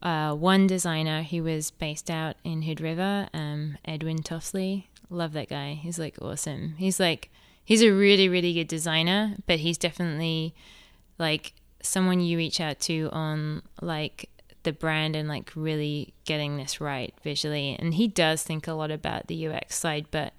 uh, 0.03 0.35
one 0.35 0.67
designer 0.67 1.23
who 1.23 1.45
was 1.45 1.71
based 1.71 2.11
out 2.11 2.35
in 2.43 2.63
Hood 2.63 2.81
River, 2.81 3.29
um, 3.33 3.79
Edwin 3.85 4.19
Toffley. 4.19 4.87
Love 5.11 5.33
that 5.35 5.49
guy. 5.49 5.75
He's 5.75 5.99
like 5.99 6.17
awesome. 6.21 6.75
He's 6.79 6.99
like 6.99 7.31
he's 7.65 7.83
a 7.83 7.91
really 7.91 8.29
really 8.29 8.53
good 8.53 8.69
designer, 8.69 9.37
but 9.47 9.61
he's 9.61 9.79
definitely 9.79 10.55
like 11.19 11.53
someone 11.83 12.21
you 12.21 12.37
reach 12.37 12.61
out 12.61 12.81
to 12.81 13.09
on 13.13 13.63
like 13.81 14.29
the 14.63 14.73
brand 14.73 15.17
and 15.17 15.29
like 15.29 15.51
really 15.55 16.15
getting 16.25 16.57
this 16.57 16.81
right 16.81 17.15
visually. 17.23 17.77
And 17.79 17.95
he 17.95 18.09
does 18.09 18.43
think 18.43 18.67
a 18.67 18.73
lot 18.73 18.91
about 18.91 19.27
the 19.27 19.47
UX 19.47 19.77
side, 19.79 20.07
but 20.11 20.33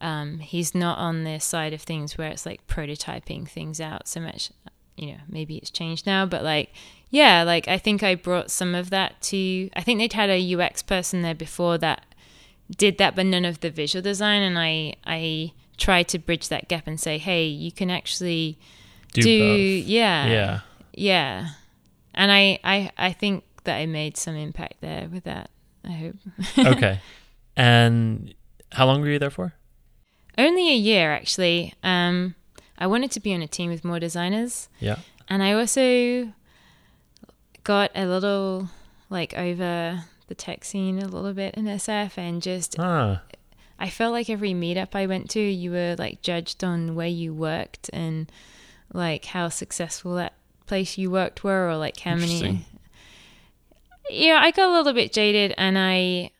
um, 0.00 0.40
he's 0.40 0.74
not 0.74 0.98
on 0.98 1.24
the 1.24 1.38
side 1.38 1.72
of 1.72 1.82
things 1.82 2.18
where 2.18 2.28
it's 2.28 2.44
like 2.44 2.66
prototyping 2.66 3.48
things 3.48 3.80
out 3.80 4.08
so 4.08 4.20
much. 4.20 4.50
You 4.96 5.12
know, 5.12 5.20
maybe 5.28 5.56
it's 5.56 5.70
changed 5.70 6.06
now, 6.06 6.26
but 6.26 6.42
like 6.42 6.70
yeah, 7.12 7.42
like 7.42 7.68
I 7.68 7.76
think 7.76 8.02
I 8.02 8.14
brought 8.14 8.50
some 8.50 8.74
of 8.74 8.88
that 8.88 9.20
to. 9.22 9.68
I 9.76 9.82
think 9.82 10.00
they'd 10.00 10.14
had 10.14 10.30
a 10.30 10.54
UX 10.54 10.82
person 10.82 11.20
there 11.20 11.34
before 11.34 11.76
that 11.78 12.06
did 12.74 12.96
that, 12.96 13.14
but 13.14 13.26
none 13.26 13.44
of 13.44 13.60
the 13.60 13.70
visual 13.70 14.02
design. 14.02 14.40
And 14.40 14.58
I 14.58 14.94
I 15.04 15.52
tried 15.76 16.08
to 16.08 16.18
bridge 16.18 16.48
that 16.48 16.68
gap 16.68 16.86
and 16.86 16.98
say, 16.98 17.18
hey, 17.18 17.46
you 17.46 17.70
can 17.70 17.90
actually 17.90 18.58
do, 19.12 19.20
do 19.20 19.30
yeah, 19.30 20.26
yeah, 20.26 20.60
yeah. 20.94 21.48
And 22.14 22.32
I 22.32 22.58
I 22.64 22.90
I 22.96 23.12
think 23.12 23.44
that 23.64 23.76
I 23.76 23.86
made 23.86 24.16
some 24.16 24.36
impact 24.36 24.80
there 24.80 25.08
with 25.12 25.24
that. 25.24 25.50
I 25.84 25.92
hope. 25.92 26.16
okay. 26.58 27.00
And 27.56 28.34
how 28.72 28.86
long 28.86 29.00
were 29.00 29.08
you 29.08 29.18
there 29.18 29.30
for? 29.30 29.54
Only 30.38 30.70
a 30.70 30.76
year, 30.76 31.12
actually. 31.12 31.74
Um, 31.82 32.34
I 32.78 32.86
wanted 32.86 33.10
to 33.12 33.20
be 33.20 33.34
on 33.34 33.42
a 33.42 33.46
team 33.46 33.70
with 33.70 33.84
more 33.84 34.00
designers. 34.00 34.68
Yeah. 34.80 34.96
And 35.28 35.42
I 35.42 35.52
also 35.52 36.32
got 37.64 37.90
a 37.94 38.06
little 38.06 38.70
like 39.10 39.36
over 39.36 40.04
the 40.26 40.34
tech 40.34 40.64
scene 40.64 40.98
a 40.98 41.06
little 41.06 41.34
bit 41.34 41.54
in 41.54 41.66
SF 41.66 42.16
and 42.16 42.42
just 42.42 42.76
ah. 42.78 43.22
I 43.78 43.90
felt 43.90 44.12
like 44.12 44.30
every 44.30 44.52
meetup 44.52 44.94
I 44.94 45.06
went 45.06 45.28
to, 45.30 45.40
you 45.40 45.70
were 45.70 45.96
like 45.98 46.22
judged 46.22 46.64
on 46.64 46.94
where 46.94 47.06
you 47.06 47.34
worked 47.34 47.90
and 47.92 48.30
like 48.92 49.26
how 49.26 49.48
successful 49.48 50.14
that 50.16 50.34
place 50.66 50.96
you 50.96 51.10
worked 51.10 51.44
were 51.44 51.68
or 51.68 51.76
like 51.76 51.98
how 52.00 52.14
many 52.14 52.64
Yeah, 54.12 54.40
I 54.42 54.50
got 54.50 54.68
a 54.68 54.72
little 54.72 54.92
bit 54.92 55.12
jaded 55.12 55.54
and 55.56 55.78
I 55.78 56.30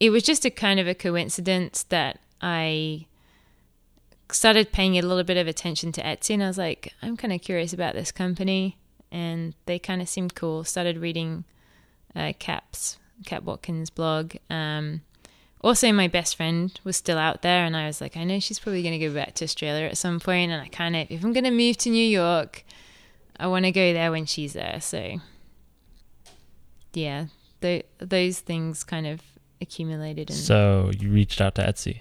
it 0.00 0.10
was 0.10 0.22
just 0.22 0.44
a 0.44 0.50
kind 0.50 0.80
of 0.80 0.88
a 0.88 0.94
coincidence 0.94 1.84
that 1.84 2.18
I 2.40 3.06
started 4.30 4.72
paying 4.72 4.98
a 4.98 5.02
little 5.02 5.22
bit 5.22 5.36
of 5.36 5.46
attention 5.46 5.92
to 5.92 6.02
Etsy 6.02 6.34
and 6.34 6.42
I 6.42 6.48
was 6.48 6.58
like, 6.58 6.92
I'm 7.00 7.16
kind 7.16 7.32
of 7.32 7.40
curious 7.40 7.72
about 7.72 7.94
this 7.94 8.10
company 8.10 8.76
and 9.12 9.54
they 9.66 9.78
kind 9.78 10.02
of 10.02 10.08
seemed 10.08 10.34
cool. 10.34 10.64
Started 10.64 10.98
reading 10.98 11.44
uh, 12.16 12.32
Cap's 12.38 12.98
Cap 13.26 13.44
Watkins 13.44 13.90
blog. 13.90 14.34
Um, 14.50 15.02
also, 15.60 15.92
my 15.92 16.08
best 16.08 16.36
friend 16.36 16.78
was 16.84 16.96
still 16.96 17.16
out 17.16 17.40
there, 17.40 17.64
and 17.64 17.74
I 17.74 17.86
was 17.86 18.00
like, 18.00 18.18
I 18.18 18.24
know 18.24 18.38
she's 18.38 18.58
probably 18.58 18.82
going 18.82 18.98
to 18.98 19.08
go 19.08 19.14
back 19.14 19.34
to 19.36 19.44
Australia 19.44 19.86
at 19.86 19.96
some 19.96 20.20
point, 20.20 20.52
and 20.52 20.60
I 20.60 20.68
kind 20.68 20.94
of, 20.94 21.06
if 21.10 21.24
I'm 21.24 21.32
going 21.32 21.44
to 21.44 21.50
move 21.50 21.78
to 21.78 21.88
New 21.88 22.04
York, 22.04 22.64
I 23.38 23.46
want 23.46 23.64
to 23.64 23.72
go 23.72 23.94
there 23.94 24.10
when 24.10 24.26
she's 24.26 24.52
there. 24.52 24.78
So, 24.82 25.20
yeah, 26.96 27.26
th- 27.60 27.86
those 27.98 28.40
things 28.40 28.84
kind 28.84 29.06
of 29.06 29.20
accumulated. 29.60 30.30
And 30.30 30.38
So 30.38 30.90
you 30.98 31.10
reached 31.10 31.40
out 31.40 31.54
to 31.56 31.62
Etsy. 31.62 32.00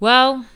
well, 0.00 0.46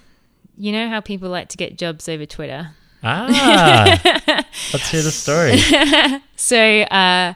you 0.57 0.73
know 0.73 0.89
how 0.89 1.01
people 1.01 1.29
like 1.31 1.49
to 1.51 1.57
get 1.57 1.79
jobs 1.79 2.09
over 2.09 2.27
Twitter. 2.27 2.71
Ah, 3.05 3.85
let's 4.73 4.91
hear 4.91 5.03
the 5.03 5.13
story. 5.13 5.57
so 6.37 6.59
uh, 6.83 7.35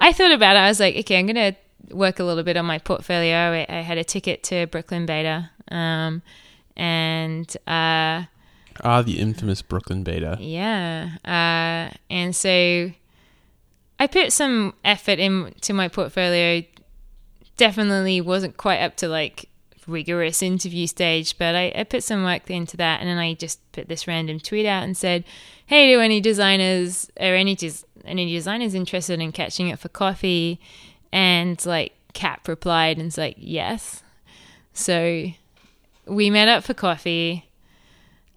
I 0.00 0.12
thought 0.12 0.30
about 0.32 0.54
it. 0.56 0.60
I 0.60 0.68
was 0.68 0.78
like, 0.78 0.94
okay, 0.96 1.18
I'm 1.18 1.26
gonna 1.26 1.56
work 1.90 2.20
a 2.20 2.24
little 2.24 2.44
bit 2.44 2.56
on 2.56 2.64
my 2.66 2.78
portfolio. 2.78 3.34
I, 3.36 3.66
I 3.68 3.80
had 3.80 3.98
a 3.98 4.04
ticket 4.04 4.44
to 4.44 4.66
Brooklyn 4.68 5.04
Beta, 5.06 5.50
um, 5.72 6.22
and 6.76 7.50
uh, 7.66 8.24
Ah, 8.84 9.02
the 9.02 9.18
infamous 9.18 9.60
Brooklyn 9.60 10.04
Beta. 10.04 10.36
yeah, 10.40 11.10
uh, 11.24 11.92
and 12.08 12.34
so 12.36 12.92
I 14.02 14.08
put 14.08 14.32
some 14.32 14.74
effort 14.84 15.20
into 15.20 15.72
my 15.72 15.86
portfolio. 15.86 16.64
Definitely 17.56 18.20
wasn't 18.20 18.56
quite 18.56 18.80
up 18.80 18.96
to 18.96 19.06
like 19.06 19.48
rigorous 19.86 20.42
interview 20.42 20.88
stage, 20.88 21.38
but 21.38 21.54
I, 21.54 21.72
I 21.72 21.84
put 21.84 22.02
some 22.02 22.24
work 22.24 22.50
into 22.50 22.76
that, 22.78 22.98
and 22.98 23.08
then 23.08 23.18
I 23.18 23.34
just 23.34 23.60
put 23.70 23.86
this 23.86 24.08
random 24.08 24.40
tweet 24.40 24.66
out 24.66 24.82
and 24.82 24.96
said, 24.96 25.22
"Hey, 25.66 25.92
do 25.92 26.00
any 26.00 26.20
designers 26.20 27.12
or 27.16 27.36
any 27.36 27.54
des- 27.54 27.86
any 28.04 28.32
designers 28.32 28.74
interested 28.74 29.20
in 29.20 29.30
catching 29.30 29.70
up 29.70 29.78
for 29.78 29.88
coffee?" 29.88 30.58
And 31.12 31.64
like 31.64 31.92
Cap 32.12 32.48
replied 32.48 32.96
and 32.96 33.06
was 33.06 33.18
like, 33.18 33.36
"Yes." 33.38 34.02
So 34.72 35.26
we 36.06 36.28
met 36.28 36.48
up 36.48 36.64
for 36.64 36.74
coffee. 36.74 37.48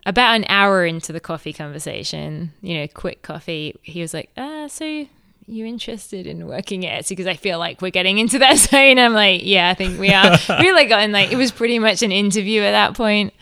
About 0.06 0.36
an 0.36 0.46
hour 0.48 0.86
into 0.86 1.12
the 1.12 1.20
coffee 1.20 1.54
conversation, 1.54 2.54
you 2.62 2.78
know, 2.78 2.88
quick 2.88 3.24
coffee, 3.24 3.74
he 3.82 4.02
was 4.02 4.14
like, 4.14 4.30
"Ah, 4.38 4.68
so 4.68 5.08
you 5.48 5.66
interested 5.66 6.26
in 6.28 6.48
working 6.48 6.86
at 6.86 7.04
Etsy? 7.04 7.10
Because 7.10 7.28
I 7.28 7.36
feel 7.36 7.60
like 7.60 7.82
we're 7.82 7.92
getting 7.92 8.18
into 8.18 8.40
that 8.40 8.58
zone." 8.70 9.00
I'm 9.00 9.14
like, 9.14 9.42
"Yeah, 9.44 9.70
I 9.70 9.74
think 9.74 10.00
we 10.00 10.10
are." 10.10 10.38
we 10.60 10.72
like 10.72 10.90
gotten 10.90 11.12
like 11.12 11.32
it 11.32 11.38
was 11.38 11.52
pretty 11.52 11.80
much 11.80 12.02
an 12.02 12.12
interview 12.12 12.62
at 12.62 12.72
that 12.72 12.96
point, 12.96 13.34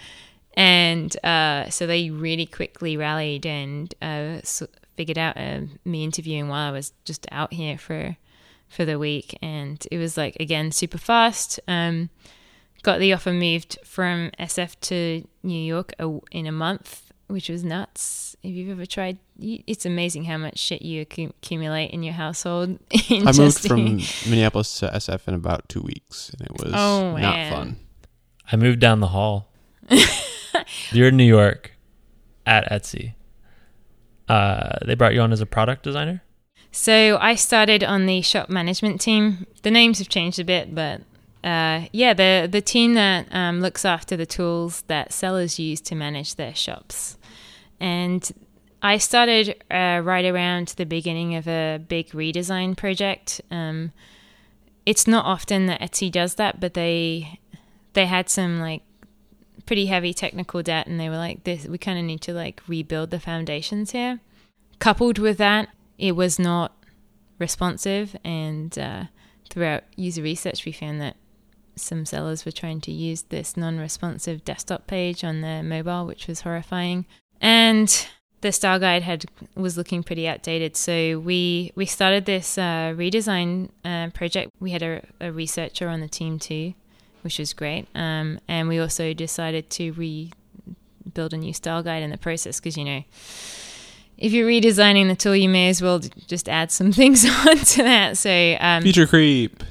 and 0.56 1.16
uh, 1.24 1.70
so 1.70 1.88
they 1.88 2.10
really 2.10 2.45
quickly 2.45 2.97
rallied 2.97 3.45
and 3.45 3.93
uh, 4.01 4.39
s 4.41 4.64
figured 4.95 5.18
out 5.18 5.36
uh, 5.38 5.62
me 5.86 6.04
interviewing 6.04 6.47
while 6.49 6.68
I 6.68 6.72
was 6.72 6.93
just 7.04 7.26
out 7.32 7.54
here 7.54 7.78
for 7.78 8.18
for 8.68 8.86
the 8.86 8.97
week, 8.99 9.38
and 9.41 9.86
it 9.91 9.97
was 9.97 10.18
like 10.18 10.36
again 10.39 10.72
super 10.72 10.97
fast. 10.97 11.60
Um, 11.68 12.10
got 12.84 12.99
the 12.99 13.14
offer 13.14 13.32
moved 13.32 13.78
from 13.86 14.30
SF 14.39 14.76
to 14.82 15.28
New 15.41 15.62
York 15.64 15.93
a- 15.99 16.20
in 16.32 16.45
a 16.47 16.51
month, 16.51 17.12
which 17.28 17.49
was 17.49 17.64
nuts. 17.64 18.33
If 18.44 18.52
you've 18.52 18.70
ever 18.72 18.86
tried, 18.86 19.20
it's 19.39 19.86
amazing 19.86 20.26
how 20.26 20.38
much 20.38 20.58
shit 20.60 20.82
you 20.82 21.02
accumulate 21.02 21.91
in 21.91 22.04
your 22.04 22.14
household. 22.14 22.78
in 23.10 23.26
I 23.26 23.32
moved 23.32 23.60
from 23.60 24.02
Minneapolis 24.30 24.80
to 24.80 24.88
SF 24.88 25.30
in 25.30 25.34
about 25.34 25.70
two 25.70 25.82
weeks, 25.82 26.30
and 26.32 26.41
it 26.41 26.52
was 26.52 26.74
Oh, 26.76 27.16
not 27.16 27.50
fun. 27.50 27.78
I 28.52 28.58
moved 28.58 28.80
down 28.82 29.00
the 29.00 29.08
hall. 29.08 29.48
You're 30.91 31.08
in 31.08 31.18
New 31.18 31.24
York 31.24 31.72
at 32.46 32.70
Etsy. 32.70 33.14
Uh, 34.28 34.78
they 34.86 34.96
brought 34.96 35.14
you 35.14 35.22
on 35.22 35.32
as 35.32 35.39
a 35.39 35.46
product 35.46 35.84
designer. 35.84 36.22
So 36.72 37.18
I 37.22 37.36
started 37.36 37.82
on 37.84 38.08
the 38.08 38.22
shop 38.22 38.50
management 38.50 39.00
team. 39.00 39.46
The 39.62 39.72
names 39.72 40.00
have 40.00 40.10
changed 40.10 40.39
a 40.39 40.44
bit, 40.44 40.76
but 40.76 41.02
uh, 41.44 41.86
yeah, 41.94 42.14
the 42.14 42.48
the 42.52 42.62
team 42.62 42.96
that 42.96 43.28
um, 43.32 43.62
looks 43.62 43.86
after 43.86 44.18
the 44.18 44.26
tools 44.26 44.82
that 44.88 45.14
sellers 45.14 45.60
use 45.60 45.80
to 45.82 45.96
manage 45.96 46.36
their 46.36 46.56
shops. 46.56 47.18
And 47.84 48.32
I 48.82 48.98
started 48.98 49.62
uh, 49.70 50.00
right 50.02 50.24
around 50.24 50.70
the 50.78 50.86
beginning 50.86 51.36
of 51.36 51.50
a 51.50 51.82
big 51.86 52.12
redesign 52.12 52.78
project. 52.78 53.42
Um, 53.52 53.92
it's 54.86 55.06
not 55.06 55.26
often 55.26 55.66
that 55.66 55.82
Etsy 55.82 56.10
does 56.10 56.36
that, 56.36 56.62
but 56.62 56.76
they 56.76 57.42
they 57.92 58.06
had 58.06 58.30
some 58.30 58.62
like 58.62 58.84
pretty 59.66 59.88
heavy 59.88 60.14
technical 60.14 60.64
debt, 60.64 60.88
and 60.88 60.98
they 60.98 61.10
were 61.10 61.18
like, 61.18 61.44
"This 61.44 61.66
we 61.66 61.78
kind 61.78 62.00
of 62.00 62.06
need 62.06 62.22
to 62.22 62.34
like 62.34 62.62
rebuild 62.70 63.12
the 63.12 63.20
foundations 63.20 63.92
here." 63.92 64.22
Coupled 64.80 65.20
with 65.20 65.38
that, 65.38 65.68
it 65.98 66.14
was 66.14 66.40
not 66.40 66.72
responsive, 67.38 68.16
and 68.24 68.80
uh, 68.80 69.04
throughout 69.50 69.84
user 69.98 70.22
research, 70.22 70.64
we 70.66 70.72
found 70.72 71.02
that 71.02 71.18
some 71.76 72.06
sellers 72.06 72.46
were 72.46 72.52
trying 72.52 72.80
to 72.80 72.94
use 72.94 73.24
this 73.24 73.58
non-responsive 73.58 74.46
desktop 74.46 74.88
page 74.88 75.26
on 75.26 75.42
their 75.42 75.62
mobile, 75.62 76.06
which 76.06 76.28
was 76.28 76.42
horrifying. 76.42 77.06
And 77.44 78.08
the 78.39 78.52
style 78.54 78.80
guide 78.80 79.04
had 79.04 79.26
was 79.56 79.78
looking 79.78 80.02
pretty 80.02 80.28
outdated, 80.28 80.78
so 80.78 81.20
we 81.20 81.72
we 81.76 81.86
started 81.86 82.26
this 82.26 82.58
uh, 82.58 82.94
redesign 82.96 83.70
uh, 83.84 84.10
project. 84.12 84.50
We 84.60 84.72
had 84.72 84.82
a, 84.82 85.06
a 85.20 85.32
researcher 85.32 85.89
on 85.89 86.00
the 86.00 86.08
team 86.08 86.39
too, 86.39 86.74
which 87.22 87.39
was 87.39 87.54
great. 87.54 87.88
Um, 87.94 88.39
and 88.48 88.70
we 88.70 88.80
also 88.80 89.14
decided 89.14 89.70
to 89.72 89.91
rebuild 89.91 91.34
a 91.34 91.38
new 91.38 91.54
style 91.54 91.84
guide 91.84 92.02
in 92.02 92.12
the 92.12 92.18
process 92.18 92.60
because 92.62 92.78
you 92.78 92.86
know 92.86 93.04
if 94.18 94.32
you're 94.32 94.48
redesigning 94.48 95.10
the 95.10 95.16
tool, 95.16 95.36
you 95.36 95.50
may 95.50 95.68
as 95.68 95.82
well 95.82 96.00
just 96.28 96.48
add 96.48 96.72
some 96.72 96.91
things 97.00 97.26
onto 97.26 97.84
that. 97.84 98.18
So, 98.18 98.58
um, 98.60 98.84
Feature 98.84 99.08
creep. 99.08 99.64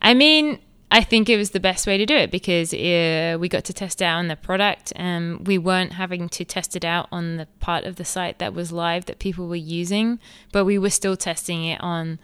I 0.00 0.14
mean, 0.14 0.60
I 0.90 1.02
think 1.02 1.28
it 1.28 1.36
was 1.36 1.50
the 1.50 1.60
best 1.60 1.86
way 1.86 1.98
to 1.98 2.06
do 2.06 2.14
it 2.14 2.30
because 2.30 2.72
uh, 2.72 3.36
we 3.40 3.48
got 3.48 3.64
to 3.64 3.72
test 3.72 4.00
out 4.00 4.18
on 4.18 4.28
the 4.28 4.36
product. 4.36 4.92
Um, 4.94 5.42
we 5.44 5.58
weren't 5.58 5.94
having 5.94 6.28
to 6.28 6.44
test 6.44 6.76
it 6.76 6.84
out 6.84 7.08
on 7.10 7.38
the 7.38 7.46
part 7.58 7.84
of 7.84 7.96
the 7.96 8.04
site 8.04 8.38
that 8.38 8.54
was 8.54 8.70
live 8.70 9.06
that 9.06 9.18
people 9.18 9.48
were 9.48 9.56
using, 9.56 10.20
but 10.52 10.64
we 10.64 10.78
were 10.78 10.90
still 10.90 11.16
testing 11.16 11.64
it 11.64 11.80
on 11.80 12.20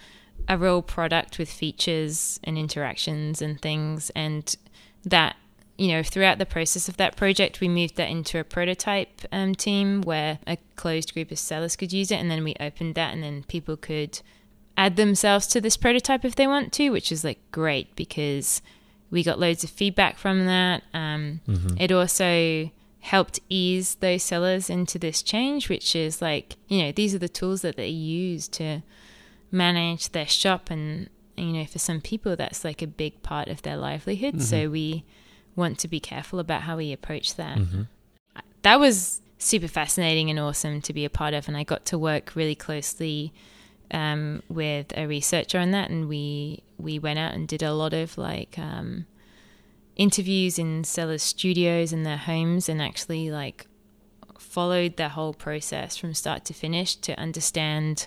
a 0.48 0.56
real 0.56 0.80
product 0.80 1.38
with 1.38 1.50
features 1.50 2.38
and 2.44 2.56
interactions 2.56 3.42
and 3.42 3.60
things. 3.60 4.10
And 4.14 4.54
that, 5.04 5.34
you 5.76 5.88
know, 5.88 6.04
throughout 6.04 6.38
the 6.38 6.46
process 6.46 6.88
of 6.88 6.96
that 6.98 7.16
project, 7.16 7.60
we 7.60 7.68
moved 7.68 7.96
that 7.96 8.10
into 8.10 8.38
a 8.38 8.44
prototype 8.44 9.22
um, 9.32 9.56
team 9.56 10.02
where 10.02 10.38
a 10.46 10.56
closed 10.76 11.14
group 11.14 11.32
of 11.32 11.38
sellers 11.38 11.74
could 11.74 11.92
use 11.92 12.12
it. 12.12 12.16
And 12.16 12.30
then 12.30 12.44
we 12.44 12.54
opened 12.60 12.94
that, 12.94 13.12
and 13.12 13.24
then 13.24 13.42
people 13.42 13.76
could 13.76 14.20
add 14.76 14.96
themselves 14.96 15.46
to 15.48 15.60
this 15.60 15.76
prototype 15.76 16.24
if 16.24 16.34
they 16.34 16.46
want 16.46 16.72
to, 16.74 16.90
which 16.90 17.12
is 17.12 17.24
like 17.24 17.38
great 17.50 17.94
because 17.96 18.62
we 19.10 19.22
got 19.22 19.38
loads 19.38 19.62
of 19.62 19.70
feedback 19.70 20.16
from 20.16 20.46
that. 20.46 20.82
Um, 20.94 21.40
mm-hmm. 21.46 21.76
It 21.78 21.92
also 21.92 22.70
helped 23.00 23.40
ease 23.48 23.96
those 23.96 24.22
sellers 24.22 24.70
into 24.70 24.98
this 24.98 25.22
change, 25.22 25.68
which 25.68 25.94
is 25.94 26.22
like, 26.22 26.56
you 26.68 26.82
know, 26.82 26.92
these 26.92 27.14
are 27.14 27.18
the 27.18 27.28
tools 27.28 27.62
that 27.62 27.76
they 27.76 27.88
use 27.88 28.48
to 28.48 28.82
manage 29.50 30.10
their 30.10 30.26
shop. 30.26 30.70
And, 30.70 31.10
you 31.36 31.52
know, 31.52 31.66
for 31.66 31.78
some 31.78 32.00
people, 32.00 32.36
that's 32.36 32.64
like 32.64 32.80
a 32.80 32.86
big 32.86 33.22
part 33.22 33.48
of 33.48 33.62
their 33.62 33.76
livelihood. 33.76 34.40
So 34.40 34.56
mm-hmm. 34.56 34.72
we 34.72 35.04
want 35.56 35.78
to 35.80 35.88
be 35.88 36.00
careful 36.00 36.38
about 36.38 36.62
how 36.62 36.76
we 36.76 36.92
approach 36.92 37.34
that. 37.34 37.58
Mm-hmm. 37.58 37.82
That 38.62 38.80
was 38.80 39.20
super 39.36 39.68
fascinating 39.68 40.30
and 40.30 40.38
awesome 40.38 40.80
to 40.82 40.92
be 40.92 41.04
a 41.04 41.10
part 41.10 41.34
of. 41.34 41.48
And 41.48 41.56
I 41.56 41.64
got 41.64 41.84
to 41.86 41.98
work 41.98 42.34
really 42.34 42.54
closely 42.54 43.32
um, 43.92 44.42
with 44.48 44.92
a 44.96 45.06
researcher 45.06 45.58
on 45.58 45.70
that, 45.72 45.90
and 45.90 46.08
we 46.08 46.62
we 46.78 46.98
went 46.98 47.18
out 47.18 47.34
and 47.34 47.46
did 47.46 47.62
a 47.62 47.74
lot 47.74 47.92
of 47.92 48.18
like 48.18 48.58
um, 48.58 49.06
interviews 49.96 50.58
in 50.58 50.84
sellers' 50.84 51.22
studios 51.22 51.92
and 51.92 52.04
their 52.04 52.16
homes, 52.16 52.68
and 52.68 52.80
actually 52.82 53.30
like 53.30 53.66
followed 54.38 54.96
the 54.96 55.10
whole 55.10 55.34
process 55.34 55.96
from 55.96 56.14
start 56.14 56.44
to 56.44 56.52
finish 56.52 56.94
to 56.96 57.18
understand 57.18 58.06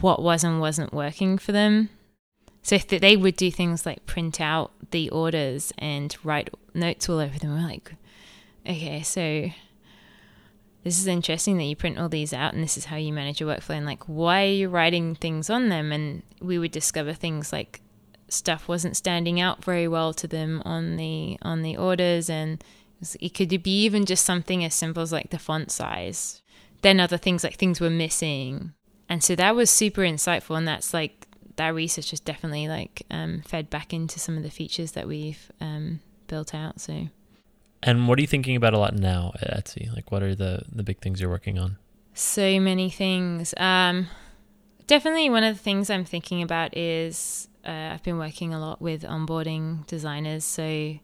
what 0.00 0.22
was 0.22 0.44
and 0.44 0.60
wasn't 0.60 0.92
working 0.92 1.38
for 1.38 1.52
them. 1.52 1.88
So 2.62 2.74
if 2.74 2.86
they 2.86 3.16
would 3.16 3.36
do 3.36 3.50
things 3.50 3.86
like 3.86 4.04
print 4.04 4.40
out 4.40 4.72
the 4.90 5.08
orders 5.10 5.72
and 5.78 6.14
write 6.22 6.50
notes 6.74 7.08
all 7.08 7.18
over 7.18 7.38
them. 7.38 7.54
We're 7.54 7.66
like, 7.66 7.94
okay, 8.66 9.02
so 9.02 9.50
this 10.84 10.98
is 10.98 11.06
interesting 11.06 11.58
that 11.58 11.64
you 11.64 11.76
print 11.76 11.98
all 11.98 12.08
these 12.08 12.32
out 12.32 12.54
and 12.54 12.62
this 12.62 12.76
is 12.76 12.86
how 12.86 12.96
you 12.96 13.12
manage 13.12 13.40
your 13.40 13.54
workflow 13.54 13.76
and 13.76 13.86
like 13.86 14.04
why 14.04 14.44
are 14.44 14.50
you 14.50 14.68
writing 14.68 15.14
things 15.14 15.50
on 15.50 15.68
them? 15.68 15.92
And 15.92 16.22
we 16.40 16.58
would 16.58 16.70
discover 16.70 17.12
things 17.12 17.52
like 17.52 17.80
stuff 18.28 18.68
wasn't 18.68 18.96
standing 18.96 19.40
out 19.40 19.64
very 19.64 19.88
well 19.88 20.12
to 20.14 20.26
them 20.26 20.62
on 20.64 20.96
the 20.96 21.38
on 21.42 21.62
the 21.62 21.76
orders. 21.76 22.30
And 22.30 22.62
it 23.20 23.30
could 23.30 23.62
be 23.62 23.82
even 23.84 24.06
just 24.06 24.24
something 24.24 24.64
as 24.64 24.74
simple 24.74 25.02
as 25.02 25.12
like 25.12 25.30
the 25.30 25.38
font 25.38 25.70
size. 25.70 26.42
Then 26.82 27.00
other 27.00 27.16
things 27.16 27.42
like 27.42 27.56
things 27.56 27.80
were 27.80 27.90
missing. 27.90 28.72
And 29.08 29.22
so 29.24 29.34
that 29.36 29.56
was 29.56 29.70
super 29.70 30.02
insightful. 30.02 30.56
And 30.56 30.68
that's 30.68 30.94
like 30.94 31.26
that 31.56 31.74
research 31.74 32.10
has 32.10 32.20
definitely 32.20 32.68
like 32.68 33.02
um, 33.10 33.42
fed 33.42 33.68
back 33.68 33.92
into 33.92 34.20
some 34.20 34.36
of 34.36 34.44
the 34.44 34.50
features 34.50 34.92
that 34.92 35.08
we've 35.08 35.50
um, 35.60 36.00
built 36.28 36.54
out. 36.54 36.80
So 36.80 37.08
And 37.82 38.08
what 38.08 38.18
are 38.18 38.22
you 38.22 38.26
thinking 38.26 38.56
about 38.56 38.74
a 38.74 38.78
lot 38.78 38.94
now 38.94 39.32
at 39.40 39.64
Etsy? 39.64 39.94
Like, 39.94 40.10
what 40.10 40.22
are 40.22 40.34
the 40.34 40.62
the 40.72 40.82
big 40.82 41.00
things 41.00 41.20
you're 41.20 41.30
working 41.30 41.58
on? 41.58 41.76
so 42.14 42.58
many 42.58 42.90
things. 42.90 43.54
Um, 43.58 44.08
definitely, 44.88 45.30
one 45.30 45.44
of 45.44 45.56
the 45.56 45.62
things 45.62 45.88
I'm 45.88 46.04
thinking 46.04 46.42
about 46.42 46.76
is 46.76 47.48
uh, 47.64 47.90
I've 47.92 48.02
been 48.02 48.18
working 48.18 48.52
a 48.52 48.58
lot 48.58 48.82
with 48.82 49.02
onboarding 49.02 49.86
designers. 49.86 50.44
So 50.44 50.98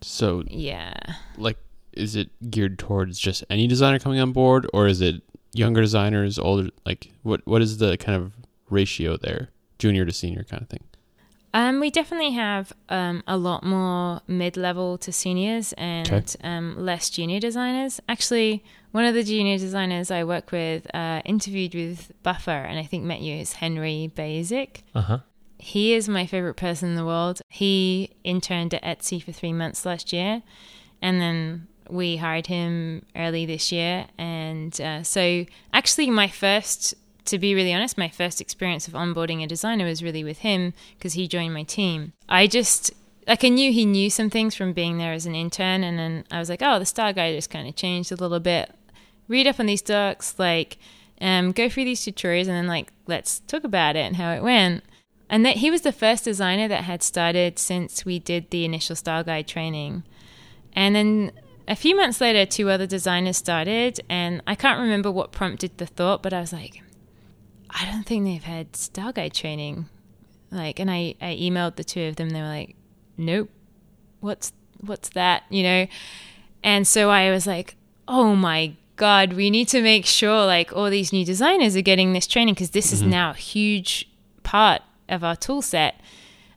So, 0.00 0.44
yeah, 0.46 0.94
like, 1.36 1.58
is 1.92 2.16
it 2.16 2.30
geared 2.50 2.78
towards 2.78 3.18
just 3.18 3.44
any 3.50 3.66
designer 3.66 3.98
coming 3.98 4.18
on 4.18 4.32
board, 4.32 4.66
or 4.72 4.86
is 4.86 5.00
it 5.02 5.22
younger 5.52 5.82
designers, 5.82 6.38
older? 6.38 6.70
Like, 6.86 7.12
what 7.22 7.42
what 7.46 7.60
is 7.60 7.76
the 7.78 7.96
kind 7.98 8.20
of 8.20 8.32
ratio 8.70 9.18
there, 9.18 9.50
junior 9.78 10.06
to 10.06 10.12
senior 10.12 10.44
kind 10.44 10.62
of 10.62 10.68
thing? 10.70 10.84
Um, 11.54 11.80
we 11.80 11.90
definitely 11.90 12.30
have 12.32 12.72
um, 12.88 13.22
a 13.26 13.36
lot 13.36 13.62
more 13.62 14.20
mid-level 14.26 14.96
to 14.98 15.12
seniors 15.12 15.72
and 15.74 16.10
Okay. 16.10 16.24
um, 16.42 16.76
less 16.78 17.10
junior 17.10 17.40
designers. 17.40 18.00
Actually, 18.08 18.64
one 18.92 19.04
of 19.04 19.14
the 19.14 19.22
junior 19.22 19.58
designers 19.58 20.10
I 20.10 20.24
work 20.24 20.50
with 20.50 20.86
uh, 20.94 21.20
interviewed 21.26 21.74
with 21.74 22.12
Buffer, 22.22 22.50
and 22.50 22.78
I 22.78 22.84
think 22.84 23.04
met 23.04 23.20
you 23.20 23.34
is 23.36 23.54
Henry 23.54 24.10
Basic. 24.14 24.82
Uh 24.94 25.00
huh. 25.02 25.18
He 25.58 25.92
is 25.94 26.08
my 26.08 26.26
favorite 26.26 26.54
person 26.56 26.88
in 26.90 26.96
the 26.96 27.04
world. 27.04 27.40
He 27.48 28.10
interned 28.24 28.74
at 28.74 28.82
Etsy 28.82 29.22
for 29.22 29.30
three 29.32 29.52
months 29.52 29.84
last 29.86 30.12
year, 30.12 30.42
and 31.00 31.20
then 31.20 31.68
we 31.88 32.16
hired 32.16 32.46
him 32.46 33.04
early 33.14 33.44
this 33.46 33.70
year. 33.70 34.06
And 34.18 34.78
uh, 34.80 35.02
so, 35.02 35.44
actually, 35.72 36.10
my 36.10 36.28
first, 36.28 36.94
to 37.26 37.38
be 37.38 37.54
really 37.54 37.72
honest, 37.72 37.98
my 37.98 38.08
first 38.08 38.40
experience 38.40 38.88
of 38.88 38.94
onboarding 38.94 39.42
a 39.42 39.46
designer 39.46 39.84
was 39.84 40.02
really 40.02 40.24
with 40.24 40.38
him 40.38 40.72
because 40.96 41.14
he 41.14 41.28
joined 41.28 41.54
my 41.54 41.62
team. 41.62 42.12
I 42.28 42.46
just 42.46 42.92
like 43.26 43.44
I 43.44 43.48
knew 43.48 43.72
he 43.72 43.84
knew 43.84 44.10
some 44.10 44.30
things 44.30 44.54
from 44.54 44.72
being 44.72 44.98
there 44.98 45.12
as 45.12 45.26
an 45.26 45.34
intern, 45.34 45.84
and 45.84 45.98
then 45.98 46.24
I 46.30 46.38
was 46.38 46.48
like, 46.48 46.62
oh, 46.62 46.78
the 46.78 46.86
style 46.86 47.12
guide 47.12 47.34
just 47.34 47.50
kind 47.50 47.68
of 47.68 47.76
changed 47.76 48.10
a 48.10 48.16
little 48.16 48.40
bit. 48.40 48.74
Read 49.28 49.46
up 49.46 49.60
on 49.60 49.66
these 49.66 49.82
docs, 49.82 50.38
like 50.38 50.78
um, 51.20 51.52
go 51.52 51.68
through 51.68 51.84
these 51.84 52.00
tutorials, 52.00 52.48
and 52.48 52.56
then 52.56 52.66
like 52.66 52.92
let's 53.06 53.40
talk 53.40 53.64
about 53.64 53.96
it 53.96 54.00
and 54.00 54.16
how 54.16 54.32
it 54.32 54.42
went. 54.42 54.84
And 55.30 55.46
that 55.46 55.58
he 55.58 55.70
was 55.70 55.82
the 55.82 55.92
first 55.92 56.24
designer 56.24 56.68
that 56.68 56.84
had 56.84 57.02
started 57.02 57.58
since 57.58 58.04
we 58.04 58.18
did 58.18 58.50
the 58.50 58.66
initial 58.66 58.96
style 58.96 59.24
guide 59.24 59.48
training. 59.48 60.02
And 60.74 60.94
then 60.94 61.32
a 61.66 61.76
few 61.76 61.96
months 61.96 62.20
later, 62.20 62.44
two 62.44 62.68
other 62.68 62.86
designers 62.86 63.36
started, 63.36 64.00
and 64.10 64.42
I 64.46 64.54
can't 64.54 64.80
remember 64.80 65.10
what 65.10 65.32
prompted 65.32 65.78
the 65.78 65.86
thought, 65.86 66.22
but 66.22 66.34
I 66.34 66.40
was 66.40 66.52
like, 66.52 66.82
I 67.72 67.86
don't 67.90 68.04
think 68.04 68.24
they've 68.24 68.42
had 68.42 68.76
style 68.76 69.12
guide 69.12 69.34
training. 69.34 69.88
Like, 70.50 70.78
and 70.78 70.90
I, 70.90 71.14
I 71.20 71.36
emailed 71.40 71.76
the 71.76 71.84
two 71.84 72.02
of 72.02 72.16
them. 72.16 72.30
They 72.30 72.40
were 72.40 72.48
like, 72.48 72.76
Nope. 73.16 73.50
What's 74.20 74.52
what's 74.80 75.08
that? 75.10 75.44
You 75.48 75.62
know. 75.62 75.86
And 76.62 76.86
so 76.86 77.10
I 77.10 77.30
was 77.30 77.46
like, 77.46 77.76
Oh 78.06 78.36
my 78.36 78.74
god, 78.96 79.32
we 79.32 79.50
need 79.50 79.68
to 79.68 79.82
make 79.82 80.06
sure 80.06 80.44
like 80.44 80.72
all 80.72 80.90
these 80.90 81.12
new 81.12 81.24
designers 81.24 81.74
are 81.76 81.82
getting 81.82 82.12
this 82.12 82.26
training 82.26 82.54
because 82.54 82.70
this 82.70 82.92
is 82.92 83.02
now 83.02 83.30
a 83.30 83.34
huge 83.34 84.08
part 84.42 84.82
of 85.08 85.24
our 85.24 85.34
tool 85.34 85.62
set. 85.62 86.00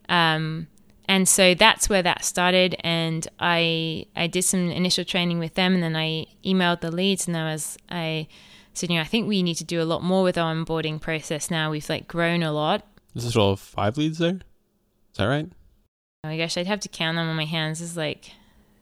Um, 0.10 0.68
and 1.08 1.28
so 1.28 1.54
that's 1.54 1.90
where 1.90 2.04
that 2.04 2.26
started 2.26 2.76
and 2.82 3.28
i 3.40 4.06
i 4.16 4.28
did 4.28 4.44
some 4.44 4.72
initial 4.72 5.06
training 5.06 5.40
with 5.40 5.54
them 5.54 5.74
and 5.74 5.84
then 5.84 5.96
i 5.96 6.26
emailed 6.44 6.82
the 6.82 6.92
leads 6.92 7.28
and 7.28 7.38
i 7.38 7.52
was 7.52 7.78
i 7.90 8.28
said 8.78 8.90
you 8.90 8.96
know 8.96 9.02
i 9.02 9.06
think 9.06 9.28
we 9.28 9.42
need 9.44 9.56
to 9.56 9.64
do 9.64 9.82
a 9.82 9.84
lot 9.84 10.04
more 10.04 10.24
with 10.24 10.38
our 10.38 10.54
onboarding 10.54 11.00
process 11.00 11.50
now 11.50 11.72
we've 11.72 11.90
like 11.90 12.08
grown 12.08 12.44
a 12.44 12.52
lot 12.52 12.86
Is 13.16 13.24
this 13.24 13.36
all 13.36 13.56
five 13.56 13.98
leads 13.98 14.18
there? 14.18 14.36
Is 15.12 15.18
that 15.18 15.26
right? 15.26 15.50
oh 16.24 16.28
my 16.28 16.38
gosh 16.38 16.58
i'd 16.58 16.68
have 16.68 16.80
to 16.82 16.90
count 16.90 17.16
them 17.18 17.28
on 17.30 17.36
my 17.36 17.46
hands 17.46 17.82
Is 17.82 17.96
like 17.98 18.32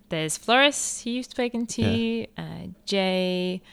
there's 0.09 0.37
Floris, 0.37 1.01
who 1.01 1.09
you've 1.09 1.25
spoken 1.25 1.65
to, 1.65 2.27
uh, 2.37 2.67
Jay, 2.85 3.63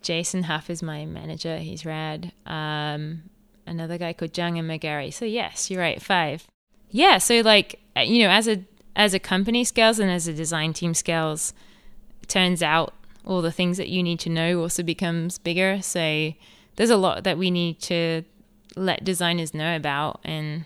Jason 0.00 0.44
Huff 0.44 0.70
is 0.70 0.82
my 0.82 1.04
manager, 1.04 1.58
he's 1.58 1.84
rad. 1.84 2.32
Um, 2.46 3.24
another 3.66 3.98
guy 3.98 4.14
called 4.14 4.38
Jung 4.38 4.58
and 4.58 4.70
McGarry. 4.70 5.12
So 5.12 5.26
yes, 5.26 5.70
you're 5.70 5.80
right, 5.82 6.00
five. 6.00 6.46
Yeah, 6.90 7.18
so 7.18 7.40
like 7.40 7.78
uh, 7.94 8.00
you 8.00 8.22
know, 8.22 8.30
as 8.30 8.48
a 8.48 8.64
as 8.94 9.12
a 9.12 9.18
company 9.18 9.64
scales 9.64 9.98
and 9.98 10.10
as 10.10 10.26
a 10.26 10.32
design 10.32 10.72
team 10.72 10.94
scales, 10.94 11.52
turns 12.26 12.62
out 12.62 12.94
all 13.26 13.42
the 13.42 13.52
things 13.52 13.76
that 13.76 13.88
you 13.88 14.02
need 14.02 14.20
to 14.20 14.30
know 14.30 14.60
also 14.60 14.82
becomes 14.82 15.38
bigger. 15.38 15.82
So 15.82 16.32
there's 16.76 16.90
a 16.90 16.96
lot 16.96 17.24
that 17.24 17.36
we 17.36 17.50
need 17.50 17.80
to 17.82 18.22
let 18.76 19.04
designers 19.04 19.52
know 19.52 19.76
about 19.76 20.20
and 20.24 20.64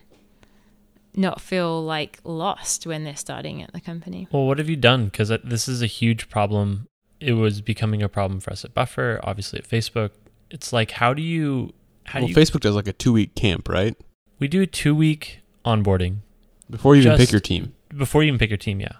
not 1.17 1.41
feel 1.41 1.83
like 1.83 2.21
lost 2.23 2.87
when 2.87 3.05
they're 3.05 3.17
starting 3.17 3.63
at 3.63 3.73
the 3.73 3.81
company. 3.81 4.29
Well, 4.31 4.47
what 4.47 4.59
have 4.59 4.69
you 4.69 4.77
done? 4.77 5.07
Because 5.07 5.33
this 5.43 5.67
is 5.67 5.83
a 5.83 5.87
huge 5.87 6.29
problem. 6.29 6.87
It 7.19 7.33
was 7.33 7.61
becoming 7.61 8.03
a 8.03 8.09
problem 8.09 8.41
for 8.41 8.53
us 8.53 8.65
at 8.65 8.75
Buffer, 8.75 9.21
obviously 9.25 9.59
at 9.59 9.69
Facebook. 9.69 10.11
It's 10.51 10.73
like, 10.73 10.93
how 10.93 11.13
do 11.15 11.23
you, 11.23 11.73
how 12.05 12.21
well, 12.21 12.29
do 12.29 12.33
you, 12.33 12.37
Facebook 12.37 12.61
does 12.61 12.75
like 12.75 12.89
a 12.89 12.93
two 12.93 13.13
week 13.13 13.35
camp, 13.35 13.69
right? 13.69 13.97
we 14.41 14.49
do 14.49 14.63
a 14.63 14.67
two 14.67 14.95
week 14.95 15.41
onboarding 15.65 16.17
Before 16.69 16.97
you 16.97 17.03
even 17.03 17.17
pick 17.17 17.31
your 17.31 17.41
team. 17.41 17.75
before 17.97 18.23
you 18.23 18.29
even 18.29 18.39
pick 18.39 18.51
your 18.51 18.57
team. 18.57 18.81
Yeah. 18.81 18.93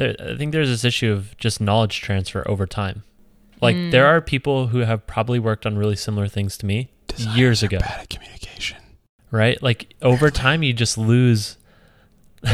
There, 0.00 0.16
I 0.18 0.34
think 0.36 0.52
there's 0.52 0.70
this 0.70 0.84
issue 0.84 1.12
of 1.12 1.36
just 1.36 1.60
knowledge 1.60 2.00
transfer 2.00 2.42
over 2.48 2.66
time. 2.66 3.02
Like, 3.60 3.76
Mm. 3.76 3.90
there 3.90 4.06
are 4.06 4.22
people 4.22 4.68
who 4.68 4.78
have 4.78 5.06
probably 5.06 5.38
worked 5.38 5.66
on 5.66 5.76
really 5.76 5.94
similar 5.96 6.26
things 6.26 6.56
to 6.58 6.64
me 6.66 6.88
years 7.34 7.62
ago. 7.62 7.78
Bad 7.78 8.00
at 8.00 8.08
communication. 8.08 8.78
right? 9.30 9.62
Like 9.62 9.94
over 10.00 10.30
time, 10.30 10.62
you 10.62 10.72
just 10.72 10.96
lose. 10.96 11.58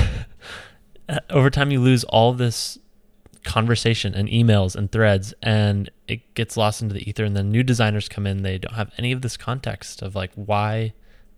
over 1.31 1.51
time, 1.51 1.71
you 1.71 1.81
lose 1.81 2.05
all 2.05 2.33
this 2.33 2.79
conversation 3.45 4.13
and 4.15 4.29
emails 4.29 4.75
and 4.75 4.91
threads, 4.91 5.33
and 5.43 5.89
it 6.09 6.35
gets 6.35 6.57
lost 6.57 6.83
into 6.83 6.95
the 6.95 7.09
ether. 7.09 7.25
And 7.25 7.37
then 7.37 7.51
new 7.53 7.63
designers 7.63 8.09
come 8.09 8.27
in; 8.27 8.43
they 8.43 8.59
don't 8.59 8.75
have 8.75 8.91
any 8.99 9.13
of 9.13 9.23
this 9.23 9.37
context 9.37 10.03
of 10.03 10.15
like 10.17 10.33
why 10.35 10.93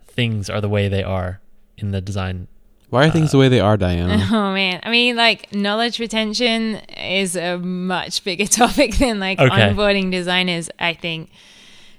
things 0.07 0.49
are 0.49 0.61
the 0.61 0.69
way 0.69 0.89
they 0.89 1.03
are 1.03 1.41
in 1.77 1.91
the 1.91 2.01
design. 2.01 2.49
Why 2.91 3.07
are 3.07 3.11
things 3.11 3.29
Uh, 3.29 3.33
the 3.33 3.39
way 3.39 3.49
they 3.49 3.61
are, 3.61 3.77
Diana? 3.77 4.27
Oh 4.33 4.53
man, 4.53 4.81
I 4.83 4.91
mean, 4.91 5.17
like 5.17 5.53
knowledge 5.53 5.99
retention 6.01 6.77
is 6.97 7.37
a 7.37 7.59
much 7.59 8.25
bigger 8.25 8.47
topic 8.61 8.97
than 8.97 9.21
like 9.21 9.39
Okay. 9.39 9.51
onboarding 9.55 10.11
designers. 10.11 10.71
I 10.79 10.95
think 10.95 11.31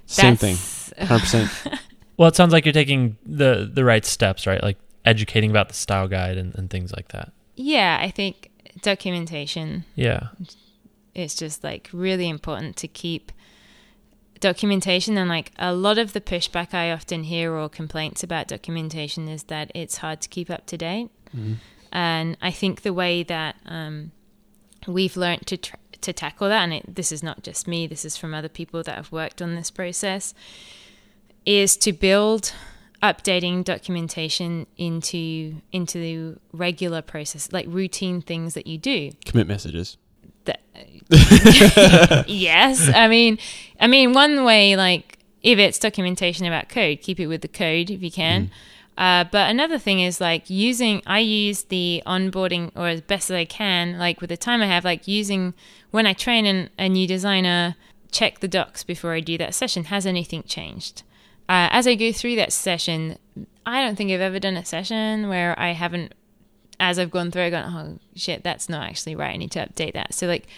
Same 0.06 0.36
thing. 0.36 0.56
100%. 0.56 1.78
Well, 2.16 2.28
it 2.28 2.36
sounds 2.36 2.52
like 2.52 2.66
you're 2.66 2.74
taking 2.74 3.16
the 3.24 3.70
the 3.72 3.82
right 3.82 4.04
steps, 4.04 4.46
right? 4.46 4.62
Like 4.62 4.76
educating 5.06 5.48
about 5.48 5.68
the 5.68 5.74
style 5.74 6.06
guide 6.06 6.36
and, 6.36 6.54
and 6.54 6.68
things 6.68 6.92
like 6.92 7.08
that. 7.12 7.32
yeah, 7.56 7.98
I 7.98 8.10
think 8.10 8.50
documentation 8.82 9.84
Yeah. 9.96 10.28
it's 11.14 11.34
just 11.34 11.64
like 11.64 11.88
really 11.92 12.28
important 12.28 12.76
to 12.76 12.88
keep 12.88 13.32
documentation 14.40 15.16
and 15.18 15.28
like 15.28 15.52
a 15.58 15.72
lot 15.72 15.98
of 15.98 16.12
the 16.12 16.20
pushback 16.20 16.74
I 16.74 16.90
often 16.90 17.24
hear 17.24 17.52
or 17.54 17.68
complaints 17.68 18.22
about 18.22 18.48
documentation 18.48 19.28
is 19.28 19.44
that 19.44 19.70
it's 19.74 19.98
hard 19.98 20.20
to 20.22 20.28
keep 20.28 20.50
up 20.50 20.66
to 20.66 20.76
date. 20.76 21.10
Mhm. 21.36 21.56
And 21.92 22.36
I 22.40 22.50
think 22.50 22.82
the 22.82 22.92
way 22.92 23.22
that 23.22 23.56
um, 23.66 24.12
we've 24.86 25.16
learned 25.16 25.46
to 25.48 25.56
tr- 25.56 25.76
to 26.00 26.12
tackle 26.14 26.48
that, 26.48 26.62
and 26.62 26.72
it, 26.72 26.94
this 26.94 27.12
is 27.12 27.22
not 27.22 27.42
just 27.42 27.68
me, 27.68 27.86
this 27.86 28.04
is 28.06 28.16
from 28.16 28.32
other 28.32 28.48
people 28.48 28.82
that 28.82 28.96
have 28.96 29.12
worked 29.12 29.42
on 29.42 29.54
this 29.54 29.70
process, 29.70 30.32
is 31.44 31.76
to 31.76 31.92
build 31.92 32.54
updating 33.02 33.64
documentation 33.64 34.66
into 34.78 35.60
into 35.72 35.98
the 35.98 36.38
regular 36.52 37.02
process, 37.02 37.52
like 37.52 37.66
routine 37.68 38.22
things 38.22 38.54
that 38.54 38.66
you 38.66 38.78
do. 38.78 39.10
Commit 39.26 39.46
messages. 39.46 39.96
Yes, 42.26 42.88
I 42.94 43.08
mean, 43.08 43.38
I 43.80 43.86
mean, 43.86 44.12
one 44.12 44.44
way, 44.44 44.76
like 44.76 45.18
if 45.42 45.58
it's 45.58 45.78
documentation 45.78 46.46
about 46.46 46.68
code, 46.68 47.00
keep 47.00 47.18
it 47.18 47.26
with 47.26 47.42
the 47.42 47.48
code 47.48 47.90
if 47.90 48.02
you 48.02 48.10
can. 48.10 48.50
Uh, 49.00 49.24
but 49.24 49.50
another 49.50 49.78
thing 49.78 50.00
is 50.00 50.20
like 50.20 50.50
using, 50.50 51.02
I 51.06 51.20
use 51.20 51.64
the 51.64 52.02
onboarding 52.06 52.70
or 52.76 52.88
as 52.88 53.00
best 53.00 53.30
as 53.30 53.34
I 53.34 53.46
can, 53.46 53.98
like 53.98 54.20
with 54.20 54.28
the 54.28 54.36
time 54.36 54.60
I 54.60 54.66
have, 54.66 54.84
like 54.84 55.08
using 55.08 55.54
when 55.90 56.06
I 56.06 56.12
train 56.12 56.44
an, 56.44 56.68
a 56.78 56.88
new 56.88 57.06
designer, 57.06 57.76
check 58.12 58.40
the 58.40 58.48
docs 58.48 58.84
before 58.84 59.12
I 59.12 59.20
do 59.20 59.38
that 59.38 59.54
session. 59.54 59.84
Has 59.84 60.04
anything 60.04 60.42
changed? 60.42 61.02
Uh, 61.48 61.68
as 61.72 61.86
I 61.86 61.94
go 61.94 62.12
through 62.12 62.36
that 62.36 62.52
session, 62.52 63.18
I 63.64 63.82
don't 63.82 63.96
think 63.96 64.12
I've 64.12 64.20
ever 64.20 64.38
done 64.38 64.56
a 64.56 64.64
session 64.66 65.28
where 65.28 65.58
I 65.58 65.72
haven't, 65.72 66.14
as 66.80 66.98
I've 66.98 67.10
gone 67.10 67.30
through, 67.30 67.42
I've 67.42 67.52
gone, 67.52 67.72
oh 67.72 67.98
shit, 68.16 68.42
that's 68.42 68.68
not 68.68 68.88
actually 68.88 69.14
right. 69.14 69.34
I 69.34 69.36
need 69.36 69.52
to 69.52 69.60
update 69.60 69.92
that. 69.92 70.14
So 70.14 70.26
like, 70.26 70.48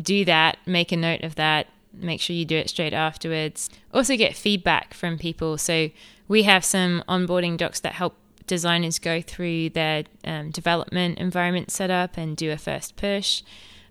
do 0.00 0.24
that, 0.24 0.56
make 0.66 0.90
a 0.90 0.96
note 0.96 1.22
of 1.22 1.34
that, 1.34 1.66
make 1.92 2.20
sure 2.20 2.34
you 2.34 2.44
do 2.44 2.56
it 2.56 2.70
straight 2.70 2.94
afterwards. 2.94 3.68
Also, 3.92 4.16
get 4.16 4.34
feedback 4.34 4.94
from 4.94 5.18
people. 5.18 5.58
So, 5.58 5.90
we 6.26 6.42
have 6.42 6.64
some 6.64 7.02
onboarding 7.08 7.56
docs 7.56 7.80
that 7.80 7.94
help 7.94 8.14
designers 8.46 8.98
go 8.98 9.20
through 9.20 9.70
their 9.70 10.04
um, 10.24 10.50
development 10.50 11.18
environment 11.18 11.70
setup 11.70 12.16
and 12.16 12.36
do 12.36 12.50
a 12.50 12.58
first 12.58 12.96
push. 12.96 13.42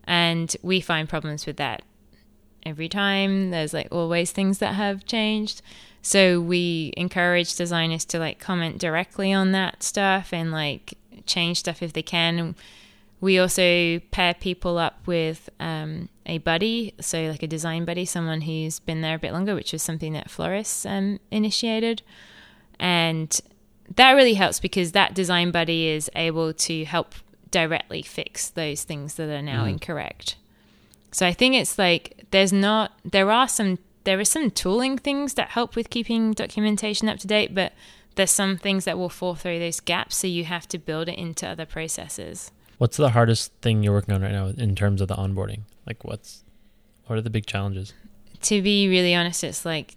And 0.04 0.56
we 0.62 0.80
find 0.80 1.10
problems 1.10 1.46
with 1.46 1.58
that 1.58 1.82
every 2.66 2.88
time. 2.88 3.52
There's 3.52 3.74
like 3.74 3.88
always 3.92 4.32
things 4.32 4.60
that 4.60 4.76
have 4.76 5.06
changed. 5.06 5.62
So, 6.02 6.40
we 6.40 6.94
encourage 6.96 7.56
designers 7.56 8.06
to 8.06 8.20
like 8.20 8.40
comment 8.40 8.80
directly 8.80 9.34
on 9.34 9.52
that 9.52 9.84
stuff 9.84 10.32
and 10.32 10.52
like 10.52 10.94
change 11.28 11.60
stuff 11.60 11.82
if 11.84 11.94
they 11.94 12.02
can. 12.04 12.56
We 13.20 13.40
also 13.40 14.00
pair 14.12 14.34
people 14.36 14.78
up 14.78 15.00
with 15.08 15.50
um, 15.60 16.10
a 16.28 16.38
buddy, 16.38 16.94
so 17.02 17.24
like 17.26 17.42
a 17.42 17.48
design 17.48 17.84
buddy, 17.84 18.06
someone 18.06 18.42
who's 18.42 18.80
been 18.80 19.02
there 19.02 19.16
a 19.16 19.20
bit 19.20 19.34
longer, 19.34 19.56
which 19.56 19.74
was 19.74 19.82
something 19.82 20.14
that 20.14 20.30
Floris 20.30 20.86
um, 20.86 21.20
initiated. 21.32 22.04
And 22.80 23.40
that 23.96 24.12
really 24.12 24.36
helps 24.36 24.60
because 24.60 24.92
that 24.92 25.16
design 25.16 25.50
buddy 25.52 25.88
is 25.88 26.12
able 26.16 26.54
to 26.54 26.86
help 26.86 27.16
directly 27.50 28.02
fix 28.04 28.50
those 28.50 28.84
things 28.84 29.16
that 29.16 29.30
are 29.30 29.42
now 29.42 29.64
Mhm. 29.66 29.70
incorrect. 29.72 30.36
So 31.12 31.26
I 31.26 31.34
think 31.34 31.56
it's 31.56 31.80
like 31.80 32.26
there's 32.32 32.54
not, 32.54 32.92
there 33.04 33.32
are 33.32 33.48
some, 33.48 33.80
there 34.04 34.20
are 34.20 34.26
some 34.26 34.52
tooling 34.52 34.98
things 34.98 35.34
that 35.36 35.50
help 35.50 35.76
with 35.76 35.90
keeping 35.90 36.34
documentation 36.34 37.10
up 37.10 37.18
to 37.20 37.28
date, 37.28 37.56
but 37.56 37.74
there's 38.18 38.32
some 38.32 38.58
things 38.58 38.86
that 38.86 38.98
will 38.98 39.10
fall 39.10 39.36
through 39.36 39.60
those 39.60 39.80
gaps, 39.80 40.18
so 40.18 40.28
you 40.28 40.44
have 40.44 40.68
to 40.70 40.78
build 40.78 41.08
it 41.08 41.18
into 41.18 41.48
other 41.48 41.66
processes. 41.66 42.52
What's 42.78 42.98
the 42.98 43.10
hardest 43.10 43.54
thing 43.62 43.82
you're 43.82 43.94
working 43.94 44.14
on 44.14 44.22
right 44.22 44.32
now 44.32 44.48
in 44.48 44.76
terms 44.76 45.02
of 45.02 45.08
the 45.08 45.16
onboarding? 45.16 45.62
Like, 45.86 46.04
what's 46.04 46.44
what 47.08 47.18
are 47.18 47.22
the 47.22 47.30
big 47.30 47.46
challenges? 47.46 47.94
To 48.44 48.62
be 48.62 48.88
really 48.88 49.16
honest, 49.16 49.44
it's 49.44 49.66
like 49.66 49.96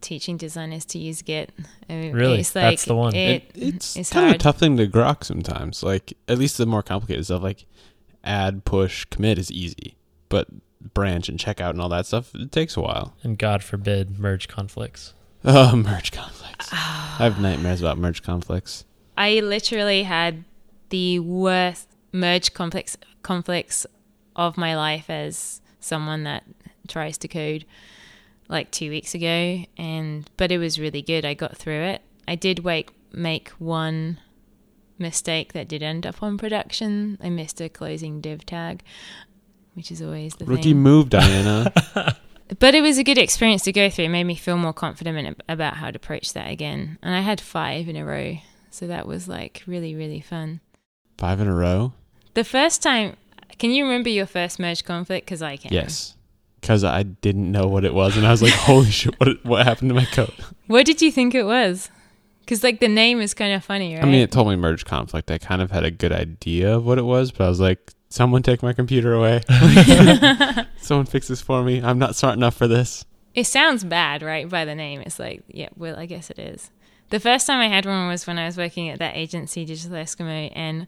teaching 0.00 0.36
designers 0.36 0.84
to 0.86 0.98
use 0.98 1.20
Git. 1.22 1.52
I 1.88 1.92
mean, 1.94 2.12
Really? 2.14 2.40
it's 2.40 2.54
like 2.54 2.62
That's 2.62 2.84
the 2.86 2.94
one. 2.94 3.14
It, 3.14 3.42
It, 3.54 3.74
it's, 3.74 3.96
it's 3.96 4.10
kind 4.10 4.28
of 4.28 4.34
a 4.34 4.38
tough 4.38 4.58
thing 4.58 4.76
to 4.78 4.86
grok 4.86 5.24
sometimes. 5.24 5.82
Like 5.82 6.14
at 6.28 6.38
least 6.38 6.56
the 6.56 6.66
more 6.66 6.82
complicated 6.82 7.24
stuff, 7.26 7.42
like 7.42 7.66
add, 8.24 8.64
push, 8.64 9.04
commit 9.06 9.38
is 9.38 9.50
easy, 9.50 9.96
but 10.28 10.48
branch 10.94 11.28
and 11.28 11.38
checkout 11.38 11.70
and 11.70 11.80
all 11.80 11.90
that 11.90 12.06
stuff 12.06 12.34
it 12.34 12.50
takes 12.52 12.76
a 12.76 12.80
while. 12.80 13.14
And 13.22 13.36
God 13.36 13.62
forbid 13.62 14.18
merge 14.18 14.48
conflicts. 14.48 15.12
Oh, 15.44 15.74
merge 15.74 16.12
conflicts! 16.12 16.68
I 16.70 17.24
have 17.24 17.40
nightmares 17.40 17.80
about 17.80 17.96
merge 17.96 18.22
conflicts. 18.22 18.84
I 19.16 19.40
literally 19.40 20.02
had 20.02 20.44
the 20.90 21.18
worst 21.20 21.88
merge 22.12 22.52
complex 22.52 22.96
conflicts 23.22 23.86
of 24.36 24.56
my 24.58 24.76
life 24.76 25.08
as 25.08 25.60
someone 25.80 26.24
that 26.24 26.44
tries 26.88 27.16
to 27.18 27.28
code 27.28 27.64
like 28.48 28.70
two 28.70 28.90
weeks 28.90 29.14
ago 29.14 29.64
and 29.78 30.28
but 30.36 30.50
it 30.50 30.58
was 30.58 30.80
really 30.80 31.02
good 31.02 31.24
i 31.24 31.34
got 31.34 31.56
through 31.56 31.80
it 31.80 32.02
i 32.26 32.34
did 32.34 32.60
wake, 32.60 32.90
make 33.12 33.48
one 33.50 34.18
mistake 34.98 35.52
that 35.52 35.68
did 35.68 35.82
end 35.82 36.04
up 36.04 36.20
on 36.20 36.36
production 36.36 37.16
i 37.22 37.28
missed 37.28 37.60
a 37.60 37.68
closing 37.68 38.20
div 38.20 38.44
tag 38.44 38.82
which 39.74 39.92
is 39.92 40.02
always 40.02 40.34
the 40.34 40.44
Rookie 40.44 40.72
thing 40.72 40.78
move, 40.78 41.08
Diana. 41.08 41.72
but 42.58 42.74
it 42.74 42.80
was 42.80 42.98
a 42.98 43.04
good 43.04 43.18
experience 43.18 43.62
to 43.62 43.72
go 43.72 43.88
through. 43.90 44.06
It 44.06 44.08
made 44.08 44.24
me 44.24 44.34
feel 44.34 44.56
more 44.56 44.72
confident 44.72 45.40
about 45.48 45.76
how 45.76 45.90
to 45.90 45.96
approach 45.96 46.32
that 46.32 46.50
again. 46.50 46.98
And 47.02 47.14
I 47.14 47.20
had 47.20 47.40
five 47.40 47.88
in 47.88 47.96
a 47.96 48.04
row. 48.04 48.38
So 48.70 48.86
that 48.86 49.06
was 49.06 49.28
like 49.28 49.62
really, 49.66 49.94
really 49.94 50.20
fun. 50.20 50.60
Five 51.18 51.40
in 51.40 51.48
a 51.48 51.54
row. 51.54 51.92
The 52.34 52.44
first 52.44 52.82
time, 52.82 53.16
can 53.58 53.70
you 53.70 53.84
remember 53.84 54.08
your 54.08 54.26
first 54.26 54.58
merge 54.58 54.84
conflict? 54.84 55.26
Because 55.26 55.42
I 55.42 55.56
can. 55.56 55.72
Yes, 55.72 56.14
because 56.60 56.84
I 56.84 57.02
didn't 57.02 57.50
know 57.50 57.66
what 57.66 57.84
it 57.84 57.92
was, 57.92 58.16
and 58.16 58.26
I 58.26 58.30
was 58.30 58.42
like, 58.42 58.52
"Holy 58.52 58.90
shit! 58.90 59.18
What 59.18 59.44
what 59.44 59.66
happened 59.66 59.90
to 59.90 59.94
my 59.94 60.06
code?" 60.06 60.32
What 60.66 60.86
did 60.86 61.02
you 61.02 61.10
think 61.10 61.34
it 61.34 61.42
was? 61.42 61.90
Because 62.40 62.62
like 62.62 62.78
the 62.78 62.88
name 62.88 63.20
is 63.20 63.34
kind 63.34 63.52
of 63.52 63.64
funny, 63.64 63.94
right? 63.94 64.04
I 64.04 64.06
mean, 64.06 64.22
it 64.22 64.30
told 64.30 64.48
me 64.48 64.54
merge 64.54 64.84
conflict. 64.84 65.30
I 65.30 65.38
kind 65.38 65.60
of 65.60 65.72
had 65.72 65.84
a 65.84 65.90
good 65.90 66.12
idea 66.12 66.76
of 66.76 66.86
what 66.86 66.96
it 66.96 67.02
was, 67.02 67.32
but 67.32 67.44
I 67.44 67.48
was 67.48 67.58
like, 67.58 67.92
"Someone 68.10 68.42
take 68.42 68.62
my 68.62 68.72
computer 68.72 69.14
away. 69.14 69.40
Someone 70.76 71.06
fix 71.06 71.28
this 71.28 71.40
for 71.40 71.62
me. 71.62 71.82
I'm 71.82 71.98
not 71.98 72.16
smart 72.16 72.36
enough 72.36 72.56
for 72.56 72.68
this." 72.68 73.06
it 73.34 73.46
sounds 73.46 73.84
bad, 73.84 74.22
right? 74.22 74.48
By 74.48 74.64
the 74.64 74.74
name, 74.74 75.02
it's 75.02 75.18
like, 75.18 75.42
yeah, 75.48 75.68
well, 75.76 75.98
I 75.98 76.06
guess 76.06 76.30
it 76.30 76.38
is. 76.38 76.70
The 77.10 77.20
first 77.20 77.46
time 77.46 77.60
I 77.60 77.68
had 77.68 77.86
one 77.86 78.08
was 78.08 78.26
when 78.26 78.38
I 78.38 78.46
was 78.46 78.56
working 78.56 78.88
at 78.88 78.98
that 78.98 79.16
agency, 79.16 79.64
Digital 79.64 79.96
Eskimo, 79.96 80.52
and 80.54 80.86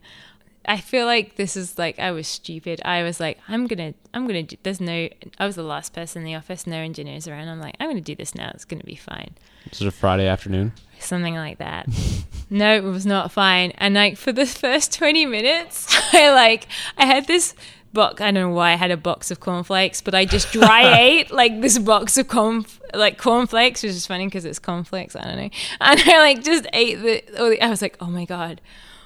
I 0.65 0.77
feel 0.77 1.05
like 1.05 1.35
this 1.35 1.57
is 1.57 1.77
like 1.77 1.99
I 1.99 2.11
was 2.11 2.27
stupid. 2.27 2.81
I 2.85 3.03
was 3.03 3.19
like, 3.19 3.39
I'm 3.49 3.67
gonna, 3.67 3.93
I'm 4.13 4.25
gonna. 4.25 4.43
Do, 4.43 4.55
there's 4.63 4.79
no. 4.79 5.09
I 5.37 5.45
was 5.45 5.55
the 5.55 5.63
last 5.63 5.93
person 5.93 6.21
in 6.21 6.25
the 6.25 6.35
office, 6.35 6.65
no 6.65 6.77
engineers 6.77 7.27
around. 7.27 7.49
I'm 7.49 7.59
like, 7.59 7.75
I'm 7.79 7.89
gonna 7.89 7.99
do 7.99 8.15
this 8.15 8.33
now. 8.35 8.51
It's 8.53 8.63
gonna 8.63 8.85
be 8.85 8.95
fine. 8.95 9.35
This 9.69 9.81
is 9.81 9.87
a 9.87 9.91
Friday 9.91 10.27
afternoon. 10.27 10.73
Something 10.99 11.35
like 11.35 11.57
that. 11.57 11.87
no, 12.49 12.75
it 12.75 12.83
was 12.83 13.05
not 13.05 13.31
fine. 13.31 13.71
And 13.71 13.95
like 13.95 14.17
for 14.17 14.31
the 14.31 14.45
first 14.45 14.93
20 14.93 15.25
minutes, 15.25 15.87
I 16.13 16.31
like 16.31 16.67
I 16.97 17.05
had 17.05 17.27
this 17.27 17.55
box. 17.93 18.21
I 18.21 18.25
don't 18.31 18.33
know 18.35 18.49
why 18.49 18.71
I 18.71 18.75
had 18.75 18.91
a 18.91 18.97
box 18.97 19.31
of 19.31 19.39
cornflakes, 19.39 20.01
but 20.01 20.15
I 20.15 20.25
just 20.25 20.51
dry 20.51 20.97
ate 20.99 21.31
like 21.31 21.61
this 21.61 21.77
box 21.77 22.17
of 22.17 22.27
corn 22.27 22.65
like 22.93 23.17
cornflakes, 23.17 23.83
which 23.83 23.91
is 23.91 24.07
funny 24.07 24.25
because 24.25 24.45
it's 24.45 24.59
cornflakes. 24.59 25.15
I 25.15 25.23
don't 25.23 25.37
know. 25.37 25.49
And 25.81 25.99
I 26.05 26.19
like 26.19 26.43
just 26.43 26.65
ate 26.73 26.95
the. 27.01 27.39
all 27.39 27.49
the- 27.49 27.61
I 27.61 27.69
was 27.69 27.81
like, 27.81 27.97
oh 27.99 28.07
my 28.07 28.25
god, 28.25 28.61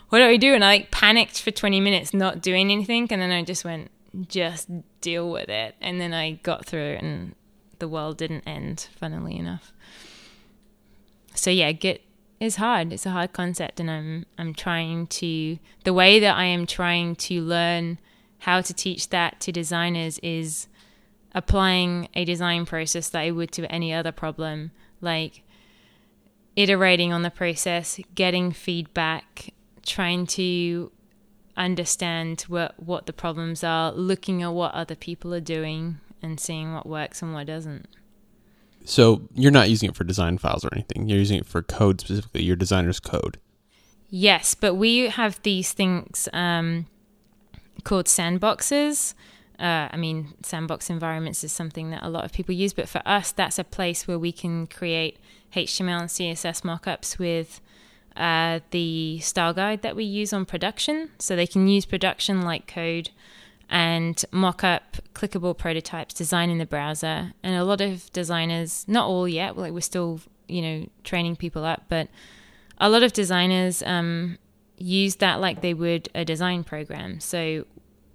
what 0.10 0.20
do 0.20 0.26
I 0.26 0.38
do? 0.38 0.54
And 0.54 0.64
I 0.64 0.68
like 0.68 0.92
panicked 0.92 1.42
for 1.42 1.52
20 1.52 1.80
minutes, 1.82 2.14
not 2.14 2.42
doing 2.42 2.72
anything, 2.72 3.08
and 3.12 3.22
then 3.22 3.32
I 3.32 3.44
just 3.44 3.66
went, 3.66 3.92
just 4.28 4.70
deal 5.02 5.30
with 5.32 5.50
it. 5.50 5.76
And 5.82 6.00
then 6.00 6.14
I 6.14 6.34
got 6.44 6.66
through, 6.66 6.98
and 7.02 7.36
the 7.80 7.88
world 7.88 8.18
didn't 8.18 8.48
end. 8.48 8.88
Funnily 9.00 9.38
enough 9.38 9.74
so 11.38 11.50
yeah 11.50 11.72
git 11.72 12.02
is 12.40 12.58
hard. 12.58 12.94
It's 12.94 13.06
a 13.06 13.12
hard 13.12 13.34
concept 13.34 13.80
and 13.80 13.90
i'm 13.90 14.26
i'm 14.38 14.54
trying 14.54 15.08
to 15.08 15.58
the 15.84 15.94
way 15.94 16.20
that 16.20 16.36
i 16.36 16.46
am 16.46 16.66
trying 16.68 17.16
to 17.16 17.42
learn 17.42 18.00
how 18.40 18.62
to 18.62 18.74
teach 18.74 19.10
that 19.10 19.40
to 19.42 19.52
designers 19.52 20.20
is 20.20 20.68
applying 21.34 22.08
a 22.14 22.26
design 22.26 22.66
process 22.66 23.10
that 23.10 23.22
i 23.22 23.32
would 23.32 23.52
to 23.52 23.72
any 23.72 23.94
other 23.94 24.12
problem 24.12 24.72
like 25.02 25.44
iterating 26.56 27.12
on 27.12 27.24
the 27.24 27.32
process 27.32 28.00
getting 28.16 28.52
feedback 28.52 29.54
trying 29.86 30.26
to 30.26 30.92
understand 31.56 32.42
what 32.42 32.76
what 32.82 33.08
the 33.08 33.14
problems 33.14 33.64
are 33.64 33.92
looking 33.92 34.44
at 34.44 34.54
what 34.54 34.74
other 34.74 34.96
people 34.96 35.34
are 35.34 35.40
doing 35.40 36.00
and 36.22 36.40
seeing 36.40 36.74
what 36.74 36.86
works 36.86 37.22
and 37.22 37.34
what 37.34 37.48
doesn't 37.48 37.88
So 38.88 39.28
you're 39.36 39.52
not 39.52 39.70
using 39.70 39.90
it 39.90 39.98
for 39.98 40.06
design 40.06 40.38
files 40.38 40.64
or 40.64 40.70
anything. 40.72 41.10
You're 41.10 41.20
using 41.20 41.40
it 41.40 41.46
for 41.46 41.62
code 41.62 42.00
specifically. 42.00 42.44
Your 42.44 42.56
designer's 42.56 43.02
code. 43.02 43.38
Yes, 44.10 44.56
but 44.56 44.76
we 44.76 45.10
have 45.10 45.42
these 45.44 45.74
things 45.74 46.30
um, 46.32 46.86
called 47.84 48.06
sandboxes. 48.06 49.14
Uh, 49.60 49.90
I 49.92 49.98
mean, 49.98 50.34
sandbox 50.42 50.90
environments 50.90 51.44
is 51.44 51.52
something 51.52 51.90
that 51.90 52.02
a 52.02 52.10
lot 52.10 52.24
of 52.24 52.32
people 52.32 52.56
use, 52.56 52.72
but 52.72 52.88
for 52.88 53.02
us, 53.06 53.34
that's 53.34 53.60
a 53.60 53.66
place 53.66 54.08
where 54.08 54.18
we 54.18 54.32
can 54.32 54.68
create 54.68 55.18
HTML 55.54 56.00
and 56.00 56.10
CSS 56.10 56.62
mockups 56.62 57.20
with 57.20 57.60
uh, 58.16 58.62
the 58.72 59.20
style 59.20 59.54
guide 59.54 59.82
that 59.82 59.98
we 59.98 60.06
use 60.06 60.32
on 60.32 60.46
production. 60.46 61.10
So 61.20 61.36
they 61.36 61.48
can 61.48 61.68
use 61.68 61.86
production 61.86 62.42
like 62.42 62.68
code 62.68 63.10
and 63.70 64.24
mock 64.32 64.64
up 64.64 64.98
clickable 65.14 65.58
prototypes, 65.58 66.14
design 66.14 66.50
in 66.50 66.58
the 66.58 66.66
browser. 66.66 67.34
And 67.44 67.56
a 67.56 67.64
lot 67.64 67.82
of 67.82 68.12
designers, 68.14 68.86
not 68.88 69.08
all 69.08 69.28
yet, 69.28 69.58
like 69.58 69.74
we're 69.74 69.82
still, 69.82 70.22
you 70.48 70.62
know, 70.62 70.90
training 71.04 71.36
people 71.36 71.66
up, 71.66 71.84
but 71.90 72.08
a 72.78 72.90
lot 72.90 73.04
of 73.04 73.14
designers 73.14 73.84
um, 73.84 74.38
use 74.78 75.16
that 75.18 75.42
like 75.42 75.62
they 75.62 75.74
would 75.74 76.10
a 76.16 76.24
design 76.24 76.64
program. 76.64 77.20
So 77.20 77.66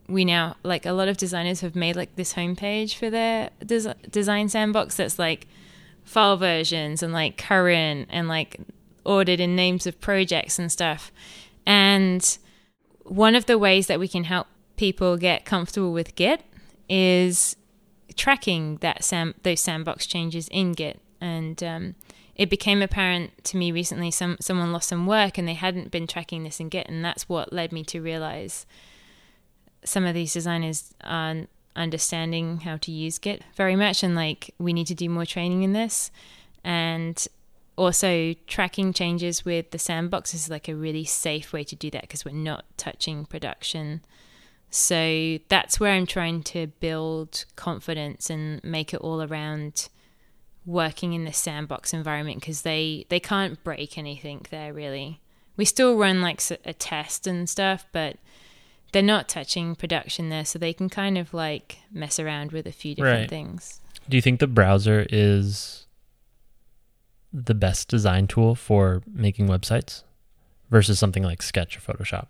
we 0.09 0.24
now 0.24 0.57
like 0.62 0.86
a 0.86 0.92
lot 0.92 1.09
of 1.09 1.16
designers 1.16 1.61
have 1.61 1.74
made 1.74 1.96
like 1.96 2.16
this 2.16 2.34
homepage 2.34 2.94
for 2.94 3.11
their 3.11 3.50
des- 3.64 3.94
design 4.11 4.48
sandbox 4.48 4.96
that's 4.96 5.18
like 5.18 5.46
file 6.05 6.36
versions 6.36 7.03
and 7.03 7.12
like 7.12 7.38
current 7.38 8.09
and 8.11 8.28
like 8.28 8.61
ordered 9.05 9.40
in 9.40 9.57
names 9.57 9.86
of 9.86 10.00
projects 10.00 10.59
and 10.59 10.70
stuff. 10.70 11.12
And 11.66 12.38
one 13.05 13.34
of 13.34 13.46
the 13.46 13.59
ways 13.59 13.86
that 13.88 14.00
we 14.00 14.09
can 14.09 14.24
help 14.24 14.46
people 14.76 15.16
get 15.16 15.44
comfortable 15.44 15.92
with 15.92 16.14
Git 16.14 16.42
is 16.88 17.56
tracking 18.16 18.76
that 18.78 19.04
sam- 19.04 19.34
those 19.42 19.60
sandbox 19.60 20.06
changes 20.06 20.48
in 20.48 20.72
Git. 20.72 21.00
And 21.20 21.62
um, 21.62 21.94
it 22.34 22.50
became 22.50 22.82
apparent 22.82 23.44
to 23.44 23.56
me 23.56 23.70
recently 23.72 24.10
some 24.10 24.36
someone 24.40 24.72
lost 24.72 24.88
some 24.88 25.06
work 25.06 25.38
and 25.38 25.46
they 25.46 25.54
hadn't 25.54 25.90
been 25.90 26.06
tracking 26.06 26.42
this 26.42 26.60
in 26.60 26.68
Git, 26.68 26.88
and 26.88 27.04
that's 27.04 27.28
what 27.28 27.52
led 27.52 27.72
me 27.72 27.84
to 27.84 28.00
realize 28.00 28.66
some 29.84 30.04
of 30.04 30.14
these 30.14 30.32
designers 30.32 30.94
aren't 31.02 31.48
understanding 31.74 32.60
how 32.60 32.76
to 32.78 32.90
use 32.90 33.18
Git 33.18 33.42
very 33.54 33.76
much, 33.76 34.02
and 34.02 34.14
like 34.14 34.54
we 34.58 34.72
need 34.72 34.86
to 34.88 34.94
do 34.94 35.08
more 35.08 35.26
training 35.26 35.62
in 35.62 35.72
this, 35.72 36.10
and 36.64 37.26
also 37.76 38.34
tracking 38.46 38.92
changes 38.92 39.44
with 39.44 39.70
the 39.70 39.78
sandbox 39.78 40.34
is 40.34 40.50
like 40.50 40.68
a 40.68 40.74
really 40.74 41.04
safe 41.04 41.52
way 41.52 41.64
to 41.64 41.76
do 41.76 41.90
that 41.90 42.02
because 42.02 42.24
we're 42.24 42.32
not 42.32 42.64
touching 42.76 43.24
production. 43.24 44.02
So 44.74 45.38
that's 45.48 45.78
where 45.78 45.92
I'm 45.92 46.06
trying 46.06 46.42
to 46.44 46.68
build 46.80 47.44
confidence 47.56 48.30
and 48.30 48.64
make 48.64 48.94
it 48.94 49.00
all 49.02 49.22
around 49.22 49.90
working 50.64 51.12
in 51.12 51.24
the 51.26 51.32
sandbox 51.32 51.92
environment 51.92 52.40
because 52.40 52.62
they 52.62 53.04
they 53.10 53.20
can't 53.20 53.62
break 53.62 53.98
anything 53.98 54.46
there 54.50 54.72
really. 54.72 55.20
We 55.58 55.66
still 55.66 55.98
run 55.98 56.22
like 56.22 56.40
a 56.64 56.72
test 56.72 57.26
and 57.26 57.50
stuff, 57.50 57.84
but 57.92 58.16
they're 58.92 59.02
not 59.02 59.28
touching 59.28 59.74
production 59.74 60.30
there, 60.30 60.46
so 60.46 60.58
they 60.58 60.72
can 60.72 60.88
kind 60.88 61.18
of 61.18 61.34
like 61.34 61.78
mess 61.92 62.18
around 62.18 62.52
with 62.52 62.66
a 62.66 62.72
few 62.72 62.94
different 62.94 63.20
Right. 63.22 63.28
things. 63.30 63.80
Do 64.08 64.16
you 64.16 64.22
think 64.22 64.40
the 64.40 64.46
browser 64.46 65.06
is 65.10 65.86
the 67.30 67.54
best 67.54 67.88
design 67.88 68.26
tool 68.26 68.54
for 68.54 69.02
making 69.06 69.48
websites 69.48 70.02
versus 70.70 70.98
something 70.98 71.22
like 71.22 71.42
Sketch 71.42 71.76
or 71.76 71.80
Photoshop? 71.80 72.28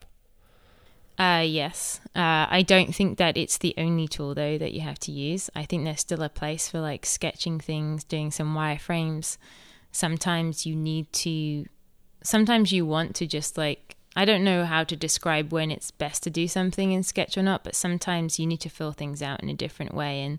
Uh, 1.19 1.45
yes. 1.47 2.01
Uh, 2.17 2.47
I 2.51 2.65
don't 2.67 2.95
think 2.95 3.19
that 3.19 3.37
it's 3.37 3.59
the 3.59 3.75
only 3.79 4.09
tool 4.09 4.35
though 4.35 4.59
that 4.59 4.73
you 4.73 4.81
have 4.81 4.99
to 5.01 5.13
use. 5.13 5.51
I 5.55 5.65
think 5.65 5.85
there's 5.85 6.01
still 6.01 6.23
a 6.23 6.29
place 6.29 6.69
for 6.69 6.81
like 6.81 7.07
sketching 7.07 7.61
things, 7.61 8.03
doing 8.05 8.31
some 8.31 8.55
wireframes. 8.55 9.37
Sometimes 9.93 10.67
you 10.67 10.75
need 10.75 11.13
to, 11.13 11.67
sometimes 12.23 12.73
you 12.73 12.87
want 12.87 13.15
to 13.17 13.27
just 13.27 13.59
like, 13.59 13.97
I 14.17 14.25
don't 14.25 14.45
know 14.45 14.65
how 14.65 14.85
to 14.85 14.97
describe 14.97 15.53
when 15.53 15.71
it's 15.71 15.91
best 15.91 16.23
to 16.25 16.31
do 16.31 16.47
something 16.49 16.93
in 16.93 17.03
Sketch 17.03 17.39
or 17.39 17.43
not, 17.43 17.65
but 17.65 17.75
sometimes 17.75 18.39
you 18.39 18.47
need 18.47 18.61
to 18.61 18.69
fill 18.69 18.93
things 18.93 19.23
out 19.23 19.43
in 19.43 19.49
a 19.49 19.55
different 19.55 19.95
way. 19.95 20.23
And 20.23 20.39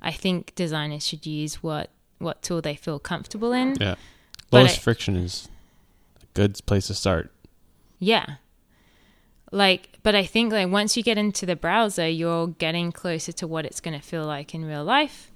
I 0.00 0.12
think 0.12 0.54
designers 0.54 1.06
should 1.06 1.26
use 1.26 1.62
what, 1.62 1.90
what 2.18 2.42
tool 2.42 2.60
they 2.60 2.74
feel 2.74 2.98
comfortable 2.98 3.52
in. 3.52 3.76
Yeah. 3.80 3.94
Lowest 4.50 4.78
I- 4.78 4.80
friction 4.80 5.16
is 5.16 5.48
a 6.20 6.26
good 6.34 6.58
place 6.66 6.88
to 6.88 6.94
start. 6.94 7.30
Yeah. 7.98 8.36
Like, 9.52 9.90
but 10.02 10.14
I 10.14 10.24
think 10.24 10.52
like 10.52 10.68
once 10.68 10.96
you 10.96 11.02
get 11.02 11.18
into 11.18 11.46
the 11.46 11.54
browser, 11.54 12.08
you're 12.08 12.48
getting 12.48 12.90
closer 12.90 13.32
to 13.32 13.46
what 13.46 13.64
it's 13.64 13.80
going 13.80 13.98
to 13.98 14.04
feel 14.04 14.24
like 14.24 14.54
in 14.54 14.64
real 14.64 14.82
life. 14.82 15.30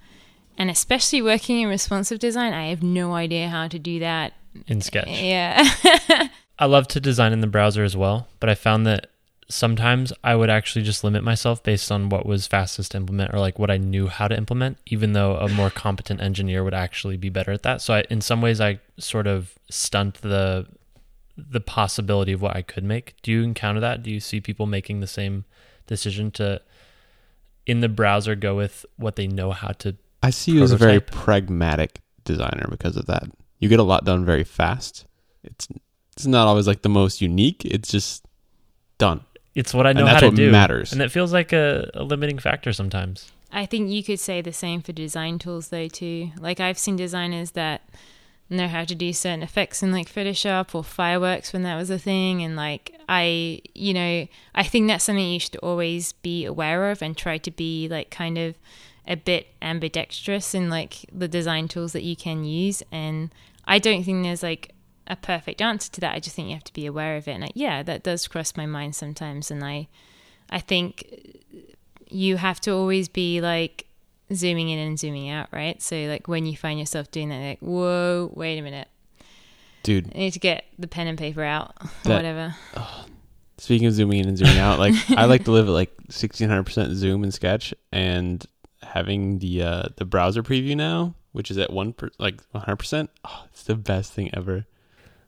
And 0.58 0.70
especially 0.70 1.20
working 1.20 1.60
in 1.60 1.68
responsive 1.68 2.18
design, 2.18 2.54
I 2.54 2.68
have 2.70 2.82
no 2.82 3.14
idea 3.14 3.48
how 3.48 3.68
to 3.68 3.78
do 3.78 4.00
that. 4.00 4.32
in 4.66 4.80
Sketch. 4.80 5.08
Yeah. 5.08 5.62
I 6.58 6.64
love 6.64 6.88
to 6.88 7.00
design 7.00 7.34
in 7.34 7.42
the 7.42 7.46
browser 7.46 7.84
as 7.84 7.94
well, 7.94 8.28
but 8.40 8.48
I 8.48 8.54
found 8.54 8.86
that 8.86 9.10
sometimes 9.48 10.12
I 10.24 10.34
would 10.34 10.50
actually 10.50 10.82
just 10.82 11.04
limit 11.04 11.22
myself 11.22 11.62
based 11.62 11.92
on 11.92 12.08
what 12.08 12.26
was 12.26 12.46
fastest 12.46 12.92
to 12.92 12.96
implement 12.96 13.32
or 13.34 13.38
like 13.38 13.58
what 13.58 13.70
I 13.70 13.76
knew 13.76 14.08
how 14.08 14.28
to 14.28 14.36
implement, 14.36 14.78
even 14.86 15.12
though 15.12 15.36
a 15.36 15.48
more 15.48 15.70
competent 15.70 16.20
engineer 16.20 16.64
would 16.64 16.74
actually 16.74 17.18
be 17.18 17.28
better 17.28 17.52
at 17.52 17.62
that. 17.62 17.82
So 17.82 17.94
I, 17.94 18.04
in 18.10 18.22
some 18.22 18.40
ways, 18.40 18.60
I 18.60 18.80
sort 18.98 19.26
of 19.26 19.54
stunt 19.70 20.22
the 20.22 20.66
the 21.36 21.60
possibility 21.60 22.32
of 22.32 22.40
what 22.42 22.56
I 22.56 22.62
could 22.62 22.84
make. 22.84 23.14
Do 23.22 23.30
you 23.32 23.42
encounter 23.42 23.80
that? 23.80 24.02
Do 24.02 24.10
you 24.10 24.20
see 24.20 24.40
people 24.40 24.66
making 24.66 25.00
the 25.00 25.06
same 25.06 25.44
decision 25.86 26.30
to 26.32 26.60
in 27.66 27.80
the 27.80 27.88
browser 27.88 28.34
go 28.34 28.54
with 28.56 28.86
what 28.96 29.16
they 29.16 29.26
know 29.26 29.52
how 29.52 29.68
to? 29.68 29.96
I 30.22 30.30
see 30.30 30.52
you 30.52 30.62
as 30.62 30.72
a 30.72 30.76
very 30.76 31.00
pragmatic 31.00 32.00
designer 32.24 32.66
because 32.70 32.96
of 32.96 33.06
that. 33.06 33.24
You 33.58 33.68
get 33.68 33.78
a 33.80 33.84
lot 33.84 34.04
done 34.04 34.24
very 34.24 34.44
fast. 34.44 35.04
It's 35.44 35.68
it's 36.12 36.26
not 36.26 36.46
always 36.46 36.66
like 36.66 36.82
the 36.82 36.88
most 36.88 37.20
unique. 37.20 37.64
It's 37.64 37.90
just 37.90 38.24
done, 38.98 39.20
It's 39.54 39.74
what 39.74 39.86
I 39.86 39.92
know 39.92 40.00
and 40.00 40.08
how 40.08 40.20
to 40.20 40.26
what 40.28 40.34
do, 40.36 40.50
matters. 40.50 40.90
and 40.92 41.02
it 41.02 41.10
feels 41.12 41.30
like 41.32 41.52
a, 41.52 41.90
a 41.92 42.02
limiting 42.02 42.38
factor 42.38 42.72
sometimes. 42.72 43.30
I 43.52 43.66
think 43.66 43.90
you 43.90 44.02
could 44.02 44.18
say 44.18 44.40
the 44.40 44.52
same 44.54 44.80
for 44.80 44.92
design 44.92 45.38
tools 45.38 45.68
though 45.68 45.88
too. 45.88 46.30
Like 46.40 46.58
I've 46.60 46.78
seen 46.78 46.96
designers 46.96 47.50
that 47.52 47.82
know 48.48 48.68
how 48.68 48.84
to 48.84 48.94
do 48.94 49.12
certain 49.12 49.42
effects 49.42 49.82
in 49.82 49.92
like 49.92 50.12
Photoshop 50.12 50.74
or 50.74 50.84
fireworks 50.84 51.52
when 51.52 51.62
that 51.62 51.76
was 51.76 51.90
a 51.90 51.98
thing. 51.98 52.42
And 52.42 52.56
like 52.56 52.94
I 53.08 53.60
you 53.74 53.94
know, 53.94 54.26
I 54.54 54.62
think 54.62 54.88
that's 54.88 55.04
something 55.04 55.26
you 55.26 55.40
should 55.40 55.56
always 55.56 56.12
be 56.12 56.44
aware 56.44 56.90
of 56.90 57.02
and 57.02 57.16
try 57.16 57.38
to 57.38 57.50
be 57.50 57.88
like 57.88 58.10
kind 58.10 58.38
of 58.38 58.54
a 59.08 59.16
bit 59.16 59.48
ambidextrous 59.62 60.54
in 60.54 60.68
like 60.68 61.06
the 61.12 61.28
design 61.28 61.68
tools 61.68 61.92
that 61.92 62.02
you 62.02 62.16
can 62.16 62.44
use. 62.44 62.82
And 62.90 63.30
I 63.64 63.78
don't 63.78 64.04
think 64.04 64.22
there's 64.22 64.42
like 64.42 64.72
a 65.06 65.16
perfect 65.16 65.62
answer 65.62 65.90
to 65.92 66.00
that. 66.00 66.14
I 66.14 66.20
just 66.20 66.34
think 66.34 66.48
you 66.48 66.54
have 66.54 66.64
to 66.64 66.72
be 66.72 66.86
aware 66.86 67.16
of 67.16 67.28
it. 67.28 67.32
And 67.32 67.42
like, 67.42 67.52
yeah, 67.54 67.82
that 67.82 68.02
does 68.02 68.26
cross 68.26 68.56
my 68.56 68.66
mind 68.66 68.94
sometimes. 68.94 69.50
And 69.50 69.64
I 69.64 69.88
I 70.50 70.60
think 70.60 71.42
you 72.08 72.36
have 72.36 72.60
to 72.60 72.72
always 72.72 73.08
be 73.08 73.40
like 73.40 73.86
zooming 74.34 74.68
in 74.70 74.78
and 74.78 74.98
zooming 74.98 75.28
out, 75.28 75.48
right? 75.52 75.80
So 75.82 75.96
like 75.96 76.28
when 76.28 76.46
you 76.46 76.56
find 76.56 76.78
yourself 76.78 77.10
doing 77.10 77.28
that, 77.30 77.38
like, 77.38 77.58
whoa, 77.60 78.30
wait 78.34 78.58
a 78.58 78.62
minute, 78.62 78.88
Dude, 79.82 80.10
I 80.14 80.18
need 80.18 80.32
to 80.32 80.40
get 80.40 80.64
the 80.78 80.88
pen 80.88 81.06
and 81.06 81.16
paper 81.16 81.42
out, 81.44 81.74
or 81.80 81.88
That- 82.04 82.16
whatever. 82.16 82.56
speaking 83.58 83.86
of 83.86 83.94
zooming 83.94 84.18
in 84.20 84.28
and 84.28 84.36
zooming 84.36 84.58
out, 84.58 84.78
like 84.78 84.94
I 85.10 85.24
like 85.26 85.44
to 85.44 85.50
live 85.52 85.66
at 85.68 85.72
like 85.72 85.92
sixteen 86.10 86.48
hundred 86.48 86.64
percent 86.64 86.94
zoom 86.94 87.22
in 87.24 87.30
Sketch, 87.32 87.72
and 87.92 88.44
having 88.82 89.38
the 89.38 89.62
uh, 89.62 89.82
the 89.96 90.04
browser 90.04 90.42
preview 90.42 90.76
now, 90.76 91.14
which 91.32 91.50
is 91.50 91.58
at 91.58 91.72
one 91.72 91.92
per, 91.92 92.10
like 92.18 92.40
one 92.52 92.64
hundred 92.64 92.76
percent. 92.76 93.10
Oh, 93.24 93.44
it's 93.50 93.62
the 93.62 93.76
best 93.76 94.12
thing 94.12 94.30
ever. 94.34 94.66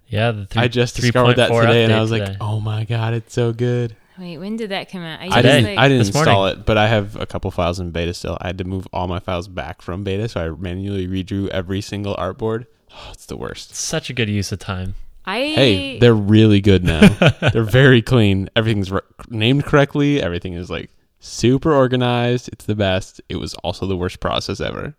Yeah, 0.09 0.31
the 0.33 0.47
three, 0.47 0.63
I 0.63 0.69
just 0.69 0.97
discovered 0.97 1.37
that 1.37 1.51
3.4 1.51 1.61
today, 1.67 1.85
and 1.85 1.93
I 1.93 1.97
update 1.97 2.01
was 2.01 2.11
today. 2.13 2.25
like, 2.29 2.37
oh 2.41 2.61
my 2.61 2.85
god, 2.85 3.13
it's 3.15 3.35
so 3.35 3.53
good. 3.53 3.95
Wait, 4.19 4.39
when 4.39 4.57
did 4.57 4.71
that 4.71 4.91
come 4.91 5.03
out? 5.03 5.21
I 5.21 5.25
used, 5.27 5.37
didn't. 5.37 5.65
like- 5.65 5.79
I 5.79 5.89
didn't 5.89 6.07
install 6.07 6.25
morning. 6.43 6.61
it, 6.61 6.67
but 6.67 6.77
I 6.77 6.89
have 6.89 7.17
a 7.17 7.27
couple 7.27 7.51
files 7.51 7.79
in 7.79 7.91
beta 7.91 8.13
still. 8.15 8.37
I 8.41 8.49
had 8.49 8.59
to 8.59 8.65
move 8.65 8.87
all 8.93 9.07
my 9.07 9.21
files 9.21 9.49
back 9.49 9.81
from 9.83 10.03
beta, 10.05 10.29
so 10.29 10.41
I 10.45 10.49
manually 10.51 11.07
redrew 11.07 11.49
every 11.49 11.81
single 11.81 12.17
artboard. 12.17 12.67
Oh, 12.93 13.11
it's 13.13 13.27
the 13.27 13.37
worst. 13.37 13.75
such 13.75 14.11
a 14.11 14.13
good 14.13 14.29
use 14.29 14.51
of 14.53 14.59
time. 14.59 14.95
I 15.25 15.39
Hey, 15.41 15.99
they're 15.99 16.15
really 16.15 16.61
good 16.61 16.85
now. 16.85 17.07
they're 17.53 17.63
very 17.63 18.01
clean. 18.01 18.49
Everything's 18.57 18.91
re- 18.91 19.01
named 19.29 19.65
correctly. 19.65 20.23
Everything 20.23 20.55
is 20.55 20.71
like 20.71 20.91
super 21.21 21.73
organized. 21.73 22.49
It's 22.49 22.65
the 22.65 22.75
best. 22.75 23.21
It 23.29 23.37
was 23.37 23.53
also 23.57 23.87
the 23.87 23.97
worst 23.97 24.21
process 24.21 24.61
ever. 24.61 24.97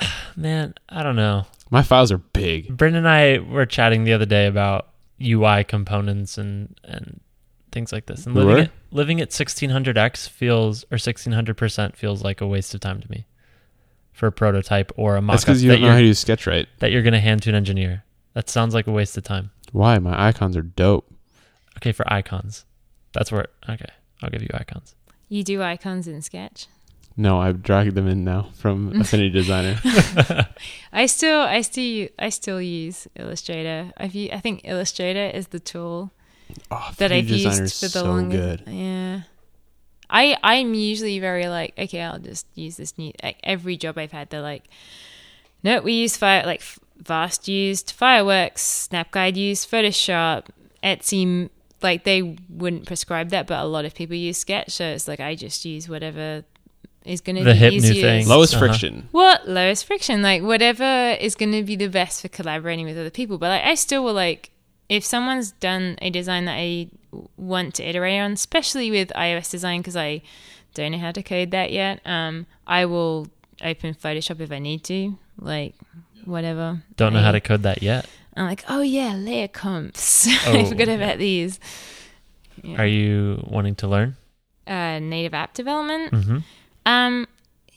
Man, 0.36 0.74
I 0.88 1.02
don't 1.04 1.16
know. 1.16 1.46
My 1.70 1.82
files 1.82 2.10
are 2.10 2.18
big. 2.18 2.76
Brendan 2.76 3.06
and 3.06 3.08
I 3.08 3.38
were 3.38 3.66
chatting 3.66 4.02
the 4.04 4.12
other 4.14 4.26
day 4.26 4.46
about 4.46 4.88
UI 5.22 5.64
components 5.64 6.38
and 6.38 6.76
and 6.82 7.20
things 7.78 7.92
like 7.92 8.06
this. 8.06 8.26
And 8.26 8.34
living 8.34 8.54
were? 8.54 8.60
at 8.62 8.70
living 8.90 9.20
at 9.20 9.30
1600x 9.30 10.28
feels 10.28 10.82
or 10.90 10.96
1600% 10.96 11.94
feels 11.94 12.24
like 12.24 12.40
a 12.40 12.46
waste 12.46 12.74
of 12.74 12.80
time 12.80 13.00
to 13.00 13.08
me 13.10 13.26
for 14.12 14.26
a 14.26 14.32
prototype 14.32 14.90
or 14.96 15.14
a 15.14 15.22
mock-up 15.22 15.42
because 15.42 15.62
you 15.62 15.70
that 15.70 15.76
don't 15.76 15.82
know 15.82 15.92
how 15.92 15.98
to 15.98 16.04
use 16.04 16.18
Sketch 16.18 16.46
right. 16.48 16.66
that 16.80 16.90
you're 16.90 17.02
going 17.02 17.12
to 17.12 17.20
hand 17.20 17.42
to 17.42 17.50
an 17.50 17.54
engineer. 17.54 18.02
That 18.34 18.50
sounds 18.50 18.74
like 18.74 18.88
a 18.88 18.90
waste 18.90 19.16
of 19.16 19.22
time. 19.22 19.52
Why? 19.70 19.98
My 20.00 20.28
icons 20.28 20.56
are 20.56 20.62
dope. 20.62 21.08
Okay, 21.76 21.92
for 21.92 22.12
icons. 22.12 22.64
That's 23.12 23.30
where 23.30 23.46
okay, 23.68 23.92
I'll 24.22 24.30
give 24.30 24.42
you 24.42 24.48
icons. 24.54 24.96
you 25.28 25.44
do 25.44 25.62
icons 25.62 26.08
in 26.08 26.20
Sketch. 26.20 26.66
No, 27.16 27.40
I've 27.40 27.62
dragged 27.62 27.94
them 27.94 28.06
in 28.08 28.24
now 28.24 28.50
from 28.54 28.92
Affinity 29.00 29.30
Designer. 29.30 29.80
I 30.92 31.06
still, 31.06 31.40
I 31.40 31.62
still, 31.62 32.08
I 32.18 32.28
still 32.28 32.62
use 32.62 33.08
Illustrator. 33.16 33.92
I've, 33.96 34.14
u- 34.14 34.30
I 34.32 34.38
think 34.38 34.60
Illustrator 34.64 35.26
is 35.26 35.48
the 35.48 35.58
tool 35.58 36.12
Oh, 36.70 36.90
that 36.98 37.12
I've 37.12 37.28
used 37.28 37.74
for 37.80 37.86
the 37.86 37.88
so 37.88 38.04
longest. 38.04 38.64
good. 38.64 38.72
Yeah. 38.72 39.20
I 40.10 40.36
I'm 40.42 40.72
usually 40.74 41.18
very 41.18 41.48
like 41.48 41.74
okay 41.78 42.00
I'll 42.02 42.18
just 42.18 42.46
use 42.54 42.76
this 42.78 42.96
new 42.96 43.12
like 43.22 43.36
every 43.44 43.76
job 43.76 43.98
I've 43.98 44.12
had 44.12 44.30
they're 44.30 44.40
like 44.40 44.64
no 45.62 45.80
we 45.82 45.92
use 45.92 46.16
fire 46.16 46.44
like 46.46 46.60
F- 46.60 46.78
Vast 46.96 47.46
used 47.46 47.90
Fireworks 47.92 48.62
Snapguide 48.62 49.36
used 49.36 49.70
Photoshop 49.70 50.46
Etsy 50.82 51.50
like 51.82 52.04
they 52.04 52.36
wouldn't 52.48 52.86
prescribe 52.86 53.28
that 53.30 53.46
but 53.46 53.60
a 53.62 53.66
lot 53.66 53.84
of 53.84 53.94
people 53.94 54.16
use 54.16 54.38
Sketch 54.38 54.70
so 54.70 54.84
it's 54.86 55.06
like 55.08 55.20
I 55.20 55.34
just 55.34 55.64
use 55.66 55.88
whatever 55.90 56.42
is 57.04 57.20
going 57.20 57.36
to 57.36 57.44
The 57.44 57.52
be 57.52 57.56
hip 57.58 57.70
new 57.72 57.76
easiest. 57.78 58.00
thing. 58.00 58.28
Lowest 58.28 58.54
Uh-huh. 58.54 58.66
friction. 58.66 59.08
What 59.12 59.48
lowest 59.48 59.84
friction? 59.86 60.20
Like 60.22 60.42
whatever 60.42 61.16
is 61.20 61.34
going 61.34 61.52
to 61.52 61.62
be 61.62 61.76
the 61.76 61.88
best 61.88 62.20
for 62.22 62.28
collaborating 62.28 62.84
with 62.84 62.98
other 62.98 63.08
people. 63.10 63.38
But 63.38 63.48
like, 63.48 63.64
I 63.64 63.74
still 63.76 64.04
will 64.04 64.12
like 64.14 64.50
if 64.88 65.04
someone's 65.04 65.52
done 65.52 65.96
a 66.00 66.10
design 66.10 66.44
that 66.46 66.56
I 66.56 66.88
want 67.36 67.74
to 67.76 67.82
iterate 67.88 68.20
on, 68.20 68.32
especially 68.32 68.90
with 68.90 69.08
iOS 69.16 69.50
design 69.50 69.80
because 69.80 69.96
I 69.96 70.22
don't 70.74 70.92
know 70.92 70.98
how 70.98 71.12
to 71.12 71.22
code 71.22 71.50
that 71.50 71.72
yet. 71.72 72.00
Um, 72.06 72.46
I 72.66 72.84
will 72.86 73.28
open 73.62 73.94
Photoshop 73.94 74.40
if 74.40 74.50
I 74.52 74.58
need 74.58 74.84
to. 74.84 75.18
Like 75.38 75.74
whatever. 76.24 76.82
Don't 76.96 77.12
know 77.12 77.20
I- 77.20 77.22
how 77.24 77.32
to 77.32 77.40
code 77.40 77.62
that 77.62 77.82
yet. 77.82 78.06
I'm 78.36 78.46
like, 78.46 78.64
oh 78.68 78.82
yeah, 78.82 79.14
layer 79.14 79.48
comps. 79.48 80.26
I 80.46 80.58
Oh, 80.58 80.64
forgot 80.66 80.86
yeah. 80.88 80.94
about 80.94 81.18
these. 81.18 81.58
Yeah. 82.62 82.80
Are 82.80 82.86
you 82.86 83.42
wanting 83.48 83.74
to 83.76 83.88
learn? 83.88 84.16
uh, 84.66 84.98
native 85.00 85.32
app 85.34 85.54
development? 85.54 86.12
Mm-hmm. 86.12 86.38
Um, 86.86 87.26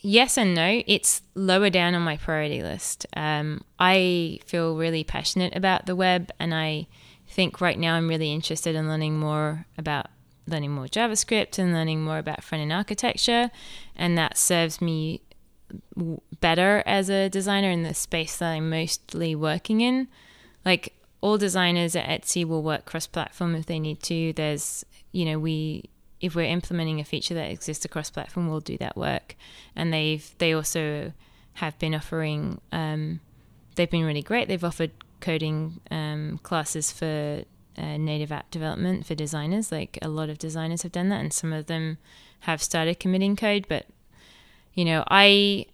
yes 0.01 0.37
and 0.37 0.53
no. 0.53 0.81
It's 0.85 1.21
lower 1.35 1.69
down 1.69 1.95
on 1.95 2.01
my 2.01 2.17
priority 2.17 2.61
list. 2.61 3.05
Um, 3.15 3.63
I 3.79 4.39
feel 4.45 4.75
really 4.75 5.03
passionate 5.03 5.55
about 5.55 5.85
the 5.85 5.95
web, 5.95 6.31
and 6.39 6.53
I 6.53 6.87
think 7.27 7.61
right 7.61 7.79
now 7.79 7.95
I'm 7.95 8.09
really 8.09 8.33
interested 8.33 8.75
in 8.75 8.87
learning 8.87 9.17
more 9.17 9.65
about 9.77 10.07
learning 10.47 10.71
more 10.71 10.87
JavaScript 10.87 11.57
and 11.59 11.71
learning 11.71 12.03
more 12.03 12.17
about 12.17 12.43
front 12.43 12.63
end 12.63 12.73
architecture, 12.73 13.51
and 13.95 14.17
that 14.17 14.37
serves 14.37 14.81
me 14.81 15.21
better 16.41 16.83
as 16.85 17.09
a 17.09 17.29
designer 17.29 17.69
in 17.69 17.83
the 17.83 17.93
space 17.93 18.37
that 18.37 18.51
I'm 18.51 18.69
mostly 18.69 19.35
working 19.35 19.81
in. 19.81 20.07
Like 20.65 20.93
all 21.21 21.37
designers 21.37 21.95
at 21.95 22.07
Etsy 22.07 22.45
will 22.45 22.63
work 22.63 22.85
cross 22.85 23.07
platform 23.07 23.55
if 23.55 23.67
they 23.67 23.79
need 23.79 24.01
to. 24.03 24.33
There's, 24.33 24.83
you 25.11 25.25
know, 25.25 25.39
we 25.39 25.89
if 26.21 26.35
we're 26.35 26.45
implementing 26.45 26.99
a 26.99 27.03
feature 27.03 27.33
that 27.33 27.51
exists 27.51 27.83
across 27.83 28.09
platform, 28.09 28.47
we'll 28.47 28.59
do 28.59 28.77
that 28.77 28.95
work. 28.95 29.35
And 29.75 29.91
they've 29.91 30.33
they 30.37 30.53
also 30.53 31.13
have 31.53 31.77
been 31.79 31.95
offering. 31.95 32.61
Um, 32.71 33.19
they've 33.75 33.89
been 33.89 34.05
really 34.05 34.21
great. 34.21 34.47
They've 34.47 34.63
offered 34.63 34.91
coding 35.19 35.81
um, 35.89 36.39
classes 36.43 36.91
for 36.91 37.43
uh, 37.77 37.97
native 37.97 38.31
app 38.31 38.51
development 38.51 39.05
for 39.05 39.15
designers. 39.15 39.71
Like 39.71 39.97
a 40.01 40.07
lot 40.07 40.29
of 40.29 40.37
designers 40.37 40.83
have 40.83 40.91
done 40.91 41.09
that, 41.09 41.21
and 41.21 41.33
some 41.33 41.51
of 41.51 41.65
them 41.65 41.97
have 42.41 42.61
started 42.61 42.99
committing 42.99 43.35
code. 43.35 43.65
But 43.67 43.87
you 44.73 44.85
know, 44.85 45.03
I 45.07 45.65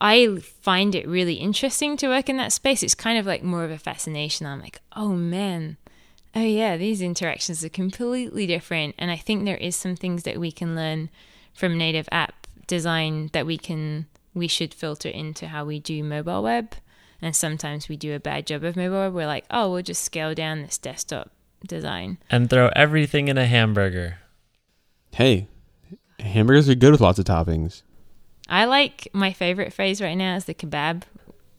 I 0.00 0.36
find 0.38 0.94
it 0.94 1.06
really 1.06 1.34
interesting 1.34 1.96
to 1.98 2.08
work 2.08 2.28
in 2.28 2.36
that 2.36 2.52
space. 2.52 2.82
It's 2.82 2.94
kind 2.94 3.18
of 3.18 3.26
like 3.26 3.42
more 3.42 3.64
of 3.64 3.70
a 3.70 3.78
fascination. 3.78 4.46
I'm 4.46 4.60
like, 4.60 4.80
oh 4.94 5.14
man, 5.14 5.76
oh 6.34 6.40
yeah, 6.40 6.76
these 6.76 7.02
interactions 7.02 7.64
are 7.64 7.68
completely 7.68 8.46
different. 8.46 8.94
And 8.98 9.10
I 9.10 9.16
think 9.16 9.44
there 9.44 9.56
is 9.56 9.76
some 9.76 9.96
things 9.96 10.22
that 10.24 10.38
we 10.38 10.52
can 10.52 10.74
learn 10.76 11.10
from 11.54 11.76
native 11.78 12.08
app 12.12 12.46
design 12.66 13.28
that 13.32 13.46
we 13.46 13.58
can 13.58 14.06
we 14.34 14.48
should 14.48 14.72
filter 14.72 15.08
into 15.10 15.48
how 15.48 15.64
we 15.64 15.78
do 15.78 16.02
mobile 16.02 16.42
web. 16.42 16.74
And 17.20 17.36
sometimes 17.36 17.88
we 17.88 17.96
do 17.96 18.14
a 18.14 18.20
bad 18.20 18.46
job 18.46 18.64
of 18.64 18.76
mobile 18.76 18.98
web. 18.98 19.14
We're 19.14 19.26
like, 19.26 19.44
oh, 19.50 19.70
we'll 19.70 19.82
just 19.82 20.02
scale 20.02 20.34
down 20.34 20.62
this 20.62 20.78
desktop 20.78 21.30
design. 21.66 22.18
And 22.30 22.48
throw 22.50 22.70
everything 22.74 23.28
in 23.28 23.36
a 23.38 23.46
hamburger. 23.46 24.18
Hey, 25.12 25.46
hamburgers 26.18 26.68
are 26.68 26.74
good 26.74 26.90
with 26.92 27.00
lots 27.00 27.18
of 27.18 27.26
toppings. 27.26 27.82
I 28.48 28.64
like 28.64 29.06
my 29.12 29.32
favorite 29.32 29.72
phrase 29.72 30.00
right 30.02 30.14
now 30.16 30.34
is 30.36 30.46
the 30.46 30.54
kebab. 30.54 31.02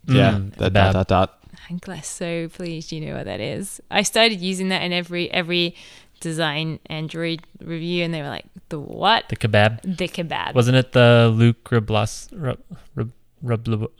yeah, 0.05 0.31
Mm, 0.33 0.55
that 0.55 0.73
kebab. 0.73 0.73
dot 0.73 0.93
dot 0.93 1.07
dot. 1.07 1.42
I'm 1.69 1.79
so 2.03 2.49
pleased 2.49 2.91
you 2.91 3.01
know 3.01 3.15
what 3.15 3.25
that 3.25 3.39
is. 3.39 3.81
I 3.89 4.03
started 4.03 4.41
using 4.41 4.69
that 4.69 4.81
in 4.81 4.91
every 4.91 5.31
every 5.31 5.75
design 6.19 6.79
Android 6.87 7.41
review, 7.61 8.03
and 8.03 8.13
they 8.13 8.21
were 8.21 8.29
like, 8.29 8.45
"The 8.69 8.79
what? 8.79 9.29
The 9.29 9.35
kebab. 9.35 9.81
The 9.83 10.07
kebab." 10.07 10.55
Wasn't 10.55 10.75
it 10.75 10.93
the 10.93 11.31
Luke 11.33 11.63
Rablas, 11.65 12.29
Rub, 12.33 12.59
Rub, 12.95 13.11
Rub, 13.41 13.91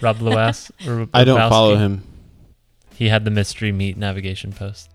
Rabluas? 0.00 0.70
I 1.14 1.24
don't 1.24 1.38
follow 1.50 1.76
him. 1.76 2.04
He 2.94 3.08
had 3.08 3.24
the 3.24 3.30
mystery 3.30 3.72
meat 3.72 3.96
navigation 3.96 4.52
post. 4.52 4.90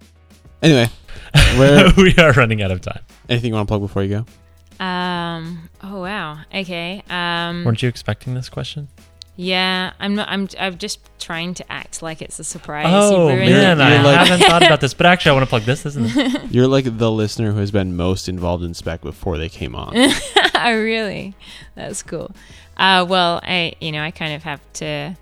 Anyway, 0.61 0.89
where 1.57 1.91
we 1.97 2.15
are 2.15 2.31
running 2.33 2.61
out 2.61 2.71
of 2.71 2.81
time. 2.81 3.01
anything 3.29 3.49
you 3.49 3.55
want 3.55 3.67
to 3.67 3.71
plug 3.71 3.81
before 3.81 4.03
you 4.03 4.23
go? 4.79 4.83
Um. 4.83 5.69
Oh 5.83 6.01
wow. 6.01 6.39
Okay. 6.53 7.03
Um. 7.09 7.63
Weren't 7.65 7.81
you 7.81 7.89
expecting 7.89 8.33
this 8.33 8.49
question? 8.49 8.87
Yeah, 9.39 9.93
I'm 9.99 10.15
not. 10.15 10.27
I'm. 10.29 10.49
I'm 10.59 10.77
just 10.79 10.99
trying 11.19 11.53
to 11.53 11.71
act 11.71 12.01
like 12.01 12.23
it's 12.23 12.39
a 12.39 12.43
surprise. 12.43 12.87
Oh 12.89 13.29
You 13.29 13.35
ruined 13.35 13.51
man, 13.51 13.79
it. 13.79 13.83
I 13.83 13.93
You're 13.95 14.03
like- 14.03 14.27
haven't 14.27 14.47
thought 14.47 14.63
about 14.63 14.81
this, 14.81 14.95
but 14.95 15.05
actually, 15.05 15.29
I 15.29 15.33
want 15.35 15.43
to 15.45 15.49
plug 15.49 15.61
this, 15.61 15.85
isn't 15.85 16.17
it? 16.17 16.45
You're 16.51 16.67
like 16.67 16.97
the 16.97 17.11
listener 17.11 17.51
who 17.51 17.59
has 17.59 17.69
been 17.69 17.95
most 17.95 18.27
involved 18.27 18.63
in 18.63 18.73
spec 18.73 19.01
before 19.01 19.37
they 19.37 19.47
came 19.47 19.75
on. 19.75 19.93
oh 20.55 20.71
really? 20.73 21.35
That's 21.75 22.01
cool. 22.01 22.31
Uh, 22.77 23.05
well, 23.07 23.39
I 23.43 23.73
you 23.79 23.91
know 23.91 24.01
I 24.01 24.09
kind 24.09 24.33
of 24.33 24.41
have 24.43 24.59
to, 24.73 25.15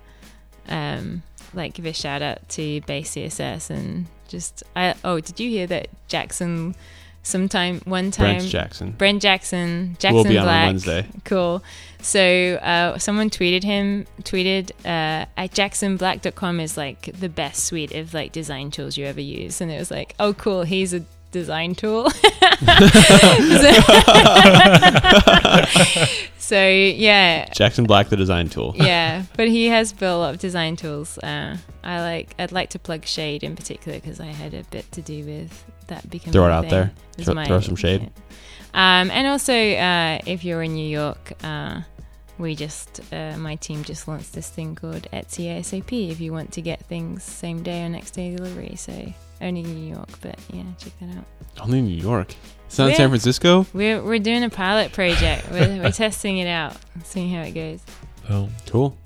um, 0.68 1.22
like 1.52 1.74
give 1.74 1.84
a 1.84 1.92
shout 1.92 2.22
out 2.22 2.48
to 2.50 2.80
Basscss 2.82 3.68
and 3.70 4.06
just 4.28 4.62
I. 4.74 4.94
Oh, 5.04 5.20
did 5.20 5.38
you 5.38 5.50
hear 5.50 5.66
that 5.66 5.88
Jackson? 6.08 6.74
Sometime 7.26 7.80
one 7.86 8.12
time, 8.12 8.36
Brent 8.36 8.48
Jackson. 8.48 8.92
Brent 8.92 9.20
Jackson, 9.20 9.96
Jackson 9.98 10.14
We'll 10.14 10.22
be 10.22 10.34
Black. 10.34 10.46
on 10.46 10.66
Wednesday. 10.68 11.08
Cool. 11.24 11.60
So 12.00 12.20
uh, 12.62 12.98
someone 12.98 13.30
tweeted 13.30 13.64
him, 13.64 14.06
tweeted 14.22 14.70
uh, 14.84 15.26
at 15.36 15.50
jacksonblack.com 15.50 16.60
is 16.60 16.76
like 16.76 17.10
the 17.18 17.28
best 17.28 17.64
suite 17.64 17.92
of 17.92 18.14
like 18.14 18.30
design 18.30 18.70
tools 18.70 18.96
you 18.96 19.06
ever 19.06 19.20
use. 19.20 19.60
And 19.60 19.72
it 19.72 19.78
was 19.78 19.90
like, 19.90 20.14
oh, 20.20 20.34
cool. 20.34 20.62
He's 20.62 20.94
a 20.94 21.02
design 21.32 21.74
tool. 21.74 22.10
so, 22.10 22.20
so, 26.38 26.68
yeah. 26.68 27.46
Jackson 27.52 27.86
Black, 27.86 28.08
the 28.08 28.16
design 28.16 28.50
tool. 28.50 28.72
Yeah, 28.76 29.24
but 29.36 29.48
he 29.48 29.66
has 29.66 29.92
built 29.92 30.14
a 30.14 30.18
lot 30.18 30.34
of 30.34 30.40
design 30.40 30.76
tools. 30.76 31.18
Uh, 31.18 31.56
I 31.82 32.00
like. 32.02 32.36
I'd 32.38 32.52
like 32.52 32.70
to 32.70 32.78
plug 32.78 33.04
Shade 33.04 33.42
in 33.42 33.56
particular 33.56 33.98
because 33.98 34.20
I 34.20 34.26
had 34.26 34.54
a 34.54 34.62
bit 34.70 34.92
to 34.92 35.02
do 35.02 35.24
with 35.24 35.64
that 35.88 36.08
becoming. 36.10 36.32
Throw 36.32 36.46
it 36.46 36.52
out 36.52 36.68
there. 36.68 36.92
Throw- 37.18 37.34
my- 37.34 37.46
throw 37.46 37.60
some 37.60 37.76
shade. 37.76 38.10
Um, 38.74 39.10
and 39.10 39.26
also, 39.26 39.54
uh, 39.54 40.18
if 40.26 40.44
you're 40.44 40.62
in 40.62 40.74
New 40.74 40.86
York, 40.88 41.32
uh, 41.42 41.80
we 42.38 42.54
just 42.54 43.00
uh, 43.12 43.36
my 43.38 43.54
team 43.56 43.82
just 43.84 44.06
launched 44.06 44.34
this 44.34 44.50
thing 44.50 44.74
called 44.74 45.06
Etsy 45.12 45.46
ASAP. 45.46 46.10
If 46.10 46.20
you 46.20 46.32
want 46.32 46.52
to 46.52 46.60
get 46.60 46.80
things 46.84 47.22
same 47.22 47.62
day 47.62 47.84
or 47.84 47.88
next 47.88 48.10
day 48.10 48.36
delivery, 48.36 48.74
so 48.76 48.92
only 49.40 49.62
New 49.62 49.94
York, 49.94 50.08
but 50.20 50.38
yeah, 50.52 50.64
check 50.78 50.92
that 51.00 51.16
out. 51.16 51.24
Only 51.62 51.80
New 51.80 51.96
York. 51.96 52.34
It's 52.66 52.76
not 52.78 52.86
in 52.86 52.90
Yeah. 52.90 52.96
San 52.98 53.08
Francisco. 53.08 53.66
We're 53.72 54.02
we're 54.02 54.18
doing 54.18 54.44
a 54.44 54.50
pilot 54.50 54.92
project. 54.92 55.50
we're, 55.50 55.82
we're 55.84 55.90
testing 55.92 56.36
it 56.38 56.48
out, 56.48 56.76
seeing 57.04 57.30
how 57.32 57.42
it 57.42 57.52
goes. 57.52 57.80
Boom. 58.28 58.50
Cool. 58.66 58.98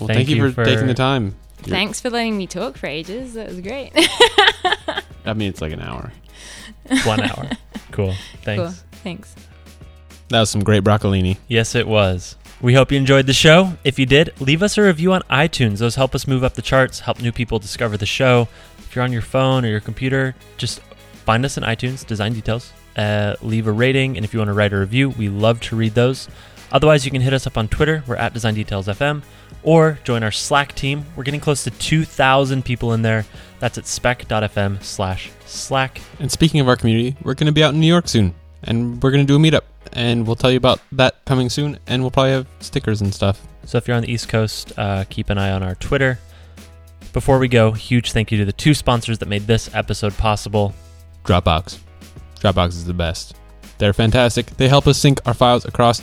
Well, 0.00 0.08
Thank 0.08 0.16
thank, 0.16 0.28
you 0.30 0.36
you 0.36 0.48
for, 0.50 0.54
for- 0.54 0.64
taking 0.64 0.86
the 0.88 0.94
time. 0.94 1.36
You're- 1.64 1.70
Thanks 1.78 2.00
for 2.00 2.10
letting 2.10 2.36
me 2.36 2.48
talk 2.48 2.76
for 2.76 2.88
ages. 2.88 3.34
That 3.34 3.46
was 3.50 3.60
great. 3.60 3.92
I 5.24 5.34
mean, 5.34 5.48
it's 5.50 5.60
like 5.60 5.72
an 5.72 5.80
hour. 5.80 6.10
One 7.04 7.20
hour. 7.20 7.50
Cool. 7.90 8.14
Thanks. 8.42 8.62
Cool. 8.62 8.98
Thanks. 9.02 9.34
That 10.28 10.40
was 10.40 10.50
some 10.50 10.62
great 10.64 10.82
broccolini. 10.82 11.36
Yes, 11.48 11.74
it 11.74 11.86
was. 11.86 12.36
We 12.60 12.74
hope 12.74 12.92
you 12.92 12.98
enjoyed 12.98 13.26
the 13.26 13.32
show. 13.32 13.72
If 13.84 13.98
you 13.98 14.06
did, 14.06 14.32
leave 14.40 14.62
us 14.62 14.78
a 14.78 14.82
review 14.82 15.12
on 15.12 15.22
iTunes. 15.22 15.78
Those 15.78 15.96
help 15.96 16.14
us 16.14 16.28
move 16.28 16.44
up 16.44 16.54
the 16.54 16.62
charts, 16.62 17.00
help 17.00 17.20
new 17.20 17.32
people 17.32 17.58
discover 17.58 17.96
the 17.96 18.06
show. 18.06 18.46
If 18.78 18.94
you're 18.94 19.04
on 19.04 19.12
your 19.12 19.22
phone 19.22 19.64
or 19.64 19.68
your 19.68 19.80
computer, 19.80 20.34
just 20.58 20.80
find 21.24 21.44
us 21.44 21.56
in 21.56 21.64
iTunes, 21.64 22.06
Design 22.06 22.34
Details, 22.34 22.72
uh, 22.96 23.34
leave 23.42 23.66
a 23.66 23.72
rating, 23.72 24.16
and 24.16 24.24
if 24.24 24.32
you 24.32 24.38
want 24.38 24.48
to 24.48 24.54
write 24.54 24.72
a 24.72 24.78
review, 24.78 25.10
we 25.10 25.28
love 25.28 25.60
to 25.62 25.76
read 25.76 25.94
those. 25.94 26.28
Otherwise, 26.72 27.04
you 27.04 27.10
can 27.10 27.20
hit 27.20 27.34
us 27.34 27.46
up 27.46 27.58
on 27.58 27.68
Twitter. 27.68 28.02
We're 28.06 28.16
at 28.16 28.32
Design 28.32 28.54
Details 28.54 28.88
FM, 28.88 29.22
or 29.62 29.98
join 30.04 30.22
our 30.22 30.32
Slack 30.32 30.74
team. 30.74 31.04
We're 31.14 31.22
getting 31.22 31.38
close 31.38 31.62
to 31.64 31.70
2,000 31.70 32.64
people 32.64 32.94
in 32.94 33.02
there. 33.02 33.26
That's 33.60 33.76
at 33.76 33.86
spec.fm 33.86 34.82
slash 34.82 35.30
Slack. 35.44 36.00
And 36.18 36.32
speaking 36.32 36.60
of 36.60 36.68
our 36.68 36.76
community, 36.76 37.14
we're 37.22 37.34
going 37.34 37.46
to 37.46 37.52
be 37.52 37.62
out 37.62 37.74
in 37.74 37.80
New 37.80 37.86
York 37.86 38.08
soon, 38.08 38.34
and 38.62 39.02
we're 39.02 39.10
going 39.10 39.24
to 39.24 39.30
do 39.30 39.36
a 39.36 39.38
meetup, 39.38 39.64
and 39.92 40.26
we'll 40.26 40.34
tell 40.34 40.50
you 40.50 40.56
about 40.56 40.80
that 40.92 41.22
coming 41.26 41.50
soon, 41.50 41.78
and 41.86 42.02
we'll 42.02 42.10
probably 42.10 42.32
have 42.32 42.46
stickers 42.60 43.02
and 43.02 43.14
stuff. 43.14 43.46
So 43.66 43.76
if 43.76 43.86
you're 43.86 43.96
on 43.96 44.02
the 44.02 44.10
East 44.10 44.30
Coast, 44.30 44.72
uh, 44.78 45.04
keep 45.10 45.28
an 45.28 45.36
eye 45.36 45.52
on 45.52 45.62
our 45.62 45.74
Twitter. 45.74 46.18
Before 47.12 47.38
we 47.38 47.48
go, 47.48 47.72
huge 47.72 48.12
thank 48.12 48.32
you 48.32 48.38
to 48.38 48.46
the 48.46 48.52
two 48.52 48.72
sponsors 48.72 49.18
that 49.18 49.28
made 49.28 49.46
this 49.46 49.72
episode 49.74 50.16
possible. 50.16 50.74
Dropbox. 51.24 51.78
Dropbox 52.40 52.68
is 52.68 52.86
the 52.86 52.94
best. 52.94 53.36
They're 53.76 53.92
fantastic. 53.92 54.46
They 54.56 54.68
help 54.68 54.86
us 54.86 54.96
sync 54.96 55.20
our 55.26 55.34
files 55.34 55.66
across 55.66 56.00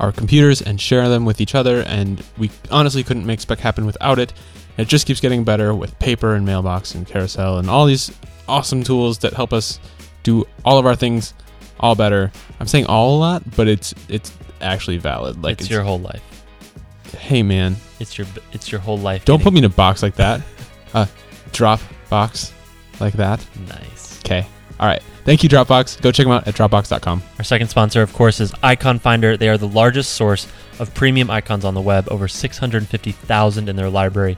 our 0.00 0.12
computers 0.12 0.60
and 0.62 0.80
share 0.80 1.08
them 1.08 1.24
with 1.24 1.40
each 1.40 1.54
other, 1.54 1.82
and 1.82 2.22
we 2.38 2.50
honestly 2.70 3.02
couldn't 3.02 3.26
make 3.26 3.40
spec 3.40 3.58
happen 3.58 3.86
without 3.86 4.18
it. 4.18 4.32
It 4.76 4.88
just 4.88 5.06
keeps 5.06 5.20
getting 5.20 5.44
better 5.44 5.74
with 5.74 5.96
paper 5.98 6.34
and 6.34 6.44
mailbox 6.44 6.94
and 6.94 7.06
carousel 7.06 7.58
and 7.58 7.70
all 7.70 7.86
these 7.86 8.10
awesome 8.48 8.82
tools 8.82 9.18
that 9.18 9.32
help 9.32 9.52
us 9.52 9.78
do 10.24 10.44
all 10.64 10.78
of 10.78 10.86
our 10.86 10.96
things 10.96 11.32
all 11.80 11.94
better. 11.94 12.32
I'm 12.60 12.66
saying 12.66 12.86
all 12.86 13.16
a 13.16 13.18
lot, 13.18 13.42
but 13.56 13.68
it's 13.68 13.94
it's 14.08 14.32
actually 14.60 14.96
valid. 14.98 15.42
Like 15.42 15.60
it's, 15.60 15.70
your 15.70 15.82
whole 15.82 16.00
life. 16.00 16.22
hey 17.18 17.42
man, 17.42 17.76
It's 18.00 18.18
your 18.18 18.26
it's 18.52 18.72
your 18.72 18.80
whole 18.80 18.98
life. 18.98 19.24
don't 19.24 19.42
put 19.42 19.52
me 19.52 19.58
in 19.60 19.64
a 19.64 19.68
box 19.68 20.02
like 20.02 20.16
that. 20.16 20.40
Uh, 20.94 21.06
drop 21.50 21.80
box 22.08 22.52
like 23.00 23.14
that. 23.14 23.44
nice. 23.66 24.20
Okay. 24.20 24.46
All 24.84 24.90
right. 24.90 25.02
Thank 25.24 25.42
you, 25.42 25.48
Dropbox. 25.48 26.02
Go 26.02 26.12
check 26.12 26.26
them 26.26 26.32
out 26.32 26.46
at 26.46 26.52
Dropbox.com. 26.52 27.22
Our 27.38 27.44
second 27.44 27.68
sponsor, 27.68 28.02
of 28.02 28.12
course, 28.12 28.38
is 28.38 28.52
Icon 28.62 28.98
Finder. 28.98 29.34
They 29.34 29.48
are 29.48 29.56
the 29.56 29.66
largest 29.66 30.12
source 30.12 30.46
of 30.78 30.92
premium 30.92 31.30
icons 31.30 31.64
on 31.64 31.72
the 31.72 31.80
web, 31.80 32.06
over 32.10 32.28
650,000 32.28 33.68
in 33.70 33.76
their 33.76 33.88
library. 33.88 34.36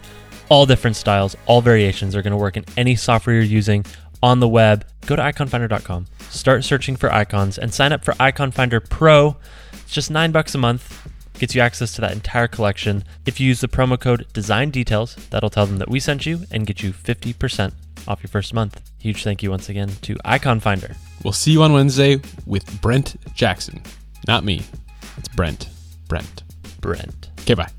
All 0.49 0.65
different 0.65 0.95
styles, 0.95 1.37
all 1.47 1.63
variations 1.63 2.15
are 2.15 2.23
going 2.23 2.31
to 2.31 2.37
work 2.37 2.57
in 2.57 2.65
any 2.77 2.95
software 2.95 3.35
you're 3.35 3.45
using 3.45 3.85
on 4.23 4.39
the 4.39 4.47
web. 4.47 4.87
Go 5.07 5.17
to 5.17 5.23
iconfinder.com, 5.23 6.07
start 6.29 6.63
searching 6.63 6.95
for 6.95 7.13
icons, 7.13 7.59
and 7.59 7.75
sign 7.75 7.91
up 7.91 8.05
for 8.05 8.15
Icon 8.21 8.53
Finder 8.53 8.79
Pro. 8.79 9.37
It's 9.73 9.93
just 9.93 10.13
nine 10.13 10.31
bucks 10.31 10.55
a 10.55 10.59
month. 10.59 11.11
Gets 11.41 11.57
you 11.57 11.61
access 11.61 11.93
to 11.97 12.01
that 12.03 12.13
entire 12.13 12.47
collection. 12.47 13.03
If 13.27 13.41
you 13.41 13.49
use 13.49 13.63
the 13.63 13.67
promo 13.67 13.99
code 13.99 14.29
Design 14.33 14.71
Details, 14.71 15.17
that'll 15.31 15.51
tell 15.51 15.67
them 15.67 15.79
that 15.79 15.91
we 15.91 15.99
sent 15.99 16.25
you 16.25 16.43
and 16.53 16.69
get 16.69 16.85
you 16.85 16.93
50% 16.93 17.73
off 18.09 18.23
your 18.23 18.29
first 18.29 18.55
month. 18.55 18.81
Huge 18.99 19.23
thank 19.23 19.43
you 19.43 19.51
once 19.51 19.69
again 19.69 19.91
to 20.03 20.17
Icon 20.25 20.61
Finder. 20.61 20.97
We'll 21.25 21.33
see 21.33 21.53
you 21.53 21.63
on 21.63 21.73
Wednesday 21.73 22.21
with 22.47 22.81
Brent 22.81 23.17
Jackson. 23.35 23.83
Not 24.27 24.45
me. 24.45 24.63
It's 25.17 25.29
Brent. 25.29 25.69
Brent. 26.09 26.43
Brent. 26.81 27.31
Okay, 27.41 27.55
bye. 27.55 27.71